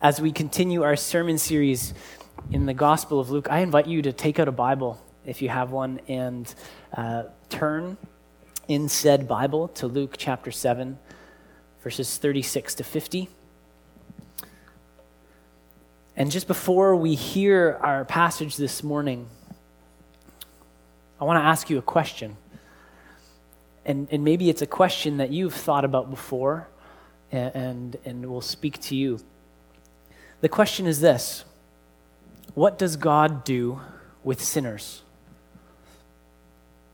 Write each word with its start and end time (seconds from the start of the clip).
As 0.00 0.20
we 0.20 0.30
continue 0.30 0.84
our 0.84 0.94
sermon 0.94 1.38
series 1.38 1.92
in 2.52 2.66
the 2.66 2.72
Gospel 2.72 3.18
of 3.18 3.30
Luke, 3.30 3.48
I 3.50 3.58
invite 3.58 3.88
you 3.88 4.00
to 4.02 4.12
take 4.12 4.38
out 4.38 4.46
a 4.46 4.52
Bible 4.52 5.02
if 5.26 5.42
you 5.42 5.48
have 5.48 5.72
one 5.72 6.00
and 6.06 6.54
uh, 6.96 7.24
turn 7.48 7.96
in 8.68 8.88
said 8.88 9.26
Bible 9.26 9.66
to 9.66 9.88
Luke 9.88 10.14
chapter 10.16 10.52
7, 10.52 11.00
verses 11.82 12.16
36 12.16 12.76
to 12.76 12.84
50. 12.84 13.28
And 16.14 16.30
just 16.30 16.46
before 16.46 16.94
we 16.94 17.16
hear 17.16 17.76
our 17.82 18.04
passage 18.04 18.56
this 18.56 18.84
morning, 18.84 19.26
I 21.20 21.24
want 21.24 21.42
to 21.42 21.44
ask 21.44 21.68
you 21.68 21.76
a 21.76 21.82
question. 21.82 22.36
And, 23.84 24.06
and 24.12 24.22
maybe 24.22 24.48
it's 24.48 24.62
a 24.62 24.66
question 24.66 25.16
that 25.16 25.32
you've 25.32 25.54
thought 25.54 25.84
about 25.84 26.08
before 26.08 26.68
and, 27.32 27.56
and, 27.56 27.96
and 28.04 28.26
will 28.26 28.40
speak 28.40 28.80
to 28.82 28.94
you. 28.94 29.18
The 30.40 30.48
question 30.48 30.86
is 30.86 31.00
this 31.00 31.44
What 32.54 32.78
does 32.78 32.96
God 32.96 33.44
do 33.44 33.80
with 34.22 34.42
sinners? 34.42 35.02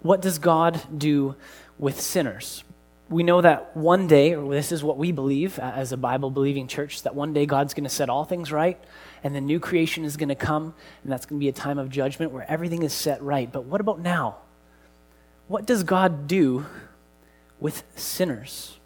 What 0.03 0.21
does 0.21 0.39
God 0.39 0.81
do 0.97 1.35
with 1.79 2.01
sinners? 2.01 2.63
We 3.11 3.23
know 3.23 3.41
that 3.43 3.77
one 3.77 4.07
day, 4.07 4.35
or 4.35 4.55
this 4.55 4.73
is 4.73 4.83
what 4.83 4.97
we 4.97 5.13
believe 5.13 5.59
as 5.59 5.93
a 5.93 5.97
Bible 5.97 6.31
believing 6.31 6.69
church, 6.69 7.03
that 7.03 7.15
one 7.15 7.35
day 7.35 7.45
God's 7.45 7.75
going 7.75 7.85
to 7.85 7.91
set 7.91 8.09
all 8.09 8.25
things 8.25 8.51
right, 8.51 8.79
and 9.23 9.35
the 9.35 9.41
new 9.41 9.61
creation 9.61 10.05
is 10.05 10.17
going 10.17 10.31
to 10.31 10.35
come, 10.35 10.75
and 11.03 11.13
that's 11.13 11.27
going 11.27 11.39
to 11.39 11.45
be 11.45 11.49
a 11.49 11.53
time 11.53 11.79
of 11.79 11.91
judgment 11.91 12.33
where 12.33 12.51
everything 12.51 12.83
is 12.83 12.93
set 12.95 13.23
right. 13.23 13.51
But 13.51 13.65
what 13.65 13.81
about 13.81 14.01
now? 14.01 14.37
What 15.49 15.67
does 15.67 15.85
God 15.85 16.27
do 16.27 16.65
with 17.61 17.83
sinners? 17.95 18.79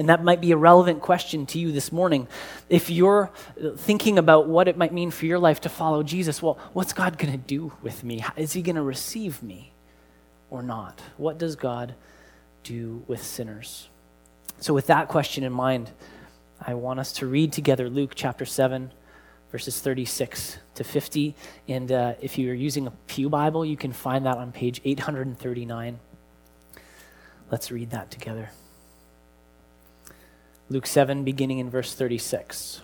And 0.00 0.08
that 0.08 0.24
might 0.24 0.40
be 0.40 0.50
a 0.50 0.56
relevant 0.56 1.02
question 1.02 1.44
to 1.44 1.58
you 1.58 1.72
this 1.72 1.92
morning. 1.92 2.26
If 2.70 2.88
you're 2.88 3.30
thinking 3.76 4.18
about 4.18 4.48
what 4.48 4.66
it 4.66 4.78
might 4.78 4.94
mean 4.94 5.10
for 5.10 5.26
your 5.26 5.38
life 5.38 5.60
to 5.60 5.68
follow 5.68 6.02
Jesus, 6.02 6.40
well, 6.40 6.58
what's 6.72 6.94
God 6.94 7.18
going 7.18 7.32
to 7.32 7.38
do 7.38 7.74
with 7.82 8.02
me? 8.02 8.24
Is 8.34 8.54
he 8.54 8.62
going 8.62 8.76
to 8.76 8.82
receive 8.82 9.42
me 9.42 9.74
or 10.48 10.62
not? 10.62 11.02
What 11.18 11.36
does 11.36 11.54
God 11.54 11.94
do 12.64 13.04
with 13.08 13.22
sinners? 13.22 13.90
So, 14.58 14.72
with 14.72 14.86
that 14.86 15.08
question 15.08 15.44
in 15.44 15.52
mind, 15.52 15.90
I 16.58 16.72
want 16.72 16.98
us 16.98 17.12
to 17.14 17.26
read 17.26 17.52
together 17.52 17.90
Luke 17.90 18.12
chapter 18.14 18.46
7, 18.46 18.92
verses 19.52 19.80
36 19.80 20.56
to 20.76 20.82
50. 20.82 21.34
And 21.68 21.92
uh, 21.92 22.14
if 22.22 22.38
you're 22.38 22.54
using 22.54 22.86
a 22.86 22.92
Pew 23.06 23.28
Bible, 23.28 23.66
you 23.66 23.76
can 23.76 23.92
find 23.92 24.24
that 24.24 24.38
on 24.38 24.50
page 24.50 24.80
839. 24.82 26.00
Let's 27.50 27.70
read 27.70 27.90
that 27.90 28.10
together. 28.10 28.48
Luke 30.72 30.86
7, 30.86 31.24
beginning 31.24 31.58
in 31.58 31.68
verse 31.68 31.94
36. 31.94 32.82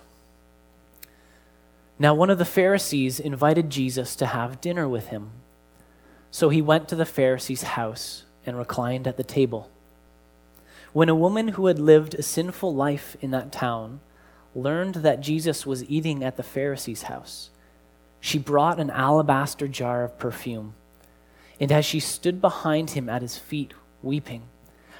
Now, 1.97 2.13
one 2.13 2.29
of 2.29 2.37
the 2.37 2.43
Pharisees 2.43 3.17
invited 3.17 3.69
Jesus 3.69 4.17
to 4.17 4.25
have 4.25 4.59
dinner 4.59 4.89
with 4.89 5.07
him. 5.07 5.31
So 6.29 6.49
he 6.49 6.61
went 6.61 6.89
to 6.89 6.97
the 6.97 7.05
Pharisee's 7.05 7.63
house 7.63 8.25
and 8.45 8.57
reclined 8.57 9.07
at 9.07 9.15
the 9.15 9.23
table. 9.23 9.71
When 10.91 11.07
a 11.07 11.15
woman 11.15 11.49
who 11.49 11.67
had 11.67 11.79
lived 11.79 12.13
a 12.13 12.23
sinful 12.23 12.75
life 12.75 13.15
in 13.21 13.31
that 13.31 13.53
town 13.53 14.01
learned 14.53 14.95
that 14.95 15.21
Jesus 15.21 15.65
was 15.65 15.89
eating 15.89 16.25
at 16.25 16.35
the 16.35 16.43
Pharisee's 16.43 17.03
house, 17.03 17.51
she 18.19 18.37
brought 18.37 18.81
an 18.81 18.89
alabaster 18.89 19.69
jar 19.69 20.03
of 20.03 20.19
perfume. 20.19 20.73
And 21.57 21.71
as 21.71 21.85
she 21.85 22.01
stood 22.01 22.41
behind 22.41 22.89
him 22.89 23.07
at 23.07 23.21
his 23.21 23.37
feet, 23.37 23.73
weeping, 24.03 24.43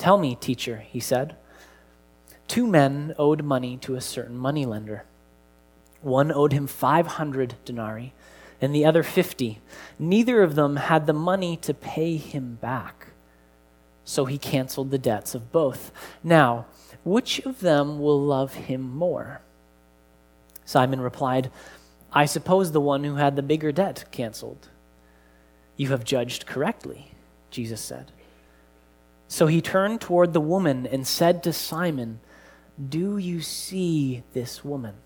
Tell 0.00 0.16
me, 0.16 0.34
teacher, 0.34 0.78
he 0.78 0.98
said. 0.98 1.36
Two 2.48 2.66
men 2.66 3.14
owed 3.18 3.44
money 3.44 3.76
to 3.82 3.96
a 3.96 4.00
certain 4.00 4.38
moneylender. 4.38 5.04
One 6.00 6.32
owed 6.32 6.54
him 6.54 6.66
500 6.66 7.56
denarii 7.66 8.14
and 8.62 8.74
the 8.74 8.86
other 8.86 9.02
50. 9.02 9.60
Neither 9.98 10.42
of 10.42 10.54
them 10.54 10.76
had 10.76 11.06
the 11.06 11.12
money 11.12 11.54
to 11.58 11.74
pay 11.74 12.16
him 12.16 12.56
back. 12.62 13.08
So 14.06 14.24
he 14.24 14.38
canceled 14.38 14.90
the 14.90 14.96
debts 14.96 15.34
of 15.34 15.52
both. 15.52 15.92
Now, 16.24 16.64
which 17.04 17.38
of 17.40 17.60
them 17.60 18.00
will 18.00 18.22
love 18.22 18.54
him 18.54 18.80
more? 18.80 19.42
Simon 20.64 21.02
replied, 21.02 21.50
I 22.10 22.24
suppose 22.24 22.72
the 22.72 22.80
one 22.80 23.04
who 23.04 23.16
had 23.16 23.36
the 23.36 23.42
bigger 23.42 23.70
debt 23.70 24.06
canceled. 24.10 24.70
You 25.76 25.88
have 25.90 26.04
judged 26.04 26.46
correctly, 26.46 27.10
Jesus 27.50 27.82
said. 27.82 28.12
So 29.30 29.46
he 29.46 29.60
turned 29.60 30.00
toward 30.00 30.32
the 30.32 30.40
woman 30.40 30.88
and 30.88 31.06
said 31.06 31.44
to 31.44 31.52
Simon, 31.52 32.18
Do 32.76 33.16
you 33.16 33.40
see 33.42 34.24
this 34.32 34.64
woman? 34.64 34.96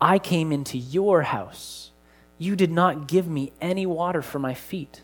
I 0.00 0.18
came 0.18 0.50
into 0.50 0.76
your 0.76 1.22
house. 1.22 1.92
You 2.38 2.56
did 2.56 2.72
not 2.72 3.06
give 3.06 3.28
me 3.28 3.52
any 3.60 3.86
water 3.86 4.20
for 4.20 4.40
my 4.40 4.52
feet, 4.52 5.02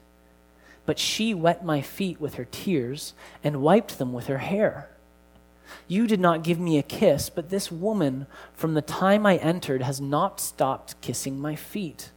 but 0.84 0.98
she 0.98 1.34
wet 1.34 1.64
my 1.64 1.80
feet 1.80 2.20
with 2.20 2.34
her 2.34 2.44
tears 2.44 3.14
and 3.44 3.62
wiped 3.62 3.98
them 3.98 4.12
with 4.12 4.26
her 4.26 4.38
hair. 4.38 4.90
You 5.86 6.08
did 6.08 6.20
not 6.20 6.42
give 6.42 6.58
me 6.58 6.78
a 6.78 6.82
kiss, 6.82 7.30
but 7.30 7.48
this 7.48 7.70
woman, 7.70 8.26
from 8.54 8.74
the 8.74 8.82
time 8.82 9.24
I 9.24 9.36
entered, 9.36 9.82
has 9.82 10.00
not 10.00 10.40
stopped 10.40 11.00
kissing 11.00 11.38
my 11.38 11.54
feet. 11.54 12.10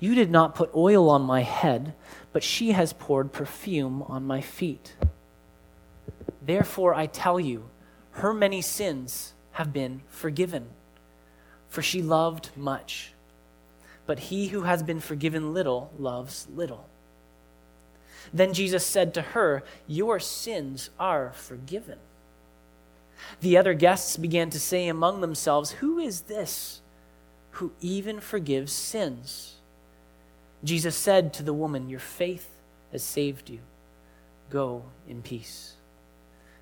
You 0.00 0.14
did 0.14 0.30
not 0.30 0.54
put 0.54 0.74
oil 0.74 1.08
on 1.08 1.22
my 1.22 1.40
head 1.40 1.94
but 2.36 2.44
she 2.44 2.72
has 2.72 2.92
poured 2.92 3.32
perfume 3.32 4.02
on 4.02 4.26
my 4.26 4.42
feet. 4.42 4.94
Therefore, 6.42 6.94
I 6.94 7.06
tell 7.06 7.40
you, 7.40 7.70
her 8.10 8.34
many 8.34 8.60
sins 8.60 9.32
have 9.52 9.72
been 9.72 10.02
forgiven, 10.06 10.66
for 11.70 11.80
she 11.80 12.02
loved 12.02 12.50
much. 12.54 13.14
But 14.04 14.18
he 14.18 14.48
who 14.48 14.64
has 14.64 14.82
been 14.82 15.00
forgiven 15.00 15.54
little 15.54 15.90
loves 15.98 16.46
little. 16.54 16.86
Then 18.34 18.52
Jesus 18.52 18.84
said 18.84 19.14
to 19.14 19.22
her, 19.22 19.62
Your 19.86 20.20
sins 20.20 20.90
are 21.00 21.32
forgiven. 21.32 22.00
The 23.40 23.56
other 23.56 23.72
guests 23.72 24.18
began 24.18 24.50
to 24.50 24.60
say 24.60 24.88
among 24.88 25.22
themselves, 25.22 25.70
Who 25.70 25.98
is 25.98 26.20
this 26.20 26.82
who 27.52 27.72
even 27.80 28.20
forgives 28.20 28.74
sins? 28.74 29.55
Jesus 30.66 30.96
said 30.96 31.32
to 31.34 31.44
the 31.44 31.52
woman, 31.52 31.88
Your 31.88 32.00
faith 32.00 32.50
has 32.90 33.02
saved 33.02 33.48
you. 33.48 33.60
Go 34.50 34.82
in 35.08 35.22
peace. 35.22 35.74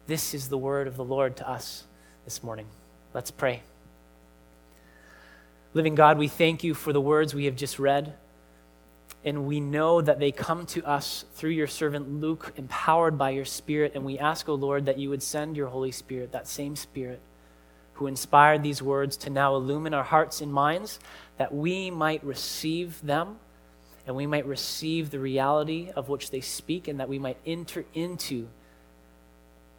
This 0.07 0.35
is 0.35 0.49
the 0.49 0.59
word 0.59 0.87
of 0.87 0.97
the 0.97 1.05
Lord 1.05 1.37
to 1.37 1.49
us 1.49 1.85
this 2.27 2.43
morning. 2.43 2.67
Let's 3.15 3.31
pray. 3.31 3.63
Living 5.73 5.95
God, 5.95 6.19
we 6.19 6.29
thank 6.29 6.63
you 6.63 6.75
for 6.75 6.93
the 6.93 7.01
words 7.01 7.35
we 7.35 7.47
have 7.47 7.57
just 7.57 7.79
read. 7.79 8.15
And 9.25 9.47
we 9.47 9.59
know 9.59 10.03
that 10.03 10.21
they 10.21 10.33
come 10.33 10.67
to 10.67 10.85
us 10.85 11.25
through 11.33 11.51
your 11.51 11.67
servant 11.67 12.21
Luke, 12.21 12.53
empowered 12.57 13.17
by 13.17 13.31
your 13.31 13.47
Spirit. 13.47 13.93
And 13.95 14.05
we 14.05 14.19
ask, 14.19 14.51
O 14.51 14.53
oh 14.53 14.57
Lord, 14.57 14.85
that 14.85 14.99
you 14.99 15.09
would 15.09 15.23
send 15.23 15.57
your 15.57 15.69
Holy 15.69 15.93
Spirit, 15.93 16.33
that 16.33 16.47
same 16.47 16.77
Spirit 16.77 17.21
who 17.95 18.07
inspired 18.07 18.63
these 18.63 18.83
words, 18.83 19.17
to 19.17 19.31
now 19.31 19.55
illumine 19.55 19.95
our 19.95 20.05
hearts 20.05 20.43
and 20.43 20.53
minds, 20.53 20.99
that 21.39 21.55
we 21.55 21.91
might 21.91 22.23
receive 22.23 23.01
them 23.01 23.37
and 24.07 24.15
we 24.15 24.27
might 24.27 24.47
receive 24.47 25.11
the 25.11 25.19
reality 25.19 25.91
of 25.97 26.09
which 26.09 26.31
they 26.31 26.41
speak, 26.41 26.89
and 26.89 27.01
that 27.01 27.09
we 27.09 27.19
might 27.19 27.39
enter 27.47 27.85
into 27.95 28.49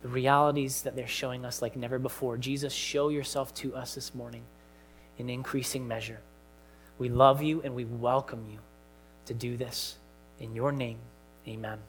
the 0.02 0.08
realities 0.08 0.84
that 0.84 0.96
they're 0.96 1.08
showing 1.08 1.46
us 1.46 1.62
like 1.62 1.76
never 1.76 1.98
before. 1.98 2.38
Jesus, 2.38 2.74
show 2.74 3.10
yourself 3.10 3.54
to 3.56 3.76
us 3.76 3.96
this 3.96 4.14
morning 4.14 4.44
in 5.18 5.30
increasing 5.30 5.88
measure. 5.88 6.20
We 6.98 7.10
love 7.10 7.42
you 7.42 7.62
and 7.64 7.76
we 7.76 7.86
welcome 7.86 8.46
you 8.52 8.60
to 9.26 9.34
do 9.34 9.58
this. 9.58 9.96
In 10.40 10.54
your 10.54 10.72
name, 10.72 11.00
amen. 11.48 11.80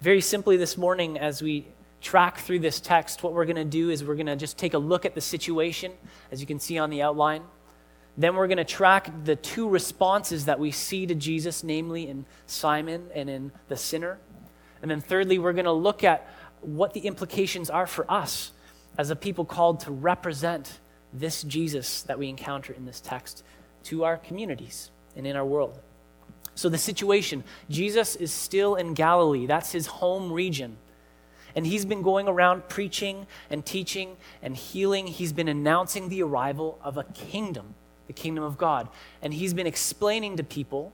Very 0.00 0.20
simply, 0.20 0.56
this 0.56 0.76
morning, 0.76 1.18
as 1.18 1.42
we 1.42 1.66
track 2.00 2.38
through 2.38 2.60
this 2.60 2.80
text, 2.80 3.22
what 3.22 3.32
we're 3.32 3.44
going 3.44 3.56
to 3.56 3.64
do 3.64 3.90
is 3.90 4.04
we're 4.04 4.14
going 4.14 4.26
to 4.26 4.36
just 4.36 4.56
take 4.56 4.74
a 4.74 4.78
look 4.78 5.04
at 5.04 5.14
the 5.14 5.20
situation, 5.20 5.92
as 6.30 6.40
you 6.40 6.46
can 6.46 6.60
see 6.60 6.78
on 6.78 6.90
the 6.90 7.02
outline. 7.02 7.42
Then 8.18 8.34
we're 8.34 8.48
going 8.48 8.58
to 8.58 8.64
track 8.64 9.10
the 9.24 9.36
two 9.36 9.68
responses 9.68 10.46
that 10.46 10.58
we 10.58 10.72
see 10.72 11.06
to 11.06 11.14
Jesus, 11.14 11.62
namely 11.62 12.08
in 12.08 12.26
Simon 12.46 13.06
and 13.14 13.30
in 13.30 13.52
the 13.68 13.76
sinner. 13.76 14.18
And 14.82 14.90
then 14.90 15.00
thirdly, 15.00 15.38
we're 15.38 15.52
going 15.52 15.66
to 15.66 15.72
look 15.72 16.02
at 16.02 16.28
what 16.60 16.92
the 16.92 17.00
implications 17.00 17.70
are 17.70 17.86
for 17.86 18.10
us 18.10 18.50
as 18.98 19.10
a 19.10 19.16
people 19.16 19.44
called 19.44 19.80
to 19.80 19.92
represent 19.92 20.80
this 21.12 21.44
Jesus 21.44 22.02
that 22.02 22.18
we 22.18 22.28
encounter 22.28 22.72
in 22.72 22.84
this 22.84 23.00
text 23.00 23.44
to 23.84 24.04
our 24.04 24.16
communities 24.16 24.90
and 25.16 25.24
in 25.24 25.36
our 25.36 25.46
world. 25.46 25.78
So, 26.56 26.68
the 26.68 26.76
situation 26.76 27.44
Jesus 27.70 28.16
is 28.16 28.32
still 28.32 28.74
in 28.74 28.94
Galilee, 28.94 29.46
that's 29.46 29.70
his 29.70 29.86
home 29.86 30.32
region. 30.32 30.76
And 31.54 31.64
he's 31.64 31.84
been 31.84 32.02
going 32.02 32.28
around 32.28 32.68
preaching 32.68 33.26
and 33.48 33.64
teaching 33.64 34.16
and 34.42 34.56
healing. 34.56 35.06
He's 35.06 35.32
been 35.32 35.48
announcing 35.48 36.08
the 36.08 36.22
arrival 36.22 36.78
of 36.82 36.98
a 36.98 37.04
kingdom, 37.04 37.74
the 38.08 38.12
kingdom 38.12 38.42
of 38.42 38.58
God. 38.58 38.88
And 39.22 39.32
he's 39.32 39.54
been 39.54 39.68
explaining 39.68 40.38
to 40.38 40.42
people 40.42 40.92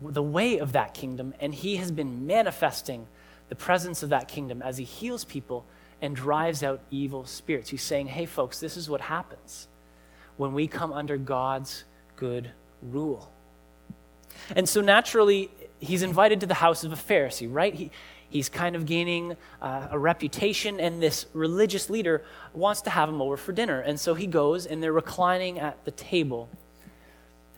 the 0.00 0.22
way 0.22 0.58
of 0.58 0.72
that 0.72 0.94
kingdom. 0.94 1.34
And 1.38 1.54
he 1.54 1.76
has 1.76 1.90
been 1.90 2.26
manifesting 2.26 3.06
the 3.50 3.54
presence 3.54 4.02
of 4.02 4.08
that 4.08 4.28
kingdom 4.28 4.62
as 4.62 4.78
he 4.78 4.84
heals 4.84 5.24
people 5.24 5.66
and 6.00 6.16
drives 6.16 6.62
out 6.62 6.80
evil 6.90 7.26
spirits. 7.26 7.70
He's 7.70 7.82
saying, 7.82 8.06
hey, 8.06 8.26
folks, 8.26 8.58
this 8.60 8.76
is 8.76 8.88
what 8.88 9.02
happens 9.02 9.68
when 10.36 10.54
we 10.54 10.66
come 10.66 10.92
under 10.92 11.16
God's 11.16 11.84
good 12.16 12.50
rule. 12.82 13.30
And 14.54 14.68
so 14.68 14.80
naturally, 14.80 15.50
he's 15.80 16.02
invited 16.02 16.40
to 16.40 16.46
the 16.46 16.54
house 16.54 16.84
of 16.84 16.92
a 16.92 16.96
Pharisee, 16.96 17.48
right? 17.50 17.74
He, 17.74 17.90
he's 18.36 18.48
kind 18.48 18.76
of 18.76 18.82
gaining 18.84 19.36
uh, 19.60 19.88
a 19.90 19.98
reputation, 19.98 20.80
and 20.80 21.02
this 21.02 21.26
religious 21.34 21.90
leader 21.90 22.22
wants 22.54 22.80
to 22.82 22.90
have 22.90 23.08
him 23.08 23.20
over 23.20 23.36
for 23.36 23.52
dinner. 23.52 23.80
And 23.80 23.98
so 23.98 24.14
he 24.14 24.26
goes, 24.26 24.66
and 24.66 24.82
they're 24.82 24.92
reclining 24.92 25.58
at 25.58 25.84
the 25.84 25.90
table. 25.90 26.48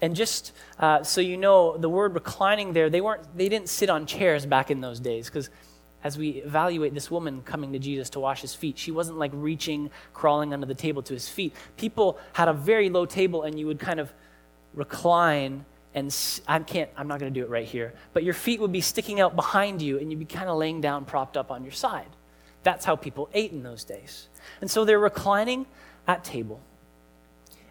And 0.01 0.17
just 0.17 0.53
uh, 0.79 1.03
so 1.03 1.21
you 1.21 1.37
know, 1.37 1.77
the 1.77 1.89
word 1.89 2.15
reclining 2.15 2.73
there, 2.73 2.89
they, 2.91 3.01
weren't, 3.01 3.25
they 3.37 3.49
didn't 3.49 3.69
sit 3.69 3.91
on 3.91 4.07
chairs 4.07 4.47
back 4.47 4.71
in 4.71 4.81
those 4.81 5.01
days, 5.01 5.27
because 5.29 5.51
as 6.05 6.17
we 6.17 6.29
evaluate 6.47 6.95
this 6.95 7.11
woman 7.11 7.43
coming 7.43 7.73
to 7.73 7.79
Jesus 7.79 8.11
to 8.11 8.21
wash 8.21 8.41
his 8.41 8.55
feet, 8.55 8.79
she 8.79 8.93
wasn't 8.93 9.19
like 9.19 9.33
reaching, 9.35 9.91
crawling 10.15 10.55
under 10.55 10.67
the 10.67 10.75
table 10.87 11.03
to 11.03 11.13
his 11.13 11.29
feet. 11.29 11.53
People 11.77 12.19
had 12.33 12.49
a 12.49 12.53
very 12.53 12.89
low 12.89 13.07
table, 13.07 13.43
and 13.43 13.59
you 13.59 13.67
would 13.67 13.81
kind 13.81 13.99
of 13.99 14.13
recline 14.75 15.65
and 15.95 16.15
I 16.47 16.59
can't, 16.61 16.91
I'm 16.97 17.09
not 17.09 17.19
going 17.19 17.33
to 17.33 17.41
do 17.41 17.45
it 17.45 17.51
right 17.51 17.67
here, 17.67 17.95
but 18.13 18.23
your 18.23 18.35
feet 18.35 18.61
would 18.61 18.73
be 18.73 18.81
sticking 18.81 19.21
out 19.21 19.35
behind 19.35 19.83
you, 19.83 19.99
and 19.99 20.11
you'd 20.11 20.19
be 20.19 20.25
kind 20.25 20.49
of 20.49 20.59
laying 20.59 20.81
down, 20.81 21.05
propped 21.05 21.37
up 21.37 21.51
on 21.51 21.65
your 21.65 21.73
side. 21.73 22.09
That's 22.63 22.85
how 22.85 22.97
people 22.97 23.29
ate 23.33 23.53
in 23.53 23.63
those 23.63 23.85
days. 23.85 24.29
And 24.61 24.71
so 24.71 24.85
they're 24.85 24.99
reclining 24.99 25.67
at 26.07 26.25
table, 26.25 26.61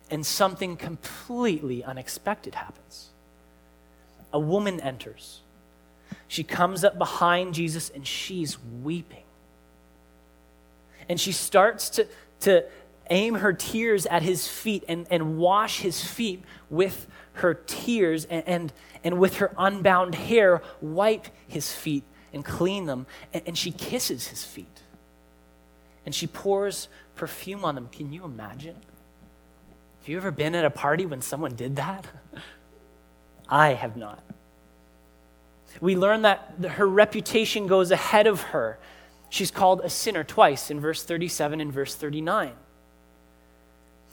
and 0.09 0.25
something 0.25 0.77
completely 0.77 1.83
unexpected 1.83 2.55
happens. 2.55 3.09
A 4.33 4.39
woman 4.39 4.79
enters 4.79 5.41
she 6.27 6.43
comes 6.43 6.83
up 6.83 6.97
behind 6.97 7.53
Jesus 7.53 7.89
and 7.89 8.05
she's 8.05 8.57
weeping. 8.83 9.23
And 11.09 11.19
she 11.19 11.31
starts 11.31 11.89
to, 11.91 12.07
to 12.41 12.65
aim 13.09 13.35
her 13.35 13.53
tears 13.53 14.05
at 14.05 14.21
his 14.21 14.47
feet 14.47 14.83
and, 14.89 15.07
and 15.09 15.37
wash 15.37 15.79
his 15.79 16.03
feet 16.03 16.43
with 16.69 17.07
her 17.39 17.53
tears 17.53 18.25
and, 18.25 18.47
and, 18.47 18.73
and 19.03 19.19
with 19.19 19.37
her 19.37 19.53
unbound 19.57 20.15
hair, 20.15 20.61
wipe 20.81 21.27
his 21.47 21.71
feet 21.71 22.03
and 22.33 22.43
clean 22.43 22.85
them. 22.85 23.05
And, 23.33 23.43
and 23.47 23.57
she 23.57 23.71
kisses 23.71 24.27
his 24.27 24.43
feet. 24.43 24.81
And 26.05 26.13
she 26.13 26.27
pours 26.27 26.87
perfume 27.15 27.65
on 27.65 27.75
them. 27.75 27.89
Can 27.91 28.13
you 28.13 28.23
imagine? 28.23 28.75
Have 29.99 30.07
you 30.07 30.17
ever 30.17 30.31
been 30.31 30.55
at 30.55 30.63
a 30.63 30.69
party 30.69 31.05
when 31.05 31.21
someone 31.21 31.55
did 31.55 31.75
that? 31.75 32.07
I 33.49 33.73
have 33.73 33.97
not. 33.97 34.23
We 35.81 35.95
learn 35.95 36.23
that 36.23 36.55
her 36.69 36.87
reputation 36.87 37.67
goes 37.67 37.91
ahead 37.91 38.27
of 38.27 38.41
her. 38.41 38.79
She's 39.29 39.51
called 39.51 39.81
a 39.83 39.89
sinner 39.89 40.23
twice 40.23 40.71
in 40.71 40.79
verse 40.79 41.03
37 41.03 41.61
and 41.61 41.71
verse 41.71 41.93
39. 41.93 42.53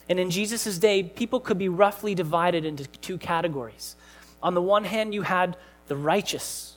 And 0.09 0.21
in 0.21 0.31
Jesus' 0.31 0.79
day, 0.79 1.03
people 1.03 1.41
could 1.41 1.59
be 1.59 1.69
roughly 1.69 2.15
divided 2.15 2.65
into 2.65 2.87
two 2.87 3.19
categories. 3.19 3.97
On 4.43 4.55
the 4.55 4.63
one 4.63 4.85
hand, 4.85 5.15
you 5.15 5.23
had 5.23 5.57
the 5.89 5.97
righteous. 5.97 6.77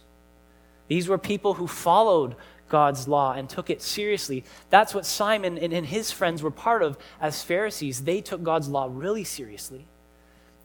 These 0.87 1.07
were 1.07 1.17
people 1.17 1.55
who 1.55 1.67
followed 1.67 2.35
God's 2.69 3.07
law 3.07 3.33
and 3.33 3.49
took 3.49 3.69
it 3.69 3.81
seriously. 3.81 4.43
That's 4.69 4.93
what 4.93 5.05
Simon 5.05 5.57
and, 5.57 5.85
his 5.85 6.11
friends 6.11 6.41
were 6.41 6.51
part 6.51 6.83
of 6.83 6.97
as 7.19 7.43
Pharisees. 7.43 8.03
They 8.03 8.21
took 8.21 8.43
God's 8.43 8.67
law 8.67 8.87
really 8.89 9.23
seriously 9.23 9.87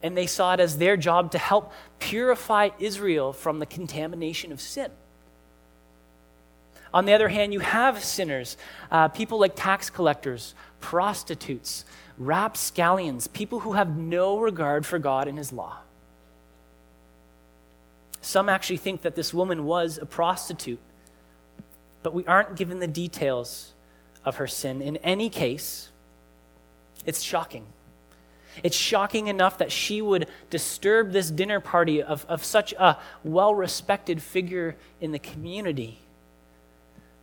and 0.03 0.17
they 0.17 0.26
saw 0.26 0.55
it 0.55 0.61
as 0.61 0.79
their 0.79 0.97
job 0.97 1.31
to 1.32 1.38
help 1.38 1.73
purify 1.99 2.70
Israel 2.79 3.32
from 3.32 3.59
the 3.59 3.67
contamination 3.67 4.53
of 4.53 4.61
sin. 4.61 4.91
On 6.93 7.06
the 7.06 7.14
other 7.14 7.29
hand, 7.29 7.53
you 7.53 7.61
have 7.61 8.05
sinners, 8.05 8.56
uh, 8.91 9.09
people 9.09 9.38
like 9.38 9.53
tax 9.55 9.88
collectors, 9.88 10.55
prostitutes, 10.81 11.85
rapscallions, 12.19 13.26
people 13.29 13.61
who 13.61 13.73
have 13.73 13.97
no 13.97 14.38
regard 14.38 14.87
for 14.87 14.99
God 14.99 15.29
and 15.29 15.38
His 15.38 15.53
law. 15.53 15.79
Some 18.20 18.49
actually 18.49 18.76
think 18.76 19.03
that 19.03 19.17
this 19.17 19.35
woman 19.35 19.64
was 19.64 19.99
a 19.99 20.06
prostitute, 20.06 20.79
but 22.03 22.14
we 22.14 22.25
aren't 22.26 22.56
given 22.56 22.79
the 22.79 22.87
details 22.87 23.73
of 24.25 24.37
her 24.37 24.47
sin. 24.47 24.81
In 24.81 24.97
any 24.99 25.29
case, 25.29 25.91
it's 27.05 27.20
shocking. 27.20 27.67
It's 28.62 28.76
shocking 28.76 29.29
enough 29.29 29.59
that 29.59 29.73
she 29.73 30.03
would 30.03 30.29
disturb 30.50 31.12
this 31.12 31.31
dinner 31.31 31.59
party 31.59 32.03
of, 32.03 32.25
of 32.29 32.44
such 32.44 32.73
a 32.75 32.99
well 33.25 33.55
respected 33.55 34.23
figure 34.23 34.76
in 35.00 35.12
the 35.12 35.19
community. 35.19 35.99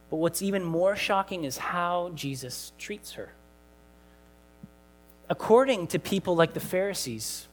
But 0.10 0.18
what's 0.18 0.42
even 0.42 0.64
more 0.64 0.96
shocking 0.96 1.44
is 1.44 1.58
how 1.58 2.12
Jesus 2.16 2.72
treats 2.78 3.14
her. 3.14 3.32
According 5.30 5.88
to 5.88 6.00
people 6.00 6.36
like 6.36 6.54
the 6.54 6.60
Pharisees, 6.60 7.48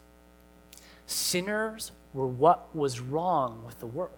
sinners 1.06 1.92
were 2.14 2.26
what 2.26 2.74
was 2.74 3.00
wrong 3.00 3.62
with 3.66 3.78
the 3.80 3.86
world. 3.86 4.10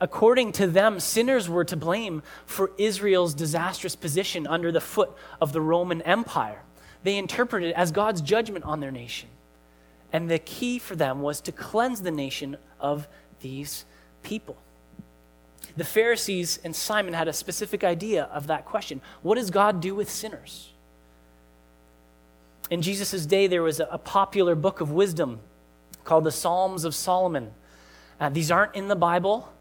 According 0.00 0.52
to 0.52 0.66
them, 0.66 0.98
sinners 0.98 1.48
were 1.48 1.64
to 1.64 1.76
blame 1.76 2.22
for 2.46 2.72
Israel's 2.78 3.34
disastrous 3.34 3.94
position 3.94 4.46
under 4.46 4.72
the 4.72 4.80
foot 4.80 5.12
of 5.40 5.52
the 5.52 5.60
Roman 5.60 6.02
Empire 6.02 6.62
they 7.04 7.18
interpreted 7.18 7.70
it 7.70 7.76
as 7.76 7.92
God's 7.92 8.20
judgment 8.20 8.64
on 8.64 8.80
their 8.80 8.90
nation. 8.90 9.28
And 10.12 10.28
the 10.28 10.38
key 10.38 10.78
for 10.78 10.96
them 10.96 11.22
was 11.22 11.40
to 11.42 11.52
cleanse 11.52 12.00
the 12.00 12.10
nation 12.10 12.56
of 12.80 13.06
these 13.40 13.84
people. 14.22 14.56
The 15.76 15.84
Pharisees 15.84 16.58
and 16.64 16.74
Simon 16.74 17.14
had 17.14 17.28
a 17.28 17.32
specific 17.32 17.84
idea 17.84 18.24
of 18.24 18.46
that 18.48 18.64
question 18.64 19.00
What 19.22 19.36
does 19.36 19.50
God 19.50 19.80
do 19.80 19.94
with 19.94 20.10
sinners? 20.10 20.70
In 22.70 22.80
Jesus' 22.80 23.26
day, 23.26 23.46
there 23.46 23.62
was 23.62 23.80
a 23.80 23.98
popular 23.98 24.54
book 24.54 24.80
of 24.80 24.90
wisdom 24.90 25.40
called 26.04 26.24
the 26.24 26.32
Psalms 26.32 26.84
of 26.84 26.94
Solomon. 26.94 27.52
Uh, 28.18 28.30
these 28.30 28.50
aren't 28.50 28.74
in 28.74 28.88
the 28.88 28.96
Bible, 28.96 29.52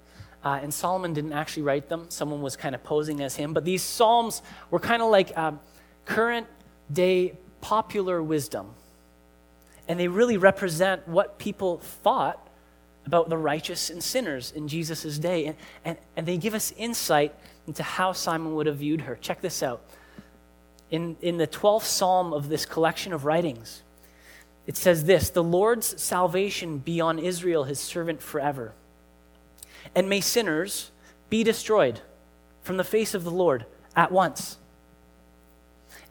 uh, 0.44 0.60
and 0.62 0.74
Solomon 0.74 1.14
didn't 1.14 1.34
actually 1.34 1.64
write 1.64 1.90
them. 1.90 2.06
Someone 2.10 2.42
was 2.42 2.56
kind 2.56 2.76
of 2.76 2.84
posing 2.84 3.22
as 3.22 3.36
him. 3.36 3.54
But 3.54 3.66
these 3.66 3.84
Psalms 3.84 4.42
were 4.70 4.80
kind 4.80 5.02
of 5.02 5.10
like 5.10 5.32
uh, 5.36 5.54
current 6.06 6.48
day 6.92 7.38
popular 7.62 8.22
wisdom. 8.22 8.72
And 9.88 10.00
they 10.00 10.08
really 10.08 10.38
represent 10.38 11.08
what 11.08 11.40
people 11.40 11.80
thought 11.80 12.48
about 13.06 13.30
the 13.30 13.38
righteous 13.38 13.90
and 13.90 14.02
sinners 14.02 14.52
in 14.52 14.68
Jesus' 14.70 15.18
day. 15.18 15.46
And, 15.46 15.58
and, 15.84 15.98
and 16.16 16.26
they 16.26 16.38
give 16.38 16.54
us 16.54 16.74
insight 16.78 17.36
into 17.68 17.84
how 17.84 18.14
Simon 18.14 18.56
would 18.56 18.66
have 18.66 18.78
viewed 18.78 19.02
her. 19.02 19.16
Check 19.16 19.42
this 19.42 19.62
out. 19.62 19.82
In, 20.94 21.18
in 21.24 21.38
the 21.38 21.48
12th 21.48 21.86
psalm 21.86 22.34
of 22.34 22.50
this 22.50 22.68
collection 22.68 23.14
of 23.14 23.26
writings, 23.26 23.82
it 24.68 24.78
says 24.78 25.06
this 25.06 25.32
The 25.32 25.44
Lord's 25.44 26.00
salvation 26.00 26.78
be 26.78 27.02
on 27.02 27.18
Israel, 27.18 27.64
his 27.64 27.80
servant, 27.80 28.22
forever. 28.22 28.74
And 29.96 30.08
may 30.08 30.22
sinners 30.22 30.92
be 31.32 31.44
destroyed 31.44 32.02
from 32.62 32.78
the 32.78 32.84
face 32.84 33.16
of 33.16 33.24
the 33.24 33.32
Lord 33.32 33.66
at 33.96 34.12
once. 34.12 34.60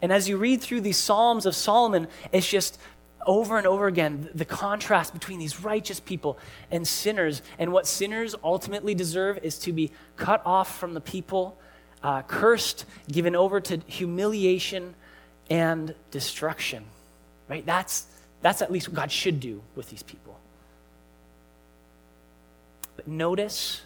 And 0.01 0.11
as 0.11 0.27
you 0.27 0.35
read 0.35 0.59
through 0.59 0.81
these 0.81 0.97
Psalms 0.97 1.45
of 1.45 1.55
Solomon, 1.55 2.09
it's 2.33 2.49
just 2.49 2.77
over 3.25 3.57
and 3.57 3.65
over 3.65 3.87
again 3.87 4.27
the 4.35 4.43
contrast 4.43 5.13
between 5.13 5.39
these 5.39 5.61
righteous 5.61 6.01
people 6.01 6.37
and 6.69 6.85
sinners. 6.85 7.41
And 7.57 7.71
what 7.71 7.87
sinners 7.87 8.35
ultimately 8.43 8.95
deserve 8.95 9.39
is 9.43 9.57
to 9.59 9.71
be 9.71 9.91
cut 10.17 10.41
off 10.45 10.77
from 10.77 10.93
the 10.93 10.99
people, 10.99 11.57
uh, 12.03 12.21
cursed, 12.23 12.85
given 13.11 13.35
over 13.35 13.59
to 13.61 13.77
humiliation 13.87 14.93
and 15.49 15.95
destruction. 16.11 16.83
Right? 17.49 17.65
That's, 17.65 18.05
that's 18.41 18.61
at 18.61 18.71
least 18.71 18.89
what 18.89 18.95
God 18.95 19.11
should 19.11 19.39
do 19.39 19.61
with 19.75 19.89
these 19.89 20.03
people. 20.03 20.37
But 22.95 23.07
notice 23.07 23.81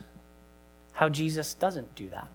how 0.93 1.09
Jesus 1.09 1.53
doesn't 1.53 1.95
do 1.95 2.09
that 2.09 2.27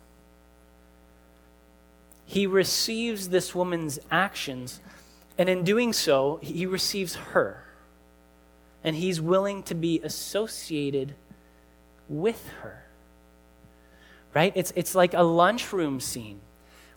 he 2.32 2.46
receives 2.46 3.28
this 3.28 3.54
woman's 3.54 3.98
actions, 4.10 4.80
and 5.36 5.50
in 5.50 5.64
doing 5.64 5.92
so, 5.92 6.38
he 6.42 6.64
receives 6.64 7.14
her. 7.14 7.62
And 8.82 8.96
he's 8.96 9.20
willing 9.20 9.62
to 9.64 9.74
be 9.74 10.00
associated 10.00 11.14
with 12.08 12.48
her. 12.62 12.84
Right? 14.34 14.52
It's, 14.54 14.72
it's 14.76 14.94
like 14.94 15.14
a 15.14 15.22
lunchroom 15.22 16.00
scene 16.00 16.40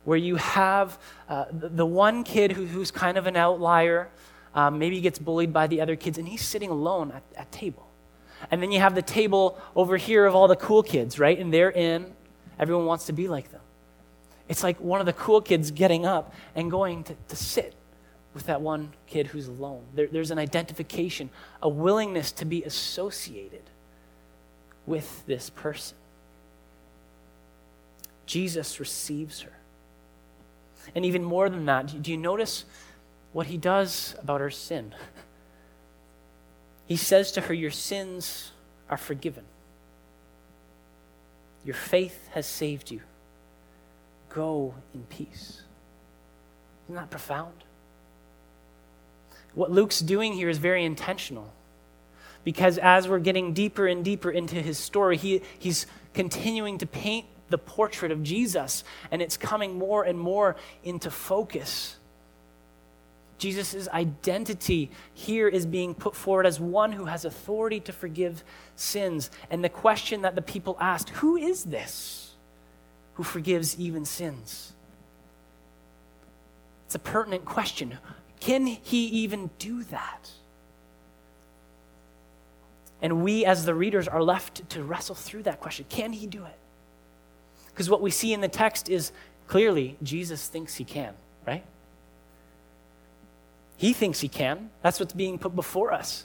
where 0.06 0.18
you 0.18 0.36
have 0.38 0.98
uh, 1.28 1.46
the, 1.52 1.86
one 1.86 2.24
kid 2.24 2.52
who, 2.54 2.66
who's 2.66 2.92
kind 2.92 3.18
of 3.18 3.28
an 3.28 3.36
outlier, 3.36 4.08
um, 4.54 4.80
maybe 4.80 5.02
gets 5.02 5.20
bullied 5.20 5.52
by 5.52 5.68
the 5.68 5.82
other 5.82 5.96
kids, 5.96 6.18
and 6.18 6.28
he's 6.28 6.44
sitting 6.44 6.70
alone 6.70 7.12
at, 7.12 7.24
at 7.36 7.52
table. 7.52 7.88
And 8.52 8.62
then 8.62 8.72
you 8.72 8.80
have 8.80 8.96
the 8.96 9.02
table 9.02 9.60
over 9.76 9.98
here 9.98 10.26
of 10.26 10.36
all 10.36 10.48
the 10.48 10.56
cool 10.56 10.84
kids, 10.84 11.20
right? 11.20 11.38
And 11.38 11.54
they're 11.54 11.72
in. 11.72 12.14
Everyone 12.60 12.86
wants 12.86 13.08
to 13.08 13.14
be 13.14 13.28
like 13.28 13.52
them. 13.52 13.62
It's 14.48 14.64
like 14.64 14.80
one 14.80 15.00
of 15.00 15.06
the 15.08 15.14
cool 15.14 15.42
kids 15.42 15.72
getting 15.72 16.06
up 16.06 16.34
and 16.54 16.70
going 16.70 17.04
to, 17.06 17.16
to 17.30 17.36
sit 17.36 17.74
with 18.34 18.46
that 18.46 18.62
one 18.62 18.92
kid 19.08 19.28
who's 19.28 19.48
alone. 19.48 19.84
There, 19.96 20.08
there's 20.08 20.30
an 20.30 20.38
identification, 20.38 21.30
a 21.62 21.70
willingness 21.70 22.32
to 22.34 22.46
be 22.46 22.64
associated 22.64 23.64
with 24.86 25.26
this 25.26 25.50
person. 25.50 25.98
Jesus 28.26 28.80
receives 28.80 29.42
her. 29.42 29.52
And 30.94 31.06
even 31.06 31.24
more 31.24 31.50
than 31.50 31.66
that, 31.66 32.02
do 32.02 32.12
you 32.12 32.18
notice 32.18 32.66
what 33.34 33.48
he 33.48 33.58
does 33.58 34.16
about 34.22 34.42
her 34.42 34.52
sin? 34.52 34.94
He 36.88 36.98
says 36.98 37.32
to 37.34 37.42
her, 37.42 37.54
Your 37.54 37.72
sins 37.72 38.52
are 38.90 38.98
forgiven. 38.98 39.44
Your 41.66 41.76
faith 41.76 42.28
has 42.34 42.46
saved 42.46 42.92
you. 42.92 43.02
Go 44.30 44.76
in 44.94 45.04
peace. 45.04 45.64
Isn't 46.86 46.96
that 46.96 47.10
profound? 47.10 47.64
What 49.56 49.72
Luke's 49.72 50.00
doing 50.00 50.34
here 50.34 50.50
is 50.50 50.60
very 50.60 50.86
intentional. 50.86 51.52
Because 52.44 52.78
as 52.78 53.08
we're 53.08 53.20
getting 53.20 53.54
deeper 53.54 53.88
and 53.88 54.06
deeper 54.06 54.30
into 54.30 54.62
his 54.62 54.78
story, 54.78 55.18
he, 55.18 55.42
he's 55.58 55.88
continuing 56.14 56.78
to 56.78 56.86
paint 56.86 57.26
the 57.50 57.58
portrait 57.58 58.12
of 58.12 58.24
Jesus, 58.24 58.84
and 59.12 59.22
it's 59.22 59.38
coming 59.38 59.78
more 59.78 60.04
and 60.04 60.20
more 60.20 60.56
into 60.84 61.12
focus. 61.12 61.98
Jesus' 63.38 63.88
identity 63.90 64.92
here 65.14 65.48
is 65.48 65.66
being 65.66 65.94
put 65.94 66.16
forward 66.16 66.46
as 66.46 66.60
one 66.60 66.94
who 66.94 67.06
has 67.06 67.26
authority 67.26 67.80
to 67.82 67.92
forgive 67.92 68.44
sins. 68.76 69.30
And 69.50 69.64
the 69.64 69.70
question 69.70 70.22
that 70.22 70.36
the 70.36 70.42
people 70.42 70.78
asked 70.80 71.10
who 71.10 71.36
is 71.36 71.66
this 71.66 72.34
who 73.16 73.24
forgives 73.24 73.80
even 73.80 74.06
sins? 74.06 74.74
It's 76.86 76.96
a 76.96 77.00
pertinent 77.00 77.46
question. 77.46 77.98
Can 78.40 78.68
he 78.68 79.06
even 79.08 79.50
do 79.60 79.84
that? 79.86 80.30
And 83.02 83.24
we, 83.24 83.46
as 83.46 83.66
the 83.66 83.76
readers, 83.76 84.08
are 84.08 84.24
left 84.24 84.70
to 84.72 84.84
wrestle 84.84 85.16
through 85.16 85.44
that 85.44 85.60
question. 85.60 85.86
Can 85.90 86.14
he 86.14 86.28
do 86.28 86.46
it? 86.46 86.58
Because 87.76 87.90
what 87.90 88.02
we 88.02 88.10
see 88.10 88.32
in 88.32 88.40
the 88.40 88.48
text 88.48 88.88
is 88.88 89.12
clearly 89.48 89.98
Jesus 90.02 90.48
thinks 90.48 90.76
he 90.76 90.86
can, 90.86 91.14
right? 91.46 91.66
He 93.76 93.92
thinks 93.92 94.22
he 94.22 94.30
can. 94.30 94.70
That's 94.82 94.98
what's 94.98 95.12
being 95.12 95.38
put 95.38 95.54
before 95.58 95.92
us. 95.92 96.24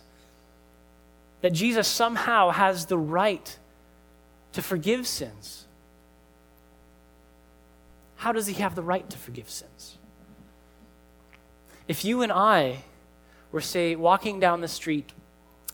That 1.41 1.53
Jesus 1.53 1.89
somehow 1.89 2.51
has 2.51 2.87
the 2.87 2.97
right 2.97 3.59
to 4.53 4.63
forgive 4.63 5.09
sins. 5.09 5.67
How 8.15 8.31
does 8.31 8.47
he 8.47 8.55
have 8.55 8.77
the 8.77 8.83
right 8.83 9.11
to 9.11 9.19
forgive 9.19 9.51
sins? 9.51 9.99
If 11.89 12.05
you 12.05 12.23
and 12.23 12.31
I 12.31 12.85
were, 13.51 13.61
say, 13.61 13.97
walking 13.97 14.39
down 14.39 14.61
the 14.61 14.69
street 14.69 15.13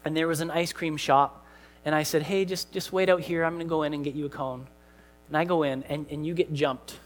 and 0.07 0.17
there 0.17 0.27
was 0.27 0.41
an 0.41 0.51
ice 0.51 0.73
cream 0.73 0.97
shop, 0.97 1.45
and 1.85 1.95
I 1.95 2.03
said, 2.03 2.23
hey, 2.23 2.47
just, 2.47 2.73
just 2.73 2.95
wait 2.95 3.11
out 3.11 3.21
here, 3.21 3.45
I'm 3.45 3.57
going 3.57 3.67
to 3.67 3.69
go 3.69 3.83
in 3.83 3.93
and 3.93 4.03
get 4.03 4.15
you 4.15 4.25
a 4.25 4.31
cone 4.31 4.69
and 5.29 5.37
I 5.37 5.45
go 5.45 5.63
in 5.63 5.83
and, 5.85 6.07
and 6.11 6.27
you 6.27 6.35
get 6.35 6.53
jumped, 6.53 6.99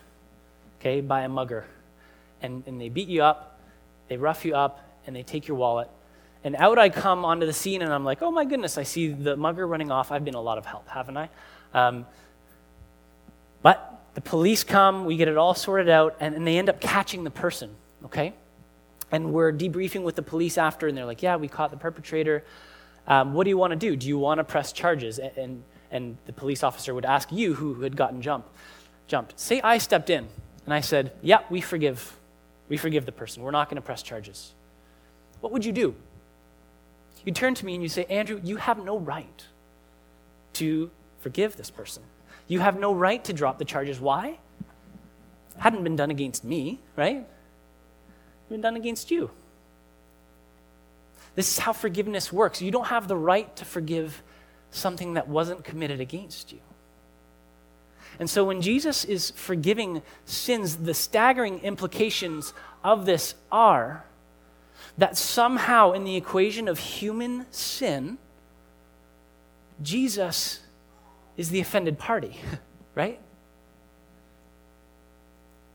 okay, 0.80 1.00
by 1.00 1.22
a 1.22 1.28
mugger. 1.28 1.66
And, 2.42 2.62
and 2.66 2.80
they 2.80 2.88
beat 2.88 3.08
you 3.08 3.22
up, 3.22 3.60
they 4.08 4.16
rough 4.16 4.44
you 4.44 4.54
up, 4.54 4.84
and 5.06 5.14
they 5.14 5.22
take 5.22 5.48
your 5.48 5.56
wallet. 5.56 5.88
And 6.42 6.56
out 6.56 6.78
I 6.78 6.88
come 6.88 7.24
onto 7.24 7.46
the 7.46 7.52
scene 7.52 7.82
and 7.82 7.92
I'm 7.92 8.04
like, 8.04 8.22
oh 8.22 8.30
my 8.30 8.44
goodness, 8.44 8.78
I 8.78 8.82
see 8.82 9.08
the 9.08 9.36
mugger 9.36 9.66
running 9.66 9.90
off. 9.90 10.10
I've 10.10 10.24
been 10.24 10.34
a 10.34 10.40
lot 10.40 10.58
of 10.58 10.64
help, 10.64 10.88
haven't 10.88 11.16
I? 11.16 11.28
Um, 11.74 12.06
but 13.62 14.00
the 14.14 14.20
police 14.20 14.64
come, 14.64 15.04
we 15.04 15.16
get 15.16 15.28
it 15.28 15.36
all 15.36 15.54
sorted 15.54 15.88
out, 15.88 16.16
and, 16.18 16.34
and 16.34 16.46
they 16.46 16.58
end 16.58 16.68
up 16.68 16.80
catching 16.80 17.24
the 17.24 17.30
person, 17.30 17.70
okay? 18.06 18.32
And 19.12 19.32
we're 19.32 19.52
debriefing 19.52 20.02
with 20.02 20.16
the 20.16 20.22
police 20.22 20.56
after, 20.56 20.88
and 20.88 20.96
they're 20.96 21.04
like, 21.04 21.22
yeah, 21.22 21.36
we 21.36 21.46
caught 21.48 21.70
the 21.70 21.76
perpetrator. 21.76 22.42
Um, 23.06 23.34
what 23.34 23.44
do 23.44 23.50
you 23.50 23.58
want 23.58 23.72
to 23.72 23.76
do? 23.76 23.96
Do 23.96 24.08
you 24.08 24.18
want 24.18 24.38
to 24.38 24.44
press 24.44 24.72
charges? 24.72 25.18
And, 25.18 25.36
and 25.36 25.64
and 25.90 26.16
the 26.26 26.32
police 26.32 26.62
officer 26.62 26.94
would 26.94 27.04
ask 27.04 27.30
you 27.32 27.54
who 27.54 27.82
had 27.82 27.96
gotten 27.96 28.22
jumped. 28.22 28.48
Jumped. 29.06 29.38
Say 29.38 29.60
I 29.60 29.78
stepped 29.78 30.10
in 30.10 30.28
and 30.64 30.74
I 30.74 30.80
said, 30.80 31.12
"Yeah, 31.22 31.40
we 31.50 31.60
forgive. 31.60 32.16
We 32.68 32.76
forgive 32.76 33.06
the 33.06 33.12
person. 33.12 33.42
We're 33.42 33.50
not 33.50 33.68
going 33.68 33.76
to 33.76 33.82
press 33.82 34.02
charges." 34.02 34.52
What 35.40 35.52
would 35.52 35.64
you 35.64 35.72
do? 35.72 35.94
You 37.24 37.32
turn 37.32 37.54
to 37.54 37.66
me 37.66 37.74
and 37.74 37.82
you 37.82 37.88
say, 37.88 38.04
"Andrew, 38.04 38.40
you 38.42 38.56
have 38.56 38.82
no 38.84 38.98
right 38.98 39.46
to 40.54 40.90
forgive 41.18 41.56
this 41.56 41.70
person. 41.70 42.02
You 42.46 42.60
have 42.60 42.78
no 42.78 42.94
right 42.94 43.22
to 43.24 43.32
drop 43.32 43.58
the 43.58 43.64
charges. 43.64 44.00
Why? 44.00 44.38
Hadn't 45.58 45.82
been 45.84 45.96
done 45.96 46.10
against 46.10 46.44
me, 46.44 46.80
right? 46.96 47.26
Been 48.48 48.60
done 48.60 48.76
against 48.76 49.10
you." 49.10 49.30
This 51.34 51.52
is 51.52 51.58
how 51.58 51.72
forgiveness 51.72 52.32
works. 52.32 52.60
You 52.60 52.70
don't 52.70 52.86
have 52.86 53.08
the 53.08 53.16
right 53.16 53.54
to 53.56 53.64
forgive 53.64 54.22
something 54.70 55.14
that 55.14 55.28
wasn't 55.28 55.64
committed 55.64 56.00
against 56.00 56.52
you. 56.52 56.60
And 58.18 58.28
so 58.28 58.44
when 58.44 58.60
Jesus 58.60 59.04
is 59.04 59.30
forgiving 59.30 60.02
sins, 60.24 60.76
the 60.76 60.94
staggering 60.94 61.60
implications 61.60 62.52
of 62.84 63.06
this 63.06 63.34
are 63.50 64.04
that 64.98 65.16
somehow 65.16 65.92
in 65.92 66.04
the 66.04 66.16
equation 66.16 66.68
of 66.68 66.78
human 66.78 67.46
sin, 67.50 68.18
Jesus 69.82 70.60
is 71.36 71.48
the 71.50 71.60
offended 71.60 71.98
party, 71.98 72.36
right? 72.94 73.18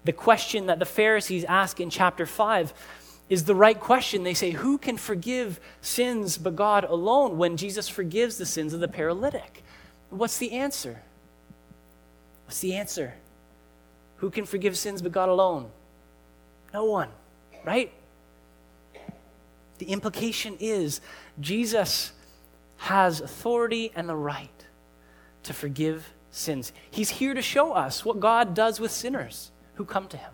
The 0.04 0.14
question 0.14 0.68
that 0.68 0.78
the 0.78 0.86
Pharisees 0.86 1.44
ask 1.46 1.80
in 1.80 1.90
chapter 1.90 2.28
5 2.28 2.74
is 3.30 3.46
the 3.46 3.56
right 3.56 3.80
question. 3.80 4.24
They 4.24 4.34
say, 4.34 4.52
Who 4.52 4.78
can 4.78 4.98
forgive 4.98 5.60
sins 5.82 6.38
but 6.38 6.56
God 6.56 6.84
alone 6.84 7.38
when 7.38 7.58
Jesus 7.58 7.90
forgives 7.90 8.38
the 8.38 8.46
sins 8.46 8.74
of 8.74 8.80
the 8.80 8.88
paralytic? 8.88 9.64
What's 10.10 10.38
the 10.38 10.54
answer? 10.54 11.02
What's 12.46 12.60
the 12.60 12.76
answer? 12.76 13.16
Who 14.18 14.30
can 14.30 14.46
forgive 14.46 14.78
sins 14.78 15.02
but 15.02 15.12
God 15.12 15.30
alone? 15.30 15.70
No 16.74 16.86
one, 16.86 17.10
right? 17.66 17.92
The 19.78 19.88
implication 19.88 20.58
is 20.60 21.02
Jesus 21.40 22.12
has 22.78 23.22
authority 23.22 23.92
and 23.96 24.08
the 24.08 24.16
right 24.16 24.50
to 25.44 25.54
forgive 25.54 26.14
sins. 26.32 26.72
He's 26.90 27.10
here 27.10 27.34
to 27.34 27.42
show 27.42 27.74
us 27.74 28.06
what 28.06 28.20
God 28.20 28.54
does 28.54 28.80
with 28.80 28.92
sinners 28.92 29.52
who 29.76 29.86
come 29.86 30.08
to 30.10 30.18
him. 30.18 30.32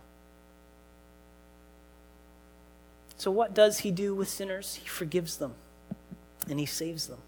So, 3.22 3.30
what 3.30 3.54
does 3.54 3.78
he 3.78 3.92
do 3.92 4.16
with 4.16 4.30
sinners? 4.30 4.80
He 4.82 4.88
forgives 4.88 5.38
them 5.38 5.54
and 6.50 6.60
he 6.60 6.66
saves 6.66 7.06
them. 7.06 7.20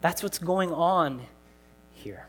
That's 0.00 0.22
what's 0.22 0.38
going 0.38 0.72
on 0.72 1.20
here. 1.92 2.28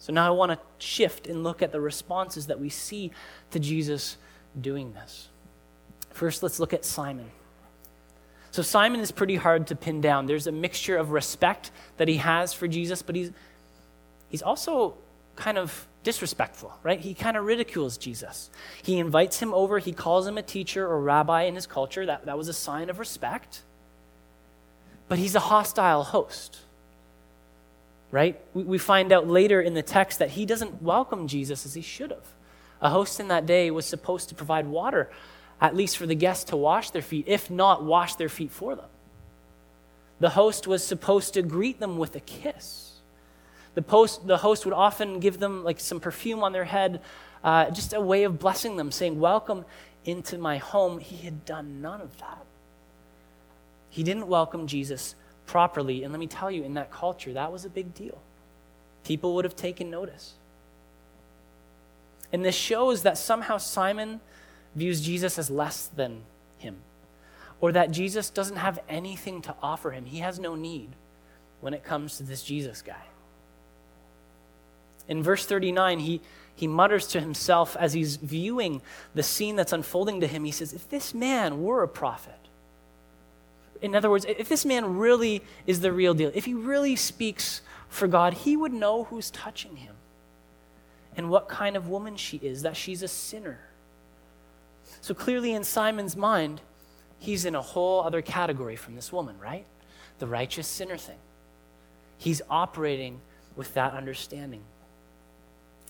So, 0.00 0.12
now 0.12 0.26
I 0.26 0.30
want 0.30 0.50
to 0.50 0.58
shift 0.84 1.28
and 1.28 1.44
look 1.44 1.62
at 1.62 1.70
the 1.70 1.80
responses 1.80 2.48
that 2.48 2.58
we 2.58 2.70
see 2.70 3.12
to 3.52 3.60
Jesus 3.60 4.16
doing 4.60 4.94
this. 4.94 5.28
First, 6.10 6.42
let's 6.42 6.58
look 6.58 6.72
at 6.72 6.84
Simon. 6.84 7.30
So, 8.50 8.62
Simon 8.62 9.00
is 9.00 9.12
pretty 9.12 9.36
hard 9.36 9.68
to 9.68 9.76
pin 9.76 10.00
down. 10.00 10.26
There's 10.26 10.48
a 10.48 10.52
mixture 10.52 10.96
of 10.96 11.12
respect 11.12 11.70
that 11.98 12.08
he 12.08 12.16
has 12.16 12.52
for 12.52 12.66
Jesus, 12.66 13.00
but 13.00 13.14
he's, 13.14 13.30
he's 14.28 14.42
also 14.42 14.94
kind 15.36 15.56
of 15.56 15.86
disrespectful, 16.02 16.72
right? 16.82 17.00
He 17.00 17.14
kind 17.14 17.36
of 17.36 17.44
ridicules 17.44 17.96
Jesus. 17.96 18.50
He 18.82 18.98
invites 18.98 19.38
him 19.40 19.54
over, 19.54 19.78
he 19.78 19.92
calls 19.92 20.26
him 20.26 20.38
a 20.38 20.42
teacher 20.42 20.86
or 20.86 21.00
rabbi 21.00 21.42
in 21.42 21.54
his 21.54 21.66
culture. 21.66 22.06
That, 22.06 22.26
that 22.26 22.36
was 22.36 22.48
a 22.48 22.52
sign 22.52 22.90
of 22.90 22.98
respect. 22.98 23.62
But 25.08 25.18
he's 25.18 25.34
a 25.34 25.40
hostile 25.40 26.04
host, 26.04 26.58
right? 28.10 28.40
We, 28.54 28.62
we 28.64 28.78
find 28.78 29.12
out 29.12 29.28
later 29.28 29.60
in 29.60 29.74
the 29.74 29.82
text 29.82 30.18
that 30.18 30.30
he 30.30 30.46
doesn't 30.46 30.82
welcome 30.82 31.28
Jesus 31.28 31.66
as 31.66 31.74
he 31.74 31.82
should 31.82 32.10
have. 32.10 32.26
A 32.80 32.90
host 32.90 33.20
in 33.20 33.28
that 33.28 33.46
day 33.46 33.70
was 33.70 33.86
supposed 33.86 34.28
to 34.30 34.34
provide 34.34 34.66
water, 34.66 35.10
at 35.60 35.76
least 35.76 35.96
for 35.96 36.06
the 36.06 36.14
guests 36.14 36.44
to 36.44 36.56
wash 36.56 36.90
their 36.90 37.02
feet, 37.02 37.26
if 37.28 37.50
not 37.50 37.84
wash 37.84 38.16
their 38.16 38.28
feet 38.28 38.50
for 38.50 38.74
them. 38.74 38.88
The 40.18 40.30
host 40.30 40.66
was 40.66 40.84
supposed 40.84 41.34
to 41.34 41.42
greet 41.42 41.78
them 41.78 41.96
with 41.96 42.16
a 42.16 42.20
kiss 42.20 42.91
the, 43.74 43.82
post, 43.82 44.26
the 44.26 44.38
host 44.38 44.64
would 44.64 44.74
often 44.74 45.20
give 45.20 45.38
them 45.38 45.64
like 45.64 45.80
some 45.80 46.00
perfume 46.00 46.42
on 46.42 46.52
their 46.52 46.64
head, 46.64 47.00
uh, 47.42 47.70
just 47.70 47.92
a 47.92 48.00
way 48.00 48.24
of 48.24 48.38
blessing 48.38 48.76
them, 48.76 48.90
saying, 48.90 49.18
Welcome 49.18 49.64
into 50.04 50.38
my 50.38 50.58
home. 50.58 50.98
He 50.98 51.16
had 51.16 51.44
done 51.44 51.80
none 51.80 52.00
of 52.00 52.18
that. 52.18 52.44
He 53.88 54.02
didn't 54.02 54.26
welcome 54.26 54.66
Jesus 54.66 55.14
properly. 55.46 56.02
And 56.02 56.12
let 56.12 56.18
me 56.18 56.26
tell 56.26 56.50
you, 56.50 56.64
in 56.64 56.74
that 56.74 56.90
culture, 56.90 57.32
that 57.32 57.52
was 57.52 57.64
a 57.64 57.70
big 57.70 57.94
deal. 57.94 58.18
People 59.04 59.34
would 59.34 59.44
have 59.44 59.56
taken 59.56 59.90
notice. 59.90 60.34
And 62.32 62.44
this 62.44 62.54
shows 62.54 63.02
that 63.02 63.18
somehow 63.18 63.58
Simon 63.58 64.20
views 64.74 65.00
Jesus 65.02 65.38
as 65.38 65.50
less 65.50 65.86
than 65.86 66.22
him, 66.58 66.76
or 67.60 67.72
that 67.72 67.90
Jesus 67.90 68.30
doesn't 68.30 68.56
have 68.56 68.78
anything 68.88 69.42
to 69.42 69.54
offer 69.62 69.90
him. 69.90 70.06
He 70.06 70.18
has 70.18 70.38
no 70.38 70.54
need 70.54 70.90
when 71.60 71.74
it 71.74 71.84
comes 71.84 72.16
to 72.16 72.22
this 72.22 72.42
Jesus 72.42 72.80
guy. 72.80 73.11
In 75.12 75.22
verse 75.22 75.44
39, 75.44 75.98
he, 75.98 76.22
he 76.54 76.66
mutters 76.66 77.06
to 77.08 77.20
himself 77.20 77.76
as 77.78 77.92
he's 77.92 78.16
viewing 78.16 78.80
the 79.14 79.22
scene 79.22 79.56
that's 79.56 79.74
unfolding 79.74 80.22
to 80.22 80.26
him. 80.26 80.44
He 80.44 80.50
says, 80.50 80.72
If 80.72 80.88
this 80.88 81.12
man 81.12 81.62
were 81.62 81.82
a 81.82 81.88
prophet, 81.88 82.48
in 83.82 83.94
other 83.94 84.08
words, 84.08 84.24
if 84.26 84.48
this 84.48 84.64
man 84.64 84.96
really 84.96 85.42
is 85.66 85.80
the 85.80 85.92
real 85.92 86.14
deal, 86.14 86.30
if 86.34 86.46
he 86.46 86.54
really 86.54 86.96
speaks 86.96 87.60
for 87.90 88.08
God, 88.08 88.32
he 88.32 88.56
would 88.56 88.72
know 88.72 89.04
who's 89.04 89.30
touching 89.30 89.76
him 89.76 89.96
and 91.14 91.28
what 91.28 91.46
kind 91.46 91.76
of 91.76 91.90
woman 91.90 92.16
she 92.16 92.38
is, 92.38 92.62
that 92.62 92.74
she's 92.74 93.02
a 93.02 93.08
sinner. 93.08 93.60
So 95.02 95.12
clearly, 95.12 95.52
in 95.52 95.62
Simon's 95.62 96.16
mind, 96.16 96.62
he's 97.18 97.44
in 97.44 97.54
a 97.54 97.60
whole 97.60 98.00
other 98.02 98.22
category 98.22 98.76
from 98.76 98.94
this 98.94 99.12
woman, 99.12 99.38
right? 99.38 99.66
The 100.20 100.26
righteous 100.26 100.66
sinner 100.66 100.96
thing. 100.96 101.18
He's 102.16 102.40
operating 102.48 103.20
with 103.56 103.74
that 103.74 103.92
understanding. 103.92 104.62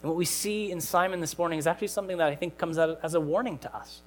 And 0.03 0.11
what 0.11 0.17
we 0.17 0.25
see 0.25 0.73
in 0.73 0.81
Simon 0.81 1.21
this 1.21 1.39
morning 1.39 1.61
is 1.61 1.67
actually 1.67 1.89
something 1.89 2.19
that 2.19 2.29
I 2.29 2.35
think 2.35 2.59
comes 2.59 2.77
out 2.77 2.99
as 3.05 3.15
a 3.15 3.21
warning 3.21 3.59
to 3.59 3.75
us, 3.75 4.03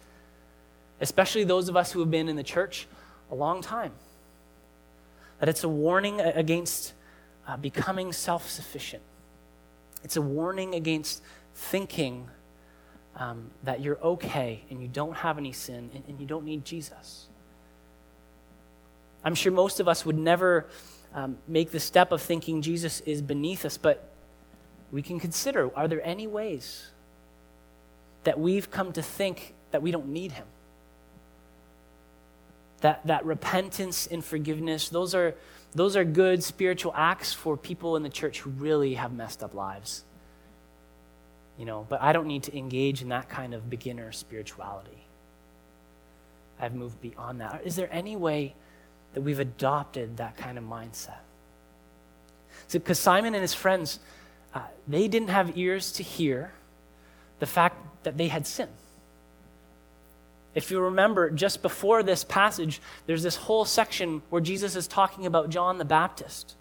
especially 1.00 1.46
those 1.46 1.70
of 1.70 1.78
us 1.78 1.94
who 1.94 2.02
have 2.02 2.12
been 2.12 2.28
in 2.28 2.36
the 2.36 2.44
church 2.44 2.86
a 3.32 3.36
long 3.36 3.62
time. 3.62 3.94
That 5.40 5.48
it's 5.48 5.64
a 5.64 5.70
warning 5.70 6.20
against 6.20 6.94
uh, 7.48 7.56
becoming 7.56 8.12
self 8.12 8.50
sufficient, 8.50 9.04
it's 10.04 10.18
a 10.18 10.22
warning 10.22 10.76
against 10.76 11.24
thinking 11.54 12.28
um, 13.16 13.50
that 13.64 13.80
you're 13.80 14.00
okay 14.00 14.62
and 14.70 14.82
you 14.82 14.90
don't 14.90 15.16
have 15.16 15.38
any 15.38 15.54
sin 15.54 15.90
and, 15.94 16.04
and, 16.10 16.20
you 16.20 16.26
don't 16.26 16.44
need 16.44 16.66
Jesus. 16.66 17.28
I'm 19.24 19.36
sure 19.36 19.54
most 19.54 19.80
of 19.80 19.88
us 19.88 20.06
would 20.06 20.18
never 20.18 20.66
um, 21.14 21.38
make 21.48 21.72
the 21.72 21.80
step 21.80 22.12
of 22.12 22.22
thinking 22.22 22.62
Jesus 22.62 23.00
is 23.02 23.22
beneath 23.22 23.64
us, 23.64 23.78
but 23.78 24.12
we 24.96 25.02
can 25.02 25.20
consider 25.20 25.70
are 25.76 25.90
there 25.90 26.02
any 26.06 26.26
ways 26.26 26.88
that 28.24 28.40
we've 28.40 28.72
come 28.72 28.94
to 28.94 29.04
think 29.04 29.54
that 29.72 29.82
we 29.82 29.92
don't 29.92 30.08
need 30.08 30.32
him? 30.32 30.48
That, 32.80 33.06
that 33.06 33.26
repentance 33.26 34.08
and 34.08 34.24
forgiveness, 34.24 34.88
those 34.88 35.14
are, 35.14 35.36
those 35.74 35.98
are 35.98 36.06
good 36.06 36.42
spiritual 36.44 36.94
acts 36.96 37.34
for 37.34 37.58
people 37.58 37.98
in 37.98 38.04
the 38.04 38.10
church 38.10 38.40
who 38.40 38.52
really 38.52 38.94
have 38.94 39.12
messed 39.12 39.44
up 39.44 39.54
lives. 39.54 40.06
You 41.58 41.66
know, 41.66 41.86
but 41.90 42.02
I 42.02 42.14
don't 42.14 42.28
need 42.28 42.44
to 42.44 42.58
engage 42.58 43.02
in 43.02 43.10
that 43.10 43.28
kind 43.28 43.54
of 43.54 43.70
beginner 43.70 44.14
spirituality. 44.14 45.04
I've 46.58 46.74
moved 46.74 47.02
beyond 47.02 47.42
that. 47.42 47.64
Is 47.66 47.76
there 47.76 47.90
any 47.92 48.16
way 48.16 48.56
that 49.14 49.22
we've 49.22 49.40
adopted 49.40 50.18
that 50.18 50.38
kind 50.38 50.58
of 50.58 50.64
mindset? 50.64 51.20
Because 52.72 52.98
Simon 52.98 53.34
and 53.34 53.42
his 53.42 53.54
friends, 53.54 54.00
uh, 54.56 54.62
they 54.88 55.08
didn't 55.08 55.28
have 55.28 55.58
ears 55.58 55.92
to 55.92 56.04
hear 56.04 56.54
the 57.40 57.46
fact 57.46 57.78
that 58.04 58.18
they 58.18 58.30
had 58.30 58.48
sinned. 58.48 58.72
If 60.56 60.72
you 60.72 60.80
remember, 60.80 61.30
just 61.30 61.62
before 61.62 62.02
this 62.02 62.24
passage, 62.24 62.82
there's 63.06 63.22
this 63.22 63.36
whole 63.36 63.66
section 63.66 64.22
where 64.30 64.42
Jesus 64.42 64.78
is 64.78 64.88
talking 64.88 65.26
about 65.26 65.50
John 65.50 65.78
the 65.78 65.86
Baptist. 65.86 66.56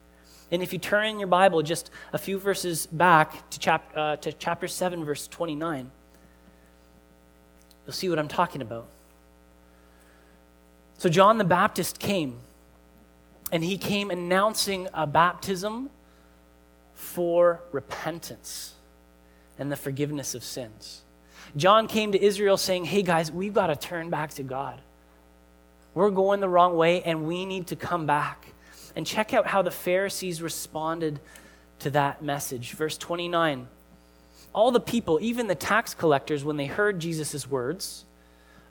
And 0.51 0.63
if 0.63 0.73
you 0.73 0.81
turn 0.81 1.07
in 1.07 1.19
your 1.21 1.29
Bible 1.29 1.63
just 1.63 1.91
a 2.13 2.19
few 2.19 2.39
verses 2.39 2.87
back 2.87 3.49
to, 3.51 3.59
chap- 3.61 3.93
uh, 3.97 4.17
to 4.17 4.33
chapter 4.33 4.67
7, 4.67 5.05
verse 5.05 5.29
29, 5.29 5.91
you'll 7.87 7.93
see 7.93 8.09
what 8.09 8.19
I'm 8.19 8.29
talking 8.29 8.61
about. 8.61 8.89
So, 10.99 11.09
John 11.09 11.39
the 11.39 11.45
Baptist 11.45 11.99
came, 11.99 12.39
and 13.53 13.63
he 13.63 13.79
came 13.79 14.11
announcing 14.11 14.89
a 14.93 15.07
baptism 15.07 15.91
for 16.95 17.61
repentance 17.73 18.75
and 19.59 19.71
the 19.71 19.77
forgiveness 19.77 20.35
of 20.35 20.43
sins. 20.43 21.03
John 21.57 21.87
came 21.87 22.13
to 22.13 22.23
Israel 22.23 22.57
saying, 22.57 22.87
Hey 22.87 23.03
guys, 23.03 23.31
we've 23.31 23.55
got 23.55 23.69
to 23.69 23.77
turn 23.77 24.11
back 24.11 24.35
to 24.35 24.43
God. 24.43 24.81
We're 25.95 26.11
going 26.11 26.41
the 26.41 26.49
wrong 26.49 26.77
way 26.77 27.03
and 27.03 27.27
we 27.27 27.45
need 27.45 27.69
to 27.69 27.77
come 27.77 28.07
back. 28.07 28.49
And 28.97 29.07
check 29.07 29.33
out 29.35 29.47
how 29.47 29.63
the 29.63 29.71
Pharisees 29.71 30.41
responded 30.41 31.21
to 31.81 31.91
that 31.91 32.23
message. 32.23 32.73
Verse 32.73 32.97
29 32.97 33.69
All 34.53 34.71
the 34.71 34.81
people, 34.81 35.19
even 35.21 35.47
the 35.47 35.55
tax 35.55 35.95
collectors, 35.95 36.45
when 36.45 36.57
they 36.57 36.67
heard 36.67 37.01
Jesus' 37.01 37.49
words, 37.49 38.05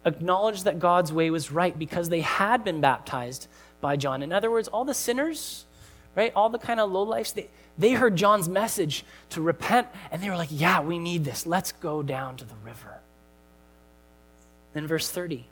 acknowledged 0.06 0.66
that 0.66 0.80
God's 0.80 1.12
way 1.12 1.30
was 1.30 1.52
right 1.52 1.78
because 1.78 2.10
they 2.10 2.22
had 2.22 2.64
been 2.64 2.82
baptized 2.82 3.48
by 3.82 3.96
John. 3.96 4.22
In 4.22 4.32
other 4.32 4.52
words, 4.52 4.68
all 4.68 4.86
the 4.86 4.94
sinners, 4.94 5.66
right, 6.16 6.32
all 6.36 6.50
the 6.50 6.60
kind 6.60 6.80
of 6.80 6.92
low 6.92 7.04
lives, 7.04 7.34
they, 7.34 7.50
they 7.78 7.94
heard 7.94 8.16
John's 8.16 8.48
message 8.48 9.04
to 9.32 9.42
repent, 9.42 9.88
and 10.12 10.22
they 10.22 10.30
were 10.30 10.38
like, 10.38 10.50
Yeah, 10.52 10.82
we 10.82 11.00
need 11.00 11.24
this. 11.24 11.46
Let's 11.46 11.72
go 11.72 12.04
down 12.04 12.38
to 12.38 12.46
the 12.46 12.56
river. 12.64 13.00
Then, 14.74 14.88
verse 14.88 15.10
30. 15.10 15.46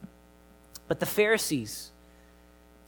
But 0.87 0.99
the 0.99 1.05
Pharisees 1.05 1.91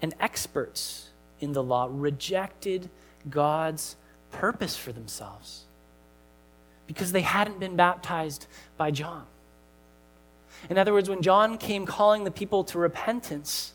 and 0.01 0.13
experts 0.19 1.09
in 1.39 1.53
the 1.53 1.63
law 1.63 1.87
rejected 1.89 2.89
God's 3.29 3.95
purpose 4.31 4.75
for 4.75 4.91
themselves 4.91 5.63
because 6.87 7.11
they 7.11 7.21
hadn't 7.21 7.59
been 7.59 7.75
baptized 7.75 8.47
by 8.77 8.91
John. 8.91 9.25
In 10.69 10.77
other 10.77 10.93
words, 10.93 11.09
when 11.09 11.21
John 11.21 11.57
came 11.57 11.85
calling 11.85 12.23
the 12.23 12.31
people 12.31 12.63
to 12.65 12.79
repentance, 12.79 13.73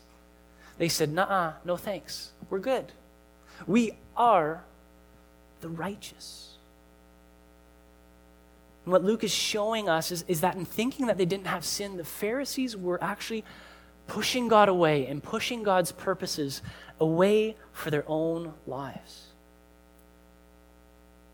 they 0.77 0.89
said, 0.89 1.11
Nah, 1.11 1.53
no 1.65 1.77
thanks. 1.77 2.31
We're 2.49 2.59
good. 2.59 2.91
We 3.67 3.93
are 4.15 4.63
the 5.61 5.69
righteous. 5.69 6.57
And 8.85 8.91
what 8.91 9.03
Luke 9.03 9.23
is 9.23 9.31
showing 9.31 9.89
us 9.89 10.11
is, 10.11 10.23
is 10.27 10.41
that 10.41 10.55
in 10.55 10.65
thinking 10.65 11.07
that 11.07 11.17
they 11.17 11.25
didn't 11.25 11.47
have 11.47 11.63
sin, 11.63 11.97
the 11.97 12.03
Pharisees 12.03 12.75
were 12.75 13.01
actually 13.03 13.43
pushing 14.07 14.47
God 14.47 14.69
away 14.69 15.05
and 15.05 15.21
pushing 15.21 15.63
God's 15.63 15.91
purposes 15.91 16.61
away 16.99 17.55
for 17.71 17.91
their 17.91 18.03
own 18.07 18.53
lives. 18.65 19.27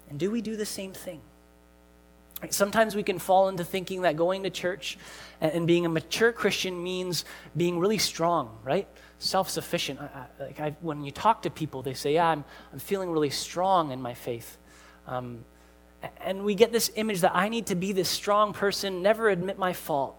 And 0.10 0.20
do 0.20 0.30
we 0.30 0.42
do 0.42 0.56
the 0.56 0.66
same 0.66 0.92
thing? 0.92 1.22
Sometimes 2.50 2.96
we 2.96 3.04
can 3.04 3.18
fall 3.18 3.48
into 3.48 3.64
thinking 3.64 4.02
that 4.02 4.18
going 4.18 4.44
to 4.44 4.50
church 4.50 4.98
and 5.40 5.66
being 5.66 5.86
a 5.86 5.90
mature 5.90 6.32
Christian 6.32 6.84
means 6.84 7.26
being 7.56 7.80
really 7.80 7.98
strong, 7.98 8.58
right? 8.64 8.88
Self 9.20 9.50
sufficient. 9.50 10.00
like 10.40 10.76
when 10.82 11.04
you 11.04 11.12
talk 11.12 11.42
to 11.44 11.50
people, 11.50 11.82
they 11.82 11.94
say, 11.94 12.14
Yeah, 12.14 12.28
I'm, 12.28 12.44
I'm 12.74 12.80
feeling 12.80 13.10
really 13.10 13.30
strong 13.30 13.92
in 13.92 14.02
my 14.02 14.14
faith. 14.14 14.58
Um, 15.08 15.46
and 16.22 16.44
we 16.44 16.56
get 16.56 16.72
this 16.72 16.92
image 16.96 17.22
that 17.22 17.36
I 17.36 17.50
need 17.50 17.68
to 17.68 17.76
be 17.76 17.92
this 17.92 18.10
strong 18.10 18.54
person, 18.54 19.02
never 19.02 19.30
admit 19.30 19.58
my 19.58 19.74
fault. 19.74 20.16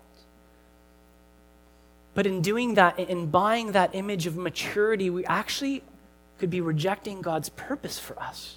But 2.15 2.27
in 2.27 2.41
doing 2.41 2.75
that, 2.75 2.99
in 2.99 3.27
buying 3.27 3.73
that 3.73 3.95
image 3.95 4.27
of 4.27 4.37
maturity, 4.37 5.11
we 5.11 5.25
actually 5.27 5.83
could 6.39 6.51
be 6.51 6.61
rejecting 6.61 7.21
God's 7.21 7.51
purpose 7.51 7.99
for 7.99 8.19
us. 8.21 8.57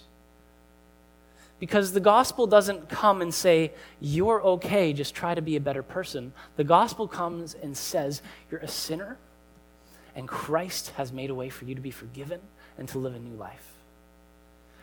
Because 1.60 1.92
the 1.92 2.00
gospel 2.00 2.48
doesn't 2.48 2.88
come 2.88 3.22
and 3.22 3.34
say, 3.34 3.74
You're 4.00 4.42
okay, 4.42 4.94
just 4.94 5.14
try 5.14 5.36
to 5.36 5.42
be 5.42 5.58
a 5.58 5.62
better 5.62 5.84
person. 5.84 6.32
The 6.56 6.64
gospel 6.64 7.08
comes 7.08 7.54
and 7.54 7.76
says, 7.76 8.22
You're 8.50 8.62
a 8.62 8.68
sinner 8.68 9.18
and 10.20 10.28
Christ 10.28 10.90
has 10.98 11.14
made 11.14 11.30
a 11.30 11.34
way 11.34 11.50
for 11.50 11.64
you 11.64 11.74
to 11.76 11.82
be 11.82 11.92
forgiven 11.92 12.42
and 12.78 12.90
to 12.90 13.00
live 13.00 13.16
a 13.16 13.20
new 13.20 13.36
life. 13.36 13.72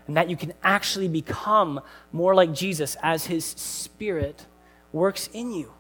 And 0.07 0.17
that 0.17 0.31
you 0.31 0.37
can 0.37 0.55
actually 0.63 1.09
become 1.09 1.83
more 2.11 2.35
like 2.35 2.55
Jesus 2.55 2.97
as 3.03 3.27
his 3.27 3.45
spirit 3.45 4.47
works 4.93 5.29
in 5.35 5.53
you. 5.53 5.73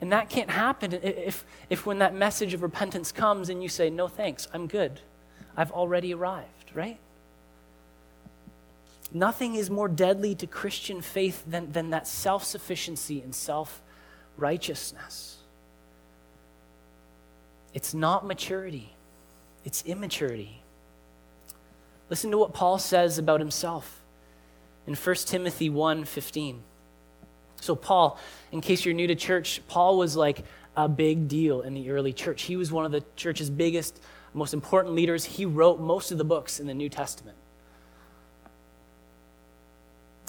And 0.00 0.10
that 0.10 0.28
can't 0.28 0.50
happen 0.50 0.92
if, 1.00 1.44
if 1.70 1.86
when 1.86 2.00
that 2.00 2.12
message 2.12 2.54
of 2.54 2.64
repentance 2.64 3.12
comes 3.12 3.48
and 3.48 3.62
you 3.62 3.68
say, 3.68 3.88
No 3.88 4.08
thanks, 4.08 4.48
I'm 4.52 4.66
good. 4.66 5.00
I've 5.56 5.70
already 5.70 6.12
arrived, 6.12 6.72
right? 6.74 6.98
Nothing 9.12 9.54
is 9.54 9.70
more 9.70 9.88
deadly 9.88 10.34
to 10.36 10.46
Christian 10.48 11.02
faith 11.02 11.44
than, 11.46 11.70
than 11.70 11.90
that 11.90 12.08
self 12.08 12.42
sufficiency 12.42 13.20
and 13.20 13.32
self 13.32 13.80
righteousness. 14.36 15.41
It's 17.74 17.94
not 17.94 18.26
maturity, 18.26 18.94
it's 19.64 19.82
immaturity. 19.84 20.62
Listen 22.10 22.30
to 22.30 22.38
what 22.38 22.52
Paul 22.52 22.78
says 22.78 23.18
about 23.18 23.40
himself 23.40 24.02
in 24.86 24.94
1 24.94 25.26
Timothy 25.26 25.70
1:15. 25.70 26.62
So 27.60 27.74
Paul, 27.74 28.18
in 28.50 28.60
case 28.60 28.84
you're 28.84 28.94
new 28.94 29.06
to 29.06 29.14
church, 29.14 29.62
Paul 29.68 29.96
was 29.96 30.16
like 30.16 30.44
a 30.76 30.88
big 30.88 31.28
deal 31.28 31.62
in 31.62 31.74
the 31.74 31.90
early 31.90 32.12
church. 32.12 32.42
He 32.42 32.56
was 32.56 32.72
one 32.72 32.84
of 32.84 32.92
the 32.92 33.04
church's 33.14 33.50
biggest, 33.50 34.00
most 34.34 34.52
important 34.52 34.94
leaders. 34.94 35.24
He 35.24 35.46
wrote 35.46 35.78
most 35.78 36.10
of 36.10 36.18
the 36.18 36.24
books 36.24 36.58
in 36.58 36.66
the 36.66 36.74
New 36.74 36.88
Testament. 36.88 37.36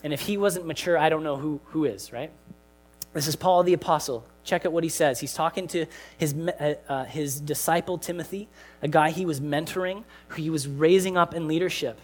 And 0.03 0.13
if 0.13 0.21
he 0.21 0.37
wasn't 0.37 0.65
mature, 0.65 0.97
I 0.97 1.09
don't 1.09 1.23
know 1.23 1.37
who, 1.37 1.61
who 1.65 1.85
is, 1.85 2.11
right? 2.11 2.31
This 3.13 3.27
is 3.27 3.35
Paul 3.35 3.63
the 3.63 3.73
Apostle. 3.73 4.25
Check 4.43 4.65
out 4.65 4.73
what 4.73 4.83
he 4.83 4.89
says. 4.89 5.19
He's 5.19 5.33
talking 5.33 5.67
to 5.69 5.85
his, 6.17 6.33
uh, 6.33 6.75
uh, 6.89 7.05
his 7.05 7.39
disciple 7.39 7.97
Timothy, 7.97 8.49
a 8.81 8.87
guy 8.87 9.11
he 9.11 9.25
was 9.25 9.39
mentoring, 9.39 10.03
who 10.29 10.41
he 10.41 10.49
was 10.49 10.67
raising 10.67 11.15
up 11.15 11.33
in 11.33 11.47
leadership. 11.47 11.99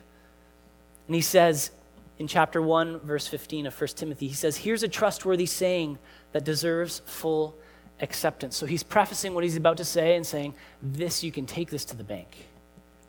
And 1.08 1.16
he 1.16 1.22
says 1.22 1.72
in 2.20 2.28
chapter 2.28 2.62
1, 2.62 3.00
verse 3.00 3.28
15 3.28 3.66
of 3.66 3.80
1 3.80 3.88
Timothy, 3.90 4.28
he 4.28 4.34
says, 4.34 4.58
Here's 4.58 4.84
a 4.84 4.88
trustworthy 4.88 5.46
saying 5.46 5.98
that 6.32 6.46
deserves 6.46 7.02
full 7.06 7.56
acceptance. 8.02 8.56
So 8.56 8.66
he's 8.66 8.84
prefacing 8.84 9.34
what 9.34 9.44
he's 9.44 9.58
about 9.58 9.78
to 9.78 9.86
say 9.86 10.16
and 10.16 10.26
saying, 10.26 10.54
This, 10.82 11.24
you 11.24 11.32
can 11.32 11.46
take 11.46 11.70
this 11.70 11.86
to 11.86 11.98
the 11.98 12.04
bank. 12.04 12.48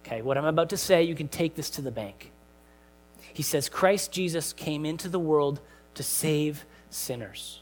Okay, 0.04 0.22
what 0.22 0.38
I'm 0.38 0.46
about 0.46 0.70
to 0.70 0.76
say, 0.76 1.02
you 1.02 1.14
can 1.14 1.28
take 1.28 1.54
this 1.54 1.70
to 1.70 1.82
the 1.82 1.90
bank. 1.90 2.32
He 3.32 3.42
says, 3.42 3.68
Christ 3.68 4.10
Jesus 4.10 4.52
came 4.52 4.84
into 4.84 5.08
the 5.08 5.18
world 5.18 5.60
to 5.94 6.02
save 6.02 6.64
sinners. 6.88 7.59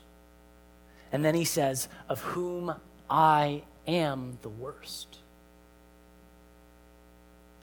And 1.12 1.24
then 1.24 1.34
he 1.34 1.44
says, 1.44 1.88
Of 2.08 2.20
whom 2.20 2.74
I 3.08 3.62
am 3.86 4.38
the 4.42 4.48
worst. 4.48 5.18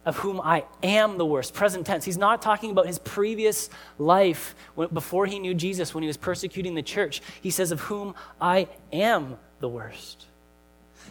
Of 0.05 0.17
whom 0.17 0.39
I 0.39 0.65
am 0.84 1.17
the 1.17 1.25
worst. 1.25 1.53
Present 1.53 1.86
tense. 1.86 2.05
He's 2.05 2.17
not 2.17 2.41
talking 2.41 2.71
about 2.71 2.88
his 2.88 2.99
previous 2.99 3.69
life 3.97 4.55
before 4.75 5.25
he 5.25 5.39
knew 5.39 5.53
Jesus 5.53 5.93
when 5.93 6.03
he 6.03 6.08
was 6.08 6.17
persecuting 6.17 6.75
the 6.75 6.84
church. 6.84 7.21
He 7.41 7.49
says, 7.49 7.71
Of 7.71 7.81
whom 7.81 8.15
I 8.39 8.67
am 8.91 9.38
the 9.60 9.69
worst. 9.69 10.25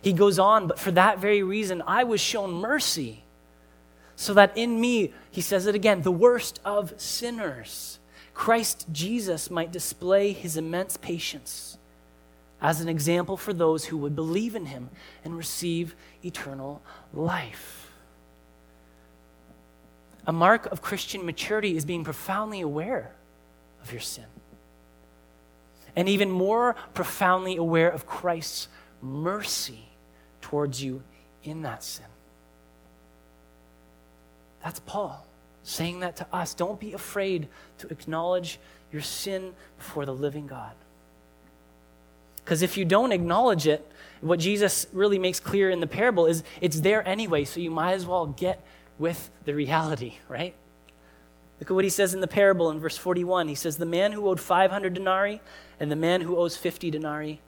He 0.03 0.12
goes 0.12 0.38
on, 0.38 0.66
but 0.66 0.79
for 0.79 0.90
that 0.92 1.18
very 1.18 1.42
reason, 1.42 1.83
I 1.87 2.05
was 2.05 2.20
shown 2.20 2.53
mercy 2.53 3.25
so 4.16 4.35
that 4.35 4.57
in 4.57 4.81
me, 4.81 5.12
he 5.31 5.40
says 5.40 5.66
it 5.66 5.75
again, 5.75 6.03
the 6.03 6.12
worst 6.12 6.61
of 6.64 6.92
sinners, 7.01 7.99
Christ 8.33 8.87
Jesus 8.92 9.51
might 9.51 9.73
display 9.73 10.33
his 10.33 10.57
immense 10.57 10.97
patience 10.97 11.79
as 12.61 12.81
an 12.81 12.88
example 12.88 13.37
for 13.37 13.53
those 13.53 13.87
who 13.87 13.97
would 13.99 14.17
believe 14.17 14.55
in 14.55 14.67
him 14.67 14.90
and 15.25 15.37
receive 15.37 15.95
eternal 16.25 16.83
life. 17.12 17.90
A 20.27 20.33
mark 20.33 20.67
of 20.67 20.81
Christian 20.81 21.27
maturity 21.27 21.77
is 21.77 21.85
being 21.85 22.05
profoundly 22.05 22.61
aware 22.61 23.14
of 23.83 23.93
your 23.93 24.01
sin. 24.01 24.25
And 25.97 26.09
even 26.09 26.31
more 26.31 26.75
profoundly 26.95 27.57
aware 27.57 27.90
of 27.90 28.07
Christ's 28.07 28.69
mercy 29.03 29.85
towards 30.40 30.83
you 30.83 31.03
in 31.43 31.62
that 31.62 31.85
sin. 31.85 32.07
That's 34.62 34.81
Paul 34.81 35.27
saying 35.64 36.01
that 36.01 36.17
to 36.17 36.27
us. 36.33 36.55
Don't 36.55 36.79
be 36.79 36.93
afraid 36.93 37.49
to 37.79 37.88
acknowledge 37.88 38.61
your 38.93 39.03
sin 39.03 39.55
before 39.79 40.07
the 40.07 40.14
living 40.14 40.47
God. 40.47 40.73
Because 42.45 42.63
if 42.63 42.77
you 42.77 42.85
don't 42.85 43.13
acknowledge 43.13 43.67
it, 43.67 43.91
what 44.21 44.39
Jesus 44.39 44.87
really 44.93 45.19
makes 45.19 45.41
clear 45.41 45.71
in 45.71 45.81
the 45.81 45.87
parable 45.87 46.27
is 46.27 46.43
it's 46.61 46.81
there 46.81 47.07
anyway, 47.07 47.45
so 47.45 47.61
you 47.61 47.71
might 47.71 47.93
as 47.93 48.07
well 48.07 48.27
get 48.27 48.65
with 48.99 49.31
the 49.45 49.55
reality, 49.55 50.15
right? 50.29 50.55
Look 51.61 51.71
at 51.71 51.75
what 51.75 51.85
he 51.85 51.91
says 51.91 52.15
in 52.15 52.21
the 52.21 52.29
parable 52.29 52.71
in 52.71 52.81
verse 52.81 52.97
41. 52.97 53.49
He 53.49 53.55
says, 53.55 53.77
The 53.77 53.87
man 53.87 54.13
who 54.13 54.29
owed 54.29 54.41
500 54.41 54.95
denarii 54.95 55.41
and 55.81 55.91
the 55.91 55.97
man 55.97 56.21
who 56.21 56.37
owes 56.37 56.57
50 56.57 56.91
denarii, 56.91 57.41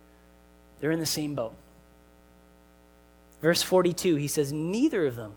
they're 0.80 0.90
in 0.90 1.00
the 1.00 1.06
same 1.06 1.34
boat. 1.34 1.54
Verse 3.42 3.62
42, 3.62 4.16
he 4.16 4.28
says, 4.28 4.52
Neither 4.52 5.06
of 5.06 5.16
them 5.16 5.34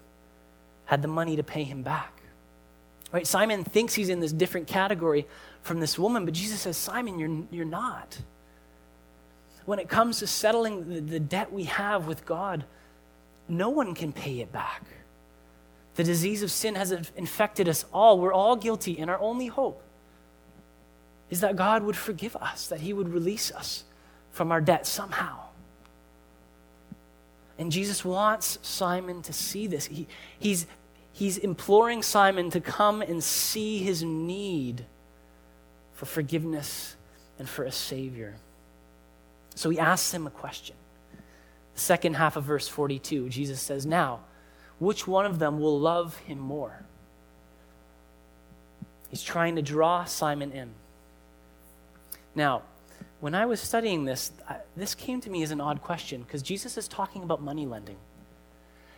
had 0.86 1.02
the 1.02 1.08
money 1.08 1.36
to 1.36 1.44
pay 1.44 1.64
him 1.64 1.84
back. 1.84 2.22
Right? 3.12 3.26
Simon 3.26 3.64
thinks 3.64 3.96
he's 3.96 4.10
in 4.10 4.20
this 4.20 4.32
different 4.32 4.68
category 4.68 5.28
from 5.62 5.80
this 5.80 5.98
woman, 5.98 6.26
but 6.26 6.34
Jesus 6.34 6.62
says, 6.62 6.78
Simon, 6.78 7.20
you're, 7.20 7.46
you're 7.52 7.66
not. 7.66 8.20
When 9.70 9.78
it 9.78 9.88
comes 9.88 10.18
to 10.18 10.26
settling 10.26 11.06
the, 11.06 11.20
debt 11.20 11.54
we 11.54 11.66
have 11.66 12.08
with 12.08 12.26
God, 12.26 12.64
no 13.48 13.70
one 13.70 13.94
can 13.94 14.12
pay 14.12 14.40
it 14.40 14.52
back. 14.52 14.82
The 15.94 16.04
disease 16.04 16.42
of 16.42 16.50
sin 16.50 16.74
has 16.74 16.92
infected 17.16 17.70
us 17.70 17.86
all. 17.94 18.20
We're 18.20 18.34
all 18.34 18.56
guilty, 18.56 18.98
and 18.98 19.12
our 19.12 19.20
only 19.20 19.46
hope 19.46 19.84
is 21.30 21.42
that 21.42 21.56
God 21.56 21.84
would 21.84 21.96
forgive 21.96 22.36
us, 22.38 22.66
that 22.70 22.80
He 22.80 22.94
would 22.94 23.10
release 23.10 23.52
us 23.52 23.84
from 24.32 24.52
our 24.52 24.60
debt 24.60 24.88
somehow. 24.88 25.38
And 27.60 27.72
Jesus 27.72 28.04
wants 28.04 28.58
Simon 28.64 29.22
to 29.22 29.34
see 29.34 29.68
this. 29.68 29.86
He, 29.86 30.08
he's, 30.40 30.66
he's 31.14 31.38
imploring 31.38 32.02
Simon 32.02 32.50
to 32.50 32.60
come 32.60 33.04
and 33.04 33.24
see 33.24 33.78
his 33.78 34.02
need 34.02 34.84
for 35.94 36.08
forgiveness 36.08 36.96
and 37.38 37.48
for 37.48 37.66
a 37.66 37.72
Savior. 37.72 38.34
So 39.60 39.70
he 39.70 39.78
asks 39.78 40.14
him 40.14 40.26
a 40.26 40.30
question. 40.30 40.78
The 41.74 41.82
second 41.82 42.14
half 42.14 42.38
of 42.38 42.46
verse 42.46 42.70
42, 42.70 43.28
Jesus 43.28 43.60
says, 43.60 43.86
Now, 43.86 44.22
which 44.80 45.06
one 45.06 45.26
of 45.26 45.38
them 45.38 45.60
will 45.60 45.78
love 45.78 46.16
him 46.20 46.40
more? 46.40 46.86
He's 49.10 49.22
trying 49.22 49.58
to 49.58 49.62
draw 49.62 50.06
Simon 50.06 50.54
in. 50.54 50.70
Now, 52.34 52.62
when 53.20 53.36
I 53.36 53.48
was 53.48 53.60
studying 53.60 54.06
this, 54.06 54.32
this 54.78 54.96
came 54.96 55.20
to 55.20 55.30
me 55.30 55.44
as 55.44 55.52
an 55.52 55.60
odd 55.60 55.82
question 55.82 56.22
because 56.22 56.42
Jesus 56.42 56.78
is 56.78 56.88
talking 56.88 57.22
about 57.22 57.42
money 57.42 57.66
lending. 57.66 57.98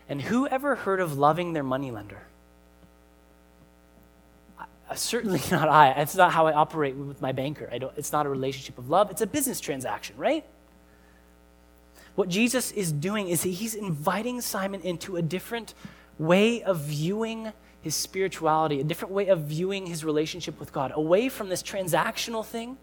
And 0.07 0.21
who 0.21 0.45
ever 0.45 0.75
heard 0.75 0.99
of 0.99 1.17
loving 1.17 1.53
their 1.53 1.63
moneylender? 1.63 2.27
certainly 4.95 5.41
not 5.51 5.69
I. 5.69 5.91
It's 5.91 6.15
not 6.15 6.31
how 6.31 6.47
I 6.47 6.53
operate 6.53 6.95
with 6.95 7.21
my 7.21 7.31
banker. 7.31 7.69
It's 7.95 8.11
not 8.11 8.25
a 8.25 8.29
relationship 8.29 8.77
of 8.77 8.89
love, 8.89 9.11
it's 9.11 9.21
a 9.21 9.27
business 9.27 9.59
transaction, 9.59 10.17
right? 10.17 10.45
What 12.15 12.29
Jesus 12.29 12.71
is 12.71 12.91
doing 12.91 13.27
is 13.27 13.43
he's 13.43 13.75
inviting 13.75 14.41
Simon 14.41 14.81
into 14.81 15.15
a 15.15 15.21
different 15.21 15.73
way 16.17 16.61
of 16.61 16.79
viewing 16.81 17.53
his 17.81 17.95
spirituality, 17.95 18.79
a 18.79 18.83
different 18.83 19.13
way 19.13 19.27
of 19.27 19.41
viewing 19.41 19.87
his 19.87 20.03
relationship 20.03 20.59
with 20.59 20.71
God, 20.71 20.91
away 20.93 21.29
from 21.29 21.49
this 21.49 21.63
transactional 21.63 22.45
thing 22.45 22.77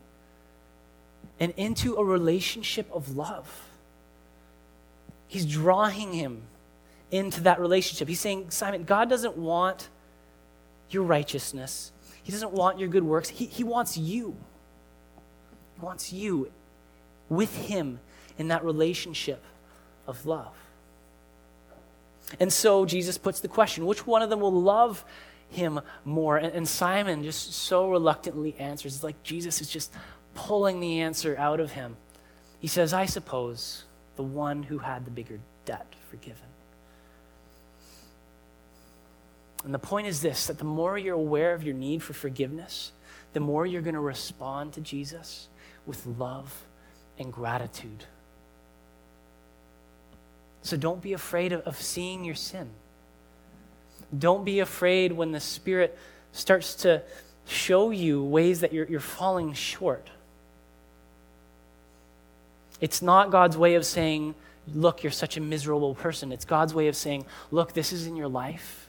and 1.38 1.52
into 1.56 1.94
a 1.96 2.04
relationship 2.04 2.90
of 2.92 3.16
love. 3.16 3.68
He's 5.28 5.46
drawing 5.46 6.12
him 6.12 6.42
into 7.10 7.42
that 7.42 7.60
relationship. 7.60 8.08
He's 8.08 8.20
saying, 8.20 8.50
Simon, 8.50 8.84
God 8.84 9.08
doesn't 9.08 9.36
want 9.36 9.88
your 10.90 11.02
righteousness, 11.02 11.92
He 12.22 12.32
doesn't 12.32 12.52
want 12.52 12.78
your 12.78 12.88
good 12.88 13.04
works. 13.04 13.28
He, 13.28 13.44
he 13.46 13.62
wants 13.62 13.96
you. 13.96 14.36
He 15.74 15.80
wants 15.80 16.12
you 16.12 16.50
with 17.28 17.54
Him 17.54 18.00
in 18.38 18.48
that 18.48 18.64
relationship 18.64 19.42
of 20.06 20.24
love. 20.24 20.54
And 22.40 22.52
so 22.52 22.84
Jesus 22.86 23.18
puts 23.18 23.40
the 23.40 23.48
question 23.48 23.86
which 23.86 24.06
one 24.06 24.22
of 24.22 24.30
them 24.30 24.40
will 24.40 24.52
love 24.52 25.04
him 25.50 25.80
more? 26.04 26.36
And, 26.36 26.52
and 26.54 26.68
Simon 26.68 27.22
just 27.22 27.52
so 27.52 27.90
reluctantly 27.90 28.54
answers. 28.58 28.94
It's 28.94 29.04
like 29.04 29.22
Jesus 29.22 29.60
is 29.60 29.68
just 29.68 29.92
pulling 30.34 30.80
the 30.80 31.00
answer 31.00 31.36
out 31.38 31.60
of 31.60 31.72
him. 31.72 31.96
He 32.60 32.68
says, 32.68 32.92
I 32.92 33.06
suppose 33.06 33.84
the 34.16 34.22
one 34.22 34.62
who 34.62 34.78
had 34.78 35.04
the 35.04 35.10
bigger 35.10 35.40
debt 35.64 35.86
forgiven. 36.10 36.42
And 39.64 39.74
the 39.74 39.78
point 39.78 40.06
is 40.06 40.20
this 40.20 40.46
that 40.46 40.58
the 40.58 40.64
more 40.64 40.96
you're 40.98 41.14
aware 41.14 41.54
of 41.54 41.62
your 41.62 41.74
need 41.74 42.02
for 42.02 42.12
forgiveness, 42.12 42.92
the 43.32 43.40
more 43.40 43.66
you're 43.66 43.82
going 43.82 43.94
to 43.94 44.00
respond 44.00 44.72
to 44.74 44.80
Jesus 44.80 45.48
with 45.86 46.06
love 46.06 46.64
and 47.18 47.32
gratitude. 47.32 48.04
So 50.62 50.76
don't 50.76 51.00
be 51.00 51.12
afraid 51.12 51.52
of, 51.52 51.60
of 51.62 51.80
seeing 51.80 52.24
your 52.24 52.34
sin. 52.34 52.68
Don't 54.16 54.44
be 54.44 54.60
afraid 54.60 55.12
when 55.12 55.32
the 55.32 55.40
Spirit 55.40 55.96
starts 56.32 56.74
to 56.76 57.02
show 57.46 57.90
you 57.90 58.22
ways 58.22 58.60
that 58.60 58.72
you're, 58.72 58.86
you're 58.86 59.00
falling 59.00 59.52
short. 59.52 60.08
It's 62.80 63.02
not 63.02 63.30
God's 63.30 63.56
way 63.56 63.74
of 63.74 63.84
saying, 63.84 64.34
look, 64.74 65.02
you're 65.02 65.12
such 65.12 65.36
a 65.36 65.40
miserable 65.40 65.94
person. 65.94 66.32
It's 66.32 66.44
God's 66.44 66.74
way 66.74 66.88
of 66.88 66.96
saying, 66.96 67.24
look, 67.50 67.72
this 67.72 67.92
is 67.92 68.06
in 68.06 68.16
your 68.16 68.28
life, 68.28 68.88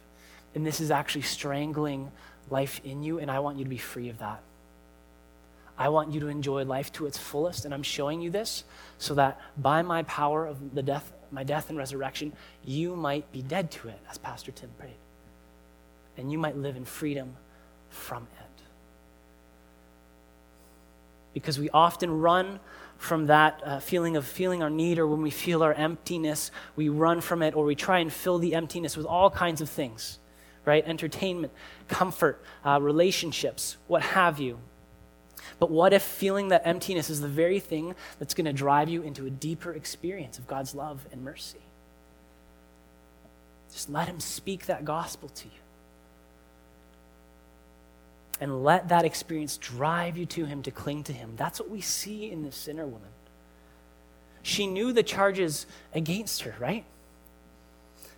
and 0.54 0.66
this 0.66 0.80
is 0.80 0.92
actually 0.92 1.24
strangling 1.24 2.12
life 2.50 2.82
in 2.84 3.04
you, 3.04 3.20
and 3.20 3.32
I 3.32 3.40
want 3.40 3.58
you 3.58 3.64
to 3.64 3.70
be 3.70 3.78
free 3.78 4.10
of 4.10 4.20
that. 4.20 4.42
I 5.78 5.90
want 5.90 6.12
you 6.12 6.20
to 6.22 6.28
enjoy 6.28 6.66
life 6.66 6.92
to 6.94 7.06
its 7.06 7.18
fullest, 7.18 7.64
and 7.64 7.74
I'm 7.74 7.84
showing 7.84 8.22
you 8.22 8.30
this 8.30 8.66
so 8.98 9.14
that 9.16 9.40
by 9.58 9.82
my 9.82 10.04
power 10.04 10.46
of 10.46 10.76
the 10.76 10.84
death, 10.84 11.12
my 11.32 11.44
death 11.44 11.70
and 11.70 11.78
resurrection, 11.78 12.34
you 12.64 12.96
might 12.96 13.32
be 13.32 13.42
dead 13.42 13.72
to 13.72 13.88
it, 13.88 14.00
as 14.10 14.18
Pastor 14.18 14.52
Tim 14.52 14.70
prayed. 14.78 14.98
And 16.18 16.32
you 16.32 16.38
might 16.38 16.58
live 16.58 16.76
in 16.76 16.86
freedom 16.86 17.36
from 17.90 18.24
it. 18.40 18.64
Because 21.34 21.60
we 21.60 21.70
often 21.70 22.20
run 22.20 22.60
from 22.98 23.28
that 23.28 23.62
uh, 23.64 23.80
feeling 23.80 24.18
of 24.18 24.26
feeling 24.26 24.62
our 24.62 24.70
need, 24.70 25.00
or 25.00 25.08
when 25.08 25.22
we 25.22 25.30
feel 25.30 25.64
our 25.64 25.74
emptiness, 25.74 26.52
we 26.76 26.90
run 26.90 27.22
from 27.22 27.42
it, 27.42 27.56
or 27.56 27.64
we 27.64 27.76
try 27.76 28.00
and 28.00 28.12
fill 28.12 28.40
the 28.40 28.54
emptiness 28.54 28.98
with 28.98 29.06
all 29.06 29.30
kinds 29.30 29.62
of 29.62 29.70
things, 29.70 30.20
right? 30.66 30.86
Entertainment, 30.86 31.54
comfort, 31.88 32.44
uh, 32.66 32.80
relationships, 32.82 33.78
what 33.88 34.02
have 34.02 34.40
you. 34.40 34.60
But 35.60 35.72
what 35.72 35.94
if 35.94 36.04
feeling 36.04 36.50
that 36.50 36.66
emptiness 36.66 37.10
is 37.10 37.22
the 37.22 37.28
very 37.28 37.60
thing 37.60 37.96
that's 38.18 38.34
going 38.34 38.46
to 38.46 38.54
drive 38.54 38.90
you 38.90 39.02
into 39.02 39.26
a 39.26 39.30
deeper 39.30 39.72
experience 39.72 40.38
of 40.38 40.48
God's 40.48 40.76
love 40.76 41.06
and 41.12 41.24
mercy? 41.24 41.60
Just 43.72 43.90
let 43.90 44.08
Him 44.08 44.20
speak 44.20 44.66
that 44.66 44.86
gospel 44.86 45.30
to 45.30 45.46
you. 45.46 45.52
And 48.42 48.64
let 48.64 48.90
that 48.90 49.06
experience 49.06 49.58
drive 49.58 50.18
you 50.18 50.26
to 50.28 50.46
Him 50.46 50.64
to 50.64 50.72
cling 50.72 51.04
to 51.04 51.14
Him. 51.14 51.34
That's 51.36 51.60
what 51.60 51.70
we 51.70 51.82
see 51.82 52.32
in 52.32 52.44
this 52.44 52.56
sinner 52.56 52.86
woman. 52.86 53.10
She 54.42 54.66
knew 54.66 54.94
the 54.94 55.04
charges 55.04 55.66
against 55.94 56.44
her, 56.44 56.56
right? 56.60 56.86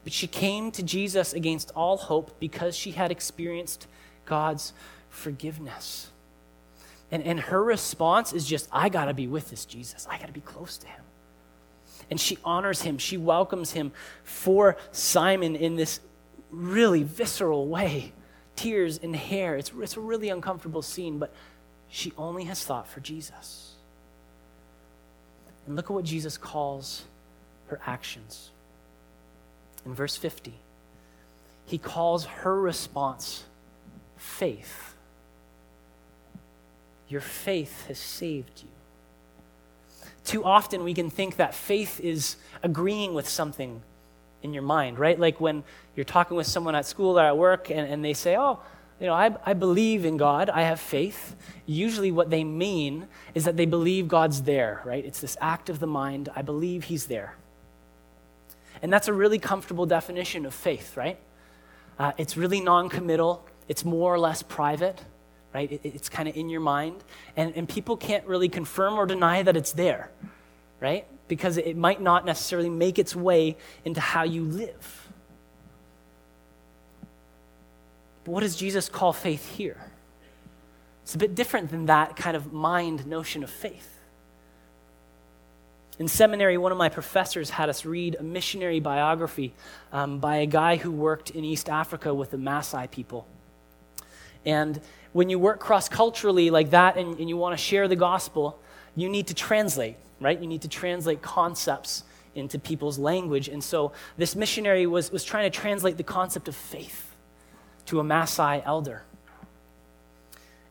But 0.04 0.14
she 0.14 0.28
came 0.28 0.72
to 0.72 0.84
Jesus 0.84 1.34
against 1.34 1.72
all 1.76 1.98
hope 1.98 2.40
because 2.40 2.76
she 2.76 2.92
had 2.92 3.12
experienced 3.12 3.88
God's 4.26 4.74
forgiveness. 5.10 6.10
And, 7.12 7.24
and 7.24 7.40
her 7.40 7.62
response 7.64 8.32
is 8.32 8.46
just, 8.46 8.70
I 8.72 8.90
got 8.90 9.06
to 9.06 9.14
be 9.14 9.28
with 9.28 9.50
this 9.50 9.66
Jesus. 9.66 10.08
I 10.10 10.18
got 10.18 10.28
to 10.28 10.34
be 10.34 10.42
close 10.42 10.78
to 10.78 10.88
him. 10.88 11.04
And 12.10 12.20
she 12.20 12.38
honors 12.44 12.82
him. 12.82 12.98
She 12.98 13.18
welcomes 13.18 13.72
him 13.72 13.92
for 14.24 14.78
Simon 14.92 15.56
in 15.56 15.76
this 15.76 16.00
really 16.50 17.04
visceral 17.04 17.68
way 17.68 18.14
tears 18.56 19.00
and 19.02 19.16
hair. 19.16 19.56
It's, 19.58 19.72
it's 19.82 19.98
a 19.98 20.02
really 20.02 20.30
uncomfortable 20.30 20.82
scene, 20.82 21.18
but 21.18 21.34
she 21.90 22.14
only 22.18 22.44
has 22.46 22.64
thought 22.64 22.88
for 22.88 23.00
Jesus. 23.00 23.74
And 25.66 25.76
look 25.76 25.86
at 25.86 25.92
what 25.92 26.06
Jesus 26.06 26.38
calls 26.38 27.04
her 27.68 27.80
actions. 27.86 28.52
In 29.86 29.94
verse 29.94 30.16
50, 30.16 30.54
he 31.66 31.78
calls 31.78 32.26
her 32.26 32.60
response 32.60 33.46
faith. 34.18 34.91
Your 37.12 37.20
faith 37.20 37.88
has 37.88 38.00
saved 38.00 38.64
you. 38.64 38.70
Too 40.24 40.46
often 40.46 40.86
we 40.86 40.94
can 40.94 41.10
think 41.10 41.36
that 41.36 41.54
faith 41.54 42.00
is 42.00 42.38
agreeing 42.64 43.14
with 43.14 43.28
something 43.28 43.82
in 44.42 44.54
your 44.54 44.64
mind, 44.64 44.98
right? 44.98 45.20
Like 45.20 45.42
when 45.42 45.66
you're 45.94 46.06
talking 46.06 46.38
with 46.38 46.48
someone 46.48 46.74
at 46.74 46.86
school 46.86 47.20
or 47.20 47.24
at 47.24 47.38
work 47.38 47.70
and, 47.70 47.82
and 47.92 48.06
they 48.06 48.14
say, 48.14 48.38
Oh, 48.38 48.60
you 49.02 49.08
know, 49.08 49.14
I, 49.14 49.36
I 49.46 49.54
believe 49.54 50.06
in 50.06 50.16
God, 50.16 50.50
I 50.50 50.62
have 50.62 50.80
faith. 50.80 51.36
Usually, 51.66 52.12
what 52.12 52.30
they 52.30 52.46
mean 52.46 53.08
is 53.36 53.44
that 53.44 53.58
they 53.58 53.66
believe 53.66 54.08
God's 54.08 54.44
there, 54.44 54.82
right? 54.86 55.04
It's 55.04 55.20
this 55.20 55.36
act 55.42 55.70
of 55.70 55.80
the 55.80 55.88
mind. 55.88 56.30
I 56.34 56.44
believe 56.44 56.86
He's 56.86 57.08
there. 57.08 57.36
And 58.82 58.94
that's 58.94 59.10
a 59.10 59.14
really 59.14 59.40
comfortable 59.40 59.86
definition 59.86 60.46
of 60.46 60.54
faith, 60.54 60.96
right? 60.96 61.18
Uh, 62.00 62.14
it's 62.18 62.38
really 62.38 62.62
non 62.62 62.88
committal, 62.88 63.46
it's 63.68 63.84
more 63.84 64.14
or 64.14 64.20
less 64.20 64.44
private 64.44 65.04
right? 65.54 65.72
It, 65.72 65.82
it's 65.84 66.10
kind 66.10 66.28
of 66.30 66.36
in 66.36 66.50
your 66.50 66.62
mind. 66.62 67.04
And, 67.36 67.56
and 67.56 67.68
people 67.68 67.98
can't 67.98 68.26
really 68.26 68.50
confirm 68.50 68.96
or 68.96 69.06
deny 69.06 69.44
that 69.44 69.58
it's 69.58 69.74
there, 69.74 70.10
right? 70.80 71.06
Because 71.28 71.58
it 71.58 71.78
might 71.78 72.02
not 72.02 72.26
necessarily 72.26 72.70
make 72.70 73.00
its 73.00 73.16
way 73.16 73.58
into 73.86 74.00
how 74.00 74.24
you 74.24 74.44
live. 74.44 75.08
But 78.24 78.32
what 78.32 78.42
does 78.42 78.56
Jesus 78.56 78.90
call 78.90 79.14
faith 79.14 79.56
here? 79.56 79.78
It's 81.04 81.16
a 81.16 81.18
bit 81.18 81.36
different 81.36 81.72
than 81.72 81.88
that 81.88 82.16
kind 82.16 82.38
of 82.38 82.54
mind 82.54 83.06
notion 83.08 83.44
of 83.44 83.50
faith. 83.50 83.88
In 86.00 86.08
seminary, 86.08 86.58
one 86.58 86.72
of 86.72 86.78
my 86.78 86.90
professors 86.90 87.50
had 87.52 87.70
us 87.70 87.86
read 87.86 88.16
a 88.20 88.24
missionary 88.24 88.80
biography 88.80 89.54
um, 89.92 90.20
by 90.20 90.38
a 90.38 90.46
guy 90.46 90.78
who 90.78 90.92
worked 90.92 91.30
in 91.30 91.44
East 91.44 91.70
Africa 91.70 92.14
with 92.14 92.32
the 92.32 92.38
Maasai 92.38 92.90
people. 92.90 93.28
And 94.46 94.82
when 95.14 95.30
you 95.30 95.40
work 95.40 95.60
cross 95.60 95.90
culturally 95.90 96.50
like 96.50 96.72
that 96.72 96.98
and, 96.98 97.20
and 97.20 97.30
you 97.30 97.38
want 97.38 97.58
to 97.58 97.64
share 97.64 97.88
the 97.88 97.96
gospel, 97.96 98.60
you 98.96 99.10
need 99.10 99.28
to 99.28 99.34
translate, 99.34 99.98
right? 100.20 100.40
You 100.40 100.48
need 100.48 100.62
to 100.62 100.68
translate 100.68 101.22
concepts 101.22 102.04
into 102.36 102.58
people's 102.58 102.98
language. 102.98 103.48
And 103.48 103.64
so 103.64 103.92
this 104.18 104.36
missionary 104.36 104.88
was, 104.88 105.12
was 105.12 105.24
trying 105.24 105.52
to 105.52 105.58
translate 105.58 105.98
the 105.98 106.04
concept 106.04 106.48
of 106.48 106.56
faith 106.56 107.14
to 107.88 108.00
a 108.00 108.04
Maasai 108.04 108.64
elder. 108.66 109.04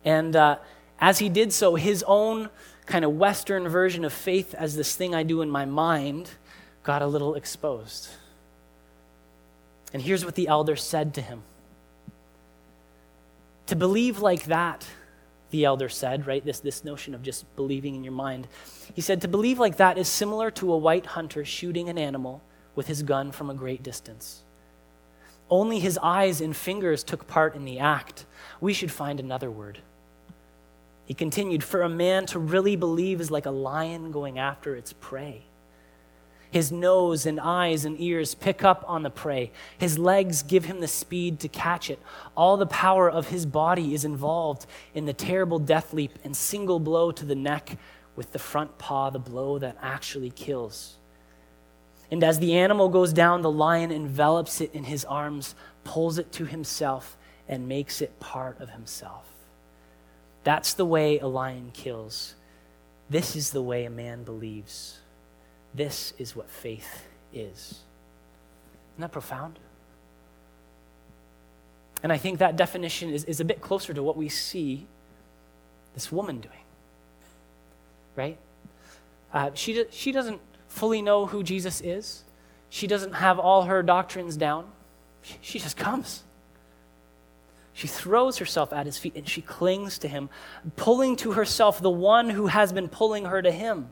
And 0.05 0.35
uh, 0.35 0.59
as 0.99 1.19
he 1.19 1.29
did 1.29 1.53
so, 1.53 1.75
his 1.75 2.03
own 2.07 2.49
kind 2.87 3.05
of 3.05 3.13
Western 3.13 3.69
version 3.69 4.05
of 4.05 4.13
faith 4.13 4.55
as 4.55 4.75
this 4.75 4.97
thing 4.97 5.15
I 5.15 5.23
do 5.23 5.43
in 5.43 5.51
my 5.51 5.65
mind 5.65 6.31
got 6.83 7.03
a 7.03 7.07
little 7.07 7.35
exposed. 7.35 8.09
And 9.93 10.03
here's 10.03 10.25
what 10.25 10.35
the 10.35 10.49
elder 10.49 10.77
said 10.77 11.15
to 11.15 11.23
him 11.23 11.43
to 13.71 13.77
believe 13.77 14.19
like 14.19 14.45
that, 14.45 14.87
the 15.51 15.65
elder 15.65 15.89
said, 15.89 16.27
right? 16.27 16.45
This, 16.45 16.61
this 16.61 16.85
notion 16.85 17.15
of 17.15 17.23
just 17.23 17.45
believing 17.57 17.95
in 17.95 18.05
your 18.05 18.13
mind. 18.13 18.47
He 18.95 19.01
said, 19.01 19.21
to 19.23 19.29
believe 19.29 19.59
like 19.59 19.77
that 19.79 19.97
is 19.97 20.09
similar 20.09 20.51
to 20.53 20.73
a 20.73 20.77
white 20.77 21.07
hunter 21.07 21.45
shooting 21.45 21.89
an 21.89 21.97
animal 21.97 22.43
with 22.75 22.89
his 22.89 23.03
gun 23.03 23.31
from 23.33 23.49
a 23.49 23.55
great 23.55 23.83
distance. 23.83 24.43
Only 25.49 25.79
his 25.79 25.99
eyes 26.03 26.41
and 26.41 26.55
fingers 26.55 27.03
took 27.03 27.27
part 27.27 27.55
in 27.55 27.65
the 27.65 27.79
act. 27.79 28.27
We 28.61 28.73
should 28.73 28.93
find 28.93 29.19
another 29.19 29.51
word. 29.51 29.79
He 31.05 31.15
continued, 31.15 31.65
For 31.65 31.83
a 31.83 31.89
man 31.89 32.27
to 32.27 32.39
really 32.39 32.77
believe 32.77 33.21
is 33.21 33.31
like 33.31 33.47
a 33.47 33.51
lion 33.51 34.13
going 34.13 34.39
after 34.39 34.77
its 34.77 34.93
prey. 34.93 35.43
His 36.51 36.73
nose 36.73 37.27
and 37.27 37.39
eyes 37.39 37.85
and 37.85 38.01
ears 38.01 38.35
pick 38.35 38.65
up 38.65 38.85
on 38.89 39.03
the 39.03 39.11
prey. 39.11 39.53
His 39.79 39.99
legs 39.99 40.43
give 40.43 40.65
him 40.65 40.81
the 40.81 40.89
speed 40.89 41.39
to 41.41 41.49
catch 41.49 41.91
it. 41.91 42.01
All 42.37 42.57
the 42.57 42.67
power 42.67 43.09
of 43.09 43.29
his 43.29 43.47
body 43.47 43.95
is 43.95 44.05
involved 44.05 44.67
in 44.95 45.07
the 45.07 45.13
terrible 45.13 45.61
death 45.61 45.93
leap 45.93 46.19
and 46.25 46.37
single 46.37 46.81
blow 46.81 47.13
to 47.13 47.25
the 47.25 47.37
neck 47.37 47.79
with 48.17 48.33
the 48.33 48.39
front 48.39 48.79
paw, 48.79 49.11
the 49.11 49.19
blow 49.19 49.59
that 49.59 49.77
actually 49.81 50.31
kills. 50.31 50.97
And 52.11 52.25
as 52.25 52.41
the 52.41 52.55
animal 52.55 52.89
goes 52.89 53.13
down, 53.13 53.43
the 53.43 53.51
lion 53.51 53.93
envelops 53.93 54.61
it 54.61 54.75
in 54.75 54.85
his 54.85 55.05
arms, 55.05 55.55
pulls 55.85 56.19
it 56.19 56.33
to 56.33 56.45
himself, 56.45 57.17
and 57.49 57.69
makes 57.69 58.03
it 58.03 58.19
part 58.19 58.61
of 58.61 58.71
himself. 58.71 59.27
That's 60.43 60.75
the 60.75 60.85
way 60.85 61.19
a 61.21 61.27
lion 61.27 61.71
kills. 61.73 62.35
This 63.09 63.37
is 63.37 63.51
the 63.51 63.63
way 63.63 63.85
a 63.85 63.91
man 63.91 64.25
believes. 64.25 64.99
This 65.75 66.13
is 66.19 66.35
what 66.35 66.49
faith 66.49 67.07
is. 67.33 67.81
Isn't 68.95 69.01
that 69.01 69.13
profound? 69.13 69.59
And 72.03 72.13
I 72.13 72.17
think 72.17 72.39
that 72.39 72.57
definition 72.57 73.11
is, 73.11 73.25
is 73.25 73.41
a 73.41 73.45
bit 73.45 73.61
closer 73.61 73.93
to 73.93 74.03
what 74.03 74.17
we 74.17 74.29
see 74.29 74.87
this 75.95 76.11
woman 76.11 76.41
doing. 76.41 76.55
Right? 78.17 78.39
Uh, 79.33 79.51
she, 79.55 79.85
she 79.91 80.13
doesn't 80.13 80.41
fully 80.69 81.03
know 81.03 81.27
who 81.27 81.43
Jesus 81.43 81.81
is, 81.81 82.25
she 82.69 82.87
doesn't 82.87 83.15
have 83.15 83.39
all 83.39 83.63
her 83.63 83.83
doctrines 83.83 84.37
down. 84.37 84.71
She, 85.23 85.35
she 85.41 85.59
just 85.59 85.77
comes. 85.77 86.23
She 87.73 87.89
throws 87.89 88.39
herself 88.39 88.73
at 88.73 88.87
his 88.87 88.99
feet 88.99 89.15
and 89.17 89.29
she 89.29 89.43
clings 89.43 89.99
to 89.99 90.09
him, 90.09 90.31
pulling 90.77 91.17
to 91.17 91.33
herself 91.33 91.81
the 91.81 91.91
one 91.91 92.31
who 92.31 92.47
has 92.47 92.73
been 92.73 92.89
pulling 92.89 93.25
her 93.25 93.43
to 93.43 93.51
him 93.51 93.89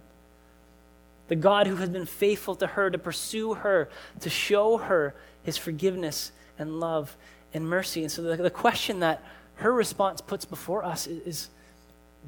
the 1.29 1.37
God 1.37 1.67
who 1.67 1.77
has 1.77 1.89
been 1.89 2.07
faithful 2.07 2.55
to 2.57 2.67
her, 2.67 2.91
to 2.91 2.99
pursue 2.99 3.55
her, 3.55 3.89
to 4.21 4.31
show 4.31 4.79
her 4.79 5.15
his 5.43 5.57
forgiveness 5.57 6.33
and 6.59 6.81
love 6.81 7.17
and 7.55 7.69
mercy. 7.69 8.03
And 8.03 8.11
so 8.11 8.23
the, 8.23 8.37
the 8.37 8.51
question 8.51 9.01
that 9.01 9.23
her 9.57 9.73
response 9.73 10.21
puts 10.21 10.45
before 10.45 10.85
us 10.85 11.07
is, 11.07 11.27
is 11.27 11.49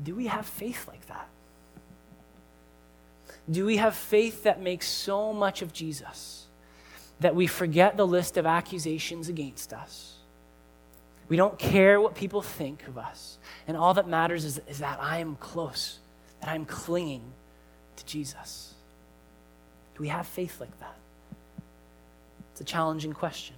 do 0.02 0.14
we 0.14 0.26
have 0.26 0.46
faith 0.46 0.86
like 0.88 1.06
that? 1.08 1.28
Do 3.50 3.66
we 3.66 3.78
have 3.78 3.96
faith 3.96 4.44
that 4.44 4.60
makes 4.60 4.86
so 4.86 5.32
much 5.32 5.62
of 5.62 5.72
Jesus 5.72 6.46
that 7.20 7.34
we 7.34 7.46
forget 7.46 7.96
the 7.96 8.06
list 8.06 8.36
of 8.36 8.46
accusations 8.46 9.28
against 9.28 9.72
us? 9.72 10.16
We 11.28 11.36
don't 11.36 11.58
care 11.58 12.00
what 12.00 12.14
people 12.14 12.42
think 12.42 12.86
of 12.88 12.98
us. 12.98 13.38
And 13.68 13.76
all 13.76 13.94
that 13.94 14.08
matters 14.08 14.44
is, 14.44 14.60
is 14.68 14.78
that 14.80 14.98
I 15.00 15.18
am 15.18 15.36
close, 15.36 16.00
that 16.40 16.50
I'm 16.50 16.64
clinging 16.64 17.22
to 17.96 18.04
Jesus. 18.04 18.69
Do 20.00 20.04
we 20.04 20.08
have 20.08 20.26
faith 20.26 20.60
like 20.60 20.80
that? 20.80 20.96
It's 22.52 22.62
a 22.62 22.64
challenging 22.64 23.12
question. 23.12 23.54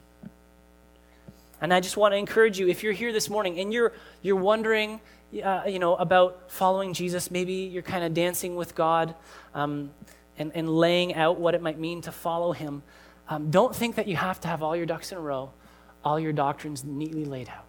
And 1.61 1.73
I 1.73 1.79
just 1.79 1.97
want 1.97 2.15
to 2.15 2.17
encourage 2.17 2.59
you 2.59 2.67
if 2.67 2.83
you're 2.83 2.93
here 2.93 3.13
this 3.13 3.31
morning 3.31 3.61
and 3.61 3.73
you're, 3.73 3.93
you're 4.23 4.35
wondering 4.35 5.01
uh, 5.41 5.63
you 5.69 5.79
know, 5.79 5.95
about 5.95 6.51
following 6.51 6.95
Jesus, 6.95 7.31
maybe 7.31 7.53
you're 7.53 7.85
kind 7.85 8.03
of 8.03 8.13
dancing 8.13 8.57
with 8.57 8.75
God 8.75 9.15
um, 9.55 9.91
and, 10.37 10.51
and 10.57 10.69
laying 10.69 11.15
out 11.15 11.39
what 11.39 11.55
it 11.55 11.63
might 11.63 11.79
mean 11.79 12.01
to 12.01 12.11
follow 12.11 12.51
Him, 12.51 12.83
um, 13.29 13.53
don't 13.53 13.73
think 13.73 13.95
that 13.95 14.09
you 14.09 14.17
have 14.17 14.41
to 14.41 14.49
have 14.49 14.65
all 14.65 14.75
your 14.75 14.85
ducks 14.85 15.13
in 15.13 15.19
a 15.19 15.21
row, 15.21 15.53
all 16.05 16.19
your 16.19 16.33
doctrines 16.33 16.83
neatly 16.83 17.25
laid 17.25 17.51
out. 17.51 17.67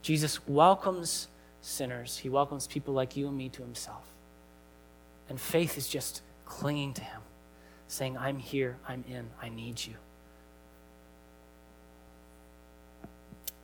Jesus 0.00 0.48
welcomes 0.48 1.28
sinners, 1.60 2.16
He 2.16 2.30
welcomes 2.30 2.66
people 2.66 2.94
like 2.94 3.14
you 3.14 3.28
and 3.28 3.36
me 3.36 3.50
to 3.50 3.60
Himself. 3.60 4.06
And 5.28 5.38
faith 5.38 5.76
is 5.76 5.86
just 5.86 6.22
clinging 6.46 6.94
to 6.94 7.04
Him 7.04 7.20
saying, 7.88 8.16
I'm 8.16 8.38
here, 8.38 8.76
I'm 8.86 9.04
in, 9.08 9.28
I 9.42 9.48
need 9.48 9.84
you. 9.84 9.94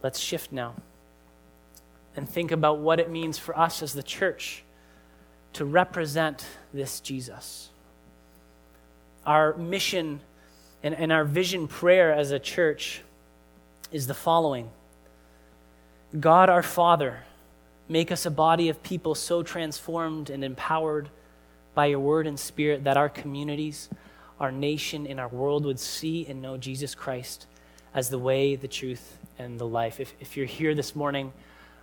Let's 0.03 0.19
shift 0.19 0.53
now 0.53 0.75
and 2.17 2.29
think 2.29 2.53
about 2.53 2.79
what 2.79 3.01
it 3.01 3.11
means 3.11 3.39
for 3.39 3.59
us 3.59 3.83
as 3.83 3.93
the 3.93 4.03
church 4.03 4.65
to 5.55 5.65
represent 5.65 6.45
this 6.73 7.01
Jesus. 7.01 7.71
Our 9.25 9.57
mission 9.57 10.21
and, 10.83 10.95
and 10.95 11.11
our 11.11 11.25
vision 11.25 11.67
prayer 11.67 12.13
as 12.13 12.31
a 12.31 12.39
church 12.39 13.03
is 13.91 14.07
the 14.07 14.15
following 14.15 14.71
God 16.19 16.49
our 16.49 16.63
Father, 16.63 17.23
make 17.89 18.13
us 18.13 18.25
a 18.25 18.31
body 18.31 18.69
of 18.69 18.83
people 18.83 19.15
so 19.15 19.43
transformed 19.43 20.31
and 20.31 20.45
empowered 20.45 21.09
by 21.75 21.87
your 21.87 21.99
word 21.99 22.27
and 22.27 22.39
spirit 22.39 22.85
that 22.85 22.97
our 22.97 23.09
communities, 23.09 23.89
our 24.41 24.51
nation, 24.51 25.07
and 25.07 25.21
our 25.21 25.29
world 25.29 25.65
would 25.65 25.79
see 25.79 26.27
and 26.27 26.43
know 26.43 26.57
Jesus 26.57 26.95
Christ 26.95 27.47
as 27.95 28.09
the 28.09 28.19
way, 28.19 28.57
the 28.57 28.69
truth, 28.69 29.19
and 29.39 29.59
the 29.59 29.67
life. 29.67 30.01
If, 30.01 30.13
if 30.21 30.37
you're 30.37 30.47
here 30.47 30.75
this 30.75 30.97
morning, 30.97 31.33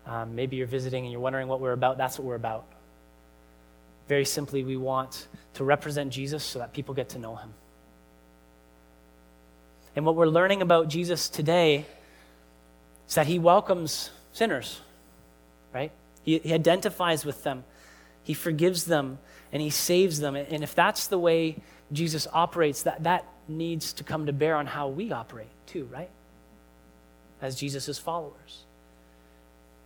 um, 0.05 0.35
maybe 0.35 0.57
you're 0.57 0.67
visiting 0.67 1.03
and 1.05 1.11
you're 1.11 1.21
wondering 1.21 1.47
what 1.47 1.61
we're 1.61 1.71
about, 1.71 1.97
that's 1.97 2.19
what 2.19 2.25
we're 2.25 2.35
about. 2.35 2.65
Very 4.07 4.25
simply, 4.25 4.63
we 4.63 4.75
want 4.75 5.27
to 5.53 5.63
represent 5.63 6.11
Jesus 6.11 6.43
so 6.43 6.59
that 6.59 6.73
people 6.73 6.93
get 6.93 7.09
to 7.09 7.19
know 7.19 7.35
him. 7.35 7.53
And 9.95 10.05
what 10.05 10.15
we're 10.15 10.27
learning 10.27 10.61
about 10.61 10.89
Jesus 10.89 11.29
today 11.29 11.85
is 13.07 13.15
that 13.15 13.27
he 13.27 13.39
welcomes 13.39 14.09
sinners, 14.33 14.81
right? 15.73 15.91
He, 16.23 16.39
he 16.39 16.53
identifies 16.53 17.25
with 17.25 17.43
them, 17.43 17.63
he 18.23 18.33
forgives 18.33 18.85
them, 18.85 19.19
and 19.51 19.61
he 19.61 19.69
saves 19.69 20.19
them. 20.19 20.35
And 20.35 20.63
if 20.63 20.75
that's 20.75 21.07
the 21.07 21.19
way 21.19 21.57
Jesus 21.91 22.27
operates, 22.31 22.83
that, 22.83 23.03
that 23.03 23.25
needs 23.47 23.93
to 23.93 24.03
come 24.03 24.25
to 24.25 24.33
bear 24.33 24.55
on 24.55 24.65
how 24.65 24.87
we 24.87 25.11
operate 25.11 25.49
too, 25.65 25.85
right? 25.91 26.09
As 27.41 27.55
Jesus' 27.55 27.97
followers. 27.97 28.63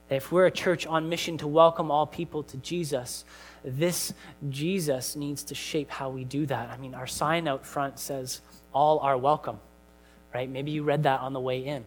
If 0.09 0.31
we're 0.31 0.45
a 0.45 0.51
church 0.51 0.85
on 0.85 1.09
mission 1.09 1.37
to 1.39 1.47
welcome 1.47 1.89
all 1.89 2.05
people 2.05 2.43
to 2.43 2.57
Jesus, 2.57 3.25
this 3.63 4.13
Jesus 4.49 5.15
needs 5.15 5.43
to 5.45 5.55
shape 5.55 5.89
how 5.89 6.09
we 6.09 6.23
do 6.23 6.45
that. 6.45 6.69
I 6.69 6.77
mean, 6.77 6.93
our 6.93 7.07
sign 7.07 7.47
out 7.47 7.65
front 7.65 7.97
says, 7.97 8.41
All 8.71 8.99
are 8.99 9.17
welcome, 9.17 9.59
right? 10.33 10.47
Maybe 10.47 10.71
you 10.71 10.83
read 10.83 11.03
that 11.03 11.21
on 11.21 11.33
the 11.33 11.39
way 11.39 11.65
in. 11.65 11.83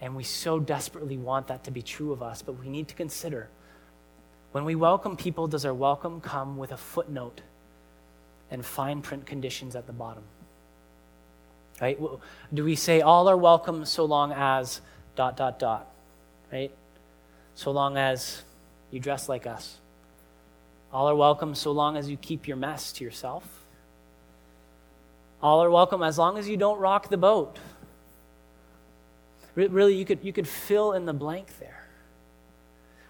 And 0.00 0.14
we 0.14 0.22
so 0.22 0.60
desperately 0.60 1.16
want 1.16 1.48
that 1.48 1.64
to 1.64 1.72
be 1.72 1.82
true 1.82 2.12
of 2.12 2.22
us, 2.22 2.42
but 2.42 2.52
we 2.52 2.68
need 2.68 2.86
to 2.88 2.94
consider 2.94 3.48
when 4.52 4.66
we 4.66 4.74
welcome 4.74 5.16
people, 5.16 5.46
does 5.46 5.64
our 5.64 5.72
welcome 5.72 6.20
come 6.20 6.58
with 6.58 6.72
a 6.72 6.76
footnote 6.76 7.40
and 8.52 8.64
fine 8.64 9.00
print 9.00 9.26
conditions 9.26 9.74
at 9.74 9.86
the 9.86 9.92
bottom? 9.92 10.22
Right? 11.80 11.98
Do 12.52 12.64
we 12.64 12.76
say 12.76 13.00
all 13.00 13.28
are 13.28 13.36
welcome 13.36 13.84
so 13.86 14.04
long 14.04 14.30
as 14.32 14.82
dot, 15.16 15.36
dot, 15.36 15.58
dot? 15.58 15.90
Right? 16.52 16.70
So 17.54 17.72
long 17.72 17.96
as 17.96 18.42
you 18.90 19.00
dress 19.00 19.28
like 19.28 19.46
us. 19.46 19.78
All 20.92 21.08
are 21.08 21.16
welcome 21.16 21.54
so 21.54 21.72
long 21.72 21.96
as 21.96 22.10
you 22.10 22.18
keep 22.18 22.46
your 22.46 22.58
mess 22.58 22.92
to 22.92 23.04
yourself. 23.04 23.64
All 25.42 25.64
are 25.64 25.70
welcome 25.70 26.02
as 26.02 26.18
long 26.18 26.36
as 26.36 26.46
you 26.46 26.58
don't 26.58 26.78
rock 26.78 27.08
the 27.08 27.16
boat. 27.16 27.58
Really, 29.54 29.94
you 29.94 30.04
could, 30.04 30.20
you 30.22 30.32
could 30.32 30.46
fill 30.46 30.92
in 30.92 31.06
the 31.06 31.12
blank 31.12 31.58
there 31.58 31.86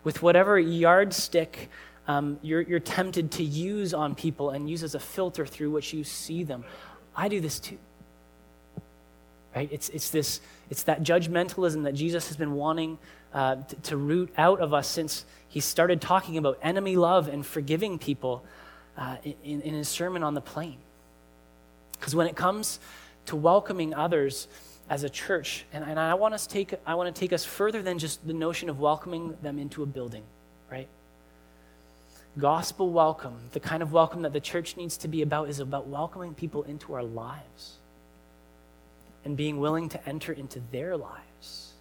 with 0.04 0.22
whatever 0.22 0.58
yardstick 0.58 1.68
um, 2.08 2.38
you're, 2.42 2.62
you're 2.62 2.80
tempted 2.80 3.30
to 3.32 3.42
use 3.42 3.94
on 3.94 4.14
people 4.14 4.50
and 4.50 4.68
use 4.68 4.82
as 4.82 4.94
a 4.94 5.00
filter 5.00 5.46
through 5.46 5.70
which 5.70 5.92
you 5.92 6.04
see 6.04 6.44
them. 6.44 6.64
I 7.14 7.28
do 7.28 7.40
this 7.40 7.60
too. 7.60 7.78
Right? 9.54 9.68
It's, 9.70 9.88
it's, 9.90 10.10
this, 10.10 10.40
it's 10.70 10.84
that 10.84 11.02
judgmentalism 11.02 11.84
that 11.84 11.94
Jesus 11.94 12.28
has 12.28 12.36
been 12.36 12.54
wanting 12.54 12.98
uh, 13.34 13.56
to, 13.56 13.76
to, 13.76 13.96
root 13.96 14.32
out 14.36 14.60
of 14.60 14.72
us 14.74 14.88
since 14.88 15.24
he 15.48 15.60
started 15.60 16.00
talking 16.00 16.38
about 16.38 16.58
enemy 16.62 16.96
love 16.96 17.28
and 17.28 17.44
forgiving 17.44 17.98
people 17.98 18.44
uh, 18.96 19.16
in, 19.24 19.60
in 19.62 19.74
his 19.74 19.88
sermon 19.88 20.22
on 20.22 20.34
the 20.34 20.40
plain. 20.40 20.76
Because 21.92 22.14
when 22.14 22.26
it 22.26 22.36
comes 22.36 22.80
to 23.26 23.36
welcoming 23.36 23.94
others, 23.94 24.48
as 24.92 25.04
a 25.04 25.08
church. 25.08 25.64
And, 25.72 25.84
and 25.84 25.98
I, 25.98 26.12
want 26.14 26.34
us 26.34 26.46
take, 26.46 26.74
I 26.84 26.94
want 26.96 27.14
to 27.14 27.18
take 27.18 27.32
us 27.32 27.44
further 27.44 27.80
than 27.80 27.98
just 27.98 28.26
the 28.26 28.34
notion 28.34 28.68
of 28.68 28.78
welcoming 28.78 29.34
them 29.40 29.58
into 29.58 29.82
a 29.82 29.86
building, 29.86 30.22
right? 30.70 30.86
Gospel 32.38 32.90
welcome, 32.90 33.36
the 33.52 33.60
kind 33.60 33.82
of 33.82 33.92
welcome 33.92 34.22
that 34.22 34.32
the 34.32 34.40
church 34.40 34.76
needs 34.76 34.96
to 34.98 35.08
be 35.08 35.20
about, 35.20 35.50
is 35.50 35.60
about 35.60 35.86
welcoming 35.86 36.32
people 36.32 36.62
into 36.62 36.94
our 36.94 37.02
lives 37.02 37.76
and 39.24 39.36
being 39.36 39.60
willing 39.60 39.90
to 39.90 40.08
enter 40.08 40.32
into 40.32 40.60
their 40.70 40.96
lives. 40.96 41.72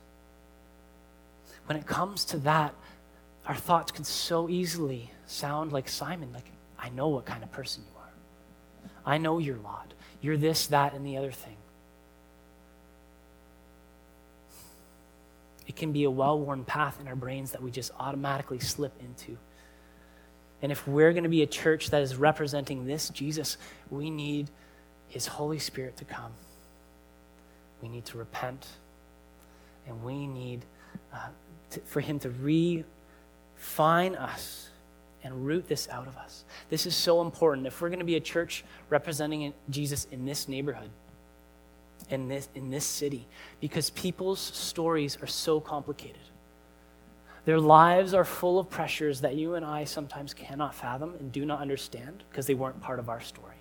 When 1.68 1.78
it 1.78 1.86
comes 1.86 2.26
to 2.26 2.38
that, 2.40 2.76
our 3.46 3.56
thoughts 3.56 3.94
can 3.94 4.04
so 4.04 4.50
easily 4.50 5.12
sound 5.26 5.72
like 5.72 5.88
Simon, 5.88 6.34
like, 6.34 6.52
I 6.78 6.90
know 6.90 7.08
what 7.08 7.26
kind 7.26 7.44
of 7.44 7.52
person 7.54 7.84
you 7.88 8.00
are. 8.00 9.14
I 9.14 9.18
know 9.18 9.40
your 9.40 9.58
lot. 9.58 9.94
You're 10.20 10.38
this, 10.38 10.68
that, 10.68 10.94
and 10.94 11.06
the 11.06 11.16
other 11.16 11.32
thing. 11.32 11.56
It 15.66 15.78
can 15.78 15.94
be 15.94 16.04
a 16.04 16.12
well 16.12 16.38
worn 16.38 16.66
path 16.66 17.00
in 17.00 17.08
our 17.08 17.16
brains 17.16 17.52
that 17.52 17.64
we 17.64 17.72
just 17.72 17.92
automatically 17.98 18.60
slip 18.60 18.94
into. 19.00 19.38
And 20.62 20.71
if 20.71 20.88
we're 20.88 21.12
going 21.12 21.24
to 21.24 21.30
be 21.30 21.41
a 21.41 21.47
church 21.47 21.89
that 21.89 22.02
is 22.02 22.15
representing 22.15 22.86
this 22.86 23.10
Jesus, 23.10 23.58
we 23.89 24.10
need 24.10 24.50
His 25.08 25.28
Holy 25.28 25.60
Spirit 25.60 25.97
to 25.97 26.06
come. 26.06 26.32
We 27.82 27.89
need 27.89 28.06
to 28.06 28.17
repent. 28.17 28.67
And 29.88 30.04
we 30.04 30.28
need 30.28 30.62
uh, 31.13 31.28
to, 31.71 31.80
for 31.82 32.00
Him 32.00 32.19
to 32.19 32.30
refine 32.30 34.15
us 34.15 34.69
and 35.24 35.45
root 35.45 35.67
this 35.67 35.88
out 35.89 36.08
of 36.08 36.15
us. 36.17 36.45
This 36.69 36.86
is 36.86 36.95
so 36.95 37.21
important. 37.21 37.67
If 37.67 37.82
we're 37.82 37.89
going 37.89 38.00
to 38.00 38.06
be 38.06 38.15
a 38.15 38.21
church 38.21 38.63
representing 38.89 39.54
Jesus 39.69 40.08
in 40.12 40.26
this 40.26 40.47
neighborhood, 40.47 40.89
in 42.10 42.28
this, 42.28 42.50
in 42.56 42.69
this 42.69 42.86
city 42.86 43.28
because 43.60 43.89
people's 43.91 44.39
stories 44.39 45.17
are 45.21 45.28
so 45.28 45.60
complicated. 45.60 46.21
Their 47.46 47.60
lives 47.60 48.14
are 48.14 48.24
full 48.24 48.60
of 48.60 48.70
pressures 48.70 49.22
that 49.22 49.36
you 49.36 49.56
and 49.56 49.66
I 49.66 49.84
sometimes 49.84 50.34
cannot 50.34 50.76
fathom 50.76 51.16
and 51.20 51.32
do 51.32 51.46
not 51.46 51.60
understand 51.60 52.24
because 52.30 52.46
they 52.46 52.54
weren't 52.54 52.82
part 52.82 53.00
of 53.00 53.10
our 53.10 53.22
story. 53.22 53.56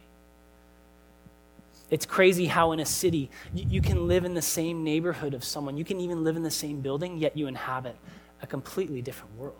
It's 1.90 2.06
crazy 2.06 2.46
how 2.46 2.72
in 2.72 2.80
a 2.80 2.86
city 2.86 3.30
you, 3.52 3.80
can 3.80 4.06
live 4.06 4.24
in 4.24 4.34
the 4.34 4.42
same 4.42 4.84
neighborhood 4.84 5.34
of 5.34 5.42
someone, 5.42 5.76
you 5.76 5.84
can 5.84 5.98
even 5.98 6.22
live 6.22 6.36
in 6.36 6.42
the 6.42 6.50
same 6.50 6.80
building, 6.80 7.18
yet 7.18 7.36
you 7.36 7.48
inhabit 7.48 7.96
a 8.42 8.46
completely 8.46 9.02
different 9.02 9.36
world. 9.36 9.56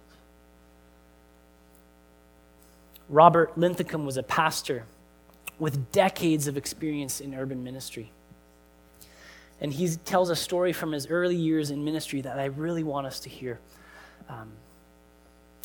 Robert 3.08 3.58
Linthicum 3.58 4.06
was 4.06 4.16
a 4.16 4.22
pastor 4.22 4.84
with 5.58 5.90
decades 5.90 6.46
of 6.46 6.56
experience 6.56 7.20
in 7.20 7.34
urban 7.34 7.64
ministry. 7.64 8.12
And 9.60 9.72
he 9.72 9.88
tells 10.04 10.30
a 10.30 10.36
story 10.36 10.72
from 10.72 10.92
his 10.92 11.08
early 11.08 11.36
years 11.36 11.70
in 11.70 11.84
ministry 11.84 12.20
that 12.20 12.38
I 12.38 12.46
really 12.46 12.84
want 12.84 13.06
us 13.06 13.18
to 13.20 13.28
hear. 13.28 13.58
Um, 14.30 14.52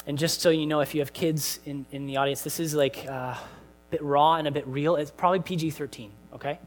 and 0.08 0.18
just 0.18 0.42
so 0.42 0.50
you 0.50 0.66
know, 0.66 0.82
if 0.82 0.94
you 0.94 1.02
have 1.02 1.14
kids 1.14 1.60
in, 1.66 1.86
in 1.92 2.06
the 2.06 2.18
audience, 2.18 2.42
this 2.42 2.60
is 2.60 2.74
like 2.74 3.06
uh, 3.08 3.12
a 3.12 3.40
bit 3.92 4.02
raw 4.02 4.36
and 4.36 4.48
a 4.48 4.52
bit 4.52 4.66
real. 4.68 4.96
It's 4.96 5.12
probably 5.12 5.40
PG 5.40 5.72
13, 5.72 6.12
okay? 6.34 6.60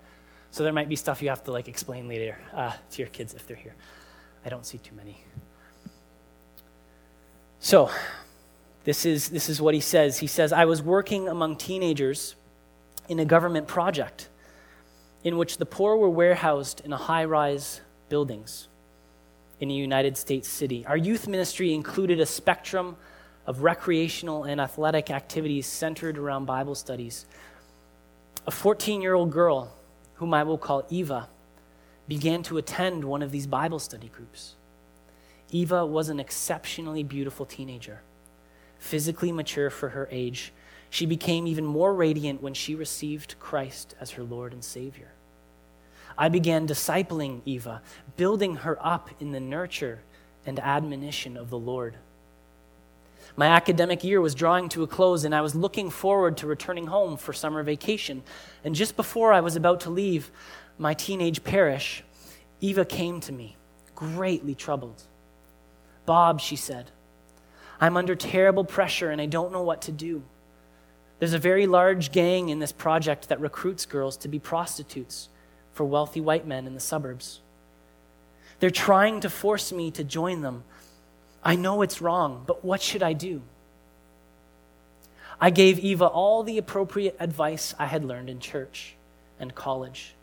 So 0.50 0.62
there 0.62 0.72
might 0.72 0.88
be 0.88 0.96
stuff 0.96 1.22
you 1.22 1.28
have 1.28 1.44
to 1.44 1.52
like 1.52 1.68
explain 1.68 2.08
later 2.08 2.38
uh, 2.54 2.72
to 2.92 3.02
your 3.02 3.08
kids 3.08 3.34
if 3.34 3.46
they're 3.46 3.56
here. 3.56 3.74
I 4.44 4.48
don't 4.48 4.64
see 4.64 4.78
too 4.78 4.94
many. 4.94 5.18
So, 7.60 7.90
this 8.84 9.04
is, 9.04 9.28
this 9.28 9.48
is 9.48 9.60
what 9.60 9.74
he 9.74 9.80
says. 9.80 10.18
He 10.18 10.26
says, 10.26 10.52
I 10.52 10.64
was 10.64 10.80
working 10.80 11.28
among 11.28 11.56
teenagers 11.56 12.36
in 13.08 13.18
a 13.18 13.24
government 13.24 13.66
project 13.66 14.28
in 15.24 15.36
which 15.36 15.58
the 15.58 15.66
poor 15.66 15.96
were 15.96 16.08
warehoused 16.08 16.80
in 16.84 16.92
high 16.92 17.24
rise 17.24 17.80
buildings 18.08 18.68
in 19.60 19.70
a 19.70 19.74
United 19.74 20.16
States 20.16 20.48
city. 20.48 20.84
Our 20.86 20.96
youth 20.96 21.26
ministry 21.26 21.72
included 21.72 22.20
a 22.20 22.26
spectrum 22.26 22.96
of 23.46 23.62
recreational 23.62 24.44
and 24.44 24.60
athletic 24.60 25.10
activities 25.10 25.66
centered 25.66 26.18
around 26.18 26.44
Bible 26.44 26.74
studies. 26.74 27.26
A 28.46 28.50
14 28.50 29.00
year 29.00 29.14
old 29.14 29.30
girl, 29.30 29.72
whom 30.14 30.34
I 30.34 30.42
will 30.42 30.58
call 30.58 30.86
Eva, 30.90 31.28
began 32.06 32.42
to 32.44 32.58
attend 32.58 33.04
one 33.04 33.22
of 33.22 33.30
these 33.30 33.46
Bible 33.46 33.78
study 33.78 34.08
groups. 34.08 34.54
Eva 35.50 35.84
was 35.84 36.08
an 36.08 36.20
exceptionally 36.20 37.02
beautiful 37.02 37.46
teenager, 37.46 38.00
physically 38.78 39.32
mature 39.32 39.70
for 39.70 39.90
her 39.90 40.08
age 40.10 40.52
she 40.90 41.06
became 41.06 41.46
even 41.46 41.66
more 41.66 41.94
radiant 41.94 42.42
when 42.42 42.54
she 42.54 42.74
received 42.74 43.38
Christ 43.38 43.94
as 44.00 44.12
her 44.12 44.22
Lord 44.22 44.52
and 44.52 44.64
Savior. 44.64 45.10
I 46.18 46.28
began 46.28 46.66
discipling 46.66 47.42
Eva, 47.44 47.80
building 48.16 48.56
her 48.56 48.76
up 48.84 49.08
in 49.20 49.30
the 49.30 49.38
nurture 49.38 50.00
and 50.44 50.58
admonition 50.58 51.36
of 51.36 51.48
the 51.48 51.58
Lord. 51.58 51.94
My 53.36 53.46
academic 53.46 54.02
year 54.02 54.20
was 54.20 54.34
drawing 54.34 54.68
to 54.70 54.82
a 54.82 54.88
close, 54.88 55.22
and 55.22 55.32
I 55.32 55.42
was 55.42 55.54
looking 55.54 55.90
forward 55.90 56.38
to 56.38 56.48
returning 56.48 56.88
home 56.88 57.16
for 57.16 57.32
summer 57.32 57.62
vacation. 57.62 58.24
And 58.64 58.74
just 58.74 58.96
before 58.96 59.32
I 59.32 59.40
was 59.40 59.54
about 59.54 59.80
to 59.82 59.90
leave 59.90 60.32
my 60.76 60.92
teenage 60.92 61.44
parish, 61.44 62.02
Eva 62.60 62.84
came 62.84 63.20
to 63.20 63.32
me, 63.32 63.56
greatly 63.94 64.56
troubled. 64.56 65.04
Bob, 66.04 66.40
she 66.40 66.56
said, 66.56 66.90
I'm 67.80 67.96
under 67.96 68.16
terrible 68.16 68.64
pressure 68.64 69.10
and 69.10 69.20
I 69.20 69.26
don't 69.26 69.52
know 69.52 69.62
what 69.62 69.82
to 69.82 69.92
do. 69.92 70.22
There's 71.20 71.34
a 71.34 71.38
very 71.38 71.68
large 71.68 72.10
gang 72.10 72.48
in 72.48 72.58
this 72.58 72.72
project 72.72 73.28
that 73.28 73.40
recruits 73.40 73.86
girls 73.86 74.16
to 74.18 74.28
be 74.28 74.40
prostitutes 74.40 75.28
for 75.78 75.84
wealthy 75.84 76.20
white 76.20 76.44
men 76.44 76.66
in 76.66 76.74
the 76.74 76.80
suburbs. 76.80 77.38
They're 78.58 78.68
trying 78.68 79.20
to 79.20 79.30
force 79.30 79.70
me 79.70 79.92
to 79.92 80.02
join 80.02 80.40
them. 80.42 80.64
I 81.44 81.54
know 81.54 81.82
it's 81.82 82.02
wrong, 82.02 82.42
but 82.48 82.64
what 82.64 82.82
should 82.82 83.00
I 83.00 83.12
do? 83.12 83.42
I 85.40 85.50
gave 85.50 85.78
Eva 85.78 86.06
all 86.06 86.42
the 86.42 86.58
appropriate 86.58 87.14
advice 87.20 87.76
I 87.78 87.86
had 87.86 88.04
learned 88.04 88.28
in 88.28 88.40
church 88.40 88.96
and 89.38 89.54
college 89.54 90.16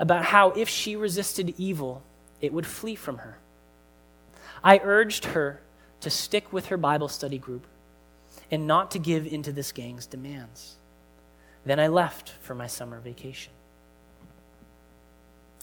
about 0.00 0.24
how 0.24 0.50
if 0.50 0.68
she 0.68 0.96
resisted 0.96 1.54
evil, 1.56 2.02
it 2.40 2.52
would 2.52 2.66
flee 2.66 2.96
from 2.96 3.18
her. 3.18 3.38
I 4.64 4.80
urged 4.82 5.26
her 5.26 5.60
to 6.00 6.10
stick 6.10 6.52
with 6.52 6.66
her 6.66 6.76
Bible 6.76 7.08
study 7.08 7.38
group 7.38 7.64
and 8.50 8.66
not 8.66 8.90
to 8.90 8.98
give 8.98 9.24
into 9.24 9.52
this 9.52 9.70
gang's 9.70 10.06
demands. 10.06 10.78
Then 11.64 11.78
I 11.78 11.86
left 11.86 12.30
for 12.40 12.56
my 12.56 12.66
summer 12.66 12.98
vacation. 12.98 13.52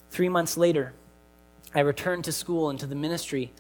Three 0.10 0.30
months 0.30 0.58
later, 0.58 0.94
I 1.76 1.82
returned 1.82 2.24
to 2.26 2.32
school 2.32 2.70
and 2.70 2.80
to 2.80 2.88
the 2.88 2.96
ministry 2.96 3.52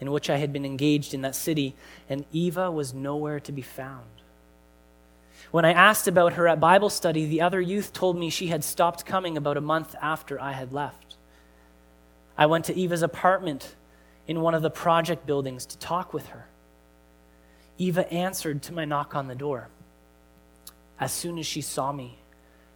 in 0.00 0.10
which 0.10 0.28
I 0.28 0.36
had 0.36 0.52
been 0.52 0.64
engaged 0.64 1.14
in 1.14 1.22
that 1.22 1.34
city, 1.36 1.74
and 2.08 2.24
Eva 2.32 2.70
was 2.70 2.92
nowhere 2.92 3.40
to 3.40 3.52
be 3.52 3.62
found. 3.62 4.04
When 5.50 5.64
I 5.64 5.72
asked 5.72 6.08
about 6.08 6.32
her 6.32 6.48
at 6.48 6.58
Bible 6.58 6.90
study, 6.90 7.26
the 7.26 7.40
other 7.40 7.60
youth 7.60 7.92
told 7.92 8.18
me 8.18 8.28
she 8.28 8.48
had 8.48 8.64
stopped 8.64 9.06
coming 9.06 9.36
about 9.36 9.56
a 9.56 9.60
month 9.60 9.94
after 10.02 10.40
I 10.40 10.52
had 10.52 10.72
left. 10.72 11.16
I 12.36 12.46
went 12.46 12.64
to 12.66 12.76
Eva's 12.76 13.02
apartment 13.02 13.76
in 14.26 14.40
one 14.40 14.54
of 14.54 14.62
the 14.62 14.70
project 14.70 15.26
buildings 15.26 15.64
to 15.66 15.78
talk 15.78 16.12
with 16.12 16.26
her. 16.26 16.46
Eva 17.78 18.12
answered 18.12 18.62
to 18.62 18.72
my 18.72 18.84
knock 18.84 19.14
on 19.14 19.28
the 19.28 19.34
door. 19.34 19.68
As 20.98 21.12
soon 21.12 21.38
as 21.38 21.46
she 21.46 21.60
saw 21.60 21.92
me, 21.92 22.18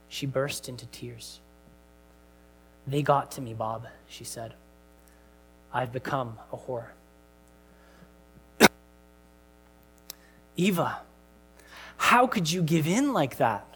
she 0.08 0.26
burst 0.26 0.68
into 0.68 0.86
tears. 0.86 1.40
They 2.88 3.02
got 3.02 3.30
to 3.32 3.42
me, 3.42 3.52
Bob, 3.52 3.86
she 4.08 4.24
said. 4.24 4.54
I've 5.72 5.92
become 5.92 6.38
a 6.50 6.56
whore. 6.56 6.86
Eva, 10.56 11.00
how 11.98 12.26
could 12.26 12.50
you 12.50 12.62
give 12.62 12.86
in 12.86 13.12
like 13.12 13.36
that? 13.36 13.66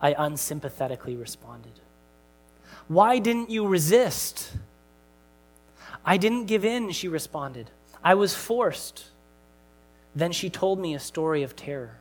I 0.00 0.14
unsympathetically 0.16 1.16
responded. 1.16 1.80
Why 2.88 3.18
didn't 3.18 3.50
you 3.50 3.66
resist? 3.66 4.52
I 6.02 6.16
didn't 6.16 6.46
give 6.46 6.64
in, 6.64 6.92
she 6.92 7.08
responded. 7.08 7.70
I 8.02 8.14
was 8.14 8.34
forced. 8.34 9.04
Then 10.14 10.32
she 10.32 10.48
told 10.48 10.80
me 10.80 10.94
a 10.94 10.98
story 10.98 11.42
of 11.42 11.54
terror. 11.54 11.98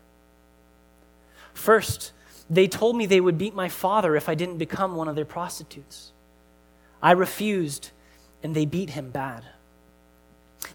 First, 1.54 2.14
they 2.52 2.68
told 2.68 2.98
me 2.98 3.06
they 3.06 3.22
would 3.22 3.38
beat 3.38 3.56
my 3.56 3.70
father 3.70 4.18
if 4.18 4.28
I 4.28 4.36
didn't 4.36 4.58
become 4.58 4.96
one 4.96 5.08
of 5.08 5.16
their 5.16 5.24
prostitutes. 5.24 6.12
I 7.02 7.12
refused, 7.12 7.92
and 8.44 8.54
they 8.54 8.66
beat 8.66 8.90
him 8.90 9.10
bad. 9.10 9.46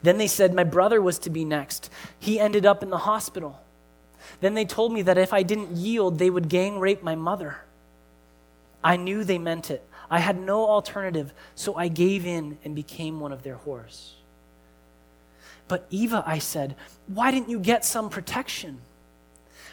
Then 0.03 0.17
they 0.17 0.27
said 0.27 0.55
my 0.55 0.65
brother 0.65 1.03
was 1.03 1.19
to 1.21 1.31
be 1.31 1.45
next. 1.45 1.91
He 2.19 2.41
ended 2.41 2.65
up 2.65 2.83
in 2.83 2.89
the 2.89 2.97
hospital. 2.97 3.61
Then 4.41 4.55
they 4.55 4.65
told 4.65 4.91
me 4.91 5.03
that 5.03 5.19
if 5.19 5.35
I 5.35 5.43
didn't 5.43 5.77
yield, 5.77 6.19
they 6.19 6.31
would 6.31 6.49
gang 6.49 6.81
rape 6.81 7.03
my 7.03 7.15
mother. 7.15 7.59
I 8.83 8.97
knew 8.97 9.23
they 9.23 9.39
meant 9.39 9.71
it. 9.71 9.87
I 10.11 10.21
had 10.21 10.41
no 10.41 10.67
alternative, 10.67 11.35
so 11.55 11.75
I 11.75 11.89
gave 11.89 12.25
in 12.25 12.57
and 12.65 12.75
became 12.75 13.21
one 13.21 13.33
of 13.33 13.43
their 13.43 13.57
whores. 13.57 14.13
But 15.69 15.87
Eva, 15.91 16.25
I 16.27 16.39
said, 16.39 16.75
why 17.07 17.31
didn't 17.31 17.51
you 17.51 17.59
get 17.59 17.85
some 17.85 18.09
protection? 18.09 18.81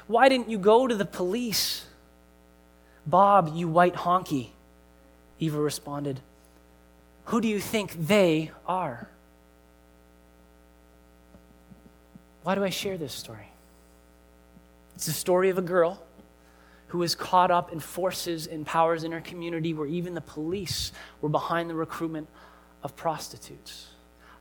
Why 0.08 0.28
didn't 0.28 0.50
you 0.50 0.58
go 0.58 0.86
to 0.86 0.96
the 0.96 1.06
police? 1.06 1.86
Bob, 3.06 3.52
you 3.56 3.68
white 3.68 3.96
honky, 3.96 4.50
Eva 5.40 5.60
responded. 5.60 6.20
Who 7.26 7.42
do 7.42 7.48
you 7.48 7.60
think 7.60 7.94
they 8.08 8.52
are? 8.68 9.08
Why 12.44 12.56
do 12.56 12.64
I 12.64 12.70
share 12.70 12.98
this 12.98 13.14
story? 13.14 13.48
It's 14.96 15.06
the 15.06 15.14
story 15.14 15.50
of 15.50 15.58
a 15.58 15.62
girl 15.62 16.02
who 16.88 17.00
was 17.00 17.16
caught 17.16 17.50
up 17.50 17.72
in 17.74 17.80
forces 17.80 18.46
and 18.46 18.66
powers 18.66 19.04
in 19.04 19.12
her 19.12 19.22
community 19.22 19.74
where 19.74 19.88
even 19.88 20.14
the 20.14 20.22
police 20.22 20.92
were 21.22 21.30
behind 21.30 21.70
the 21.70 21.74
recruitment 21.74 22.28
of 22.84 22.96
prostitutes. 22.96 23.88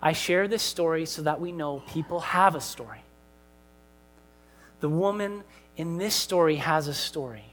I 0.03 0.13
share 0.13 0.49
this 0.49 0.63
story 0.63 1.07
so 1.07 1.23
that 1.23 1.41
we 1.41 1.53
know 1.53 1.83
people 1.93 2.21
have 2.21 2.55
a 2.55 2.61
story. 2.61 2.99
The 4.81 4.89
woman 4.89 5.45
in 5.77 5.97
this 5.97 6.15
story 6.15 6.57
has 6.57 6.89
a 6.89 6.95
story. 6.95 7.45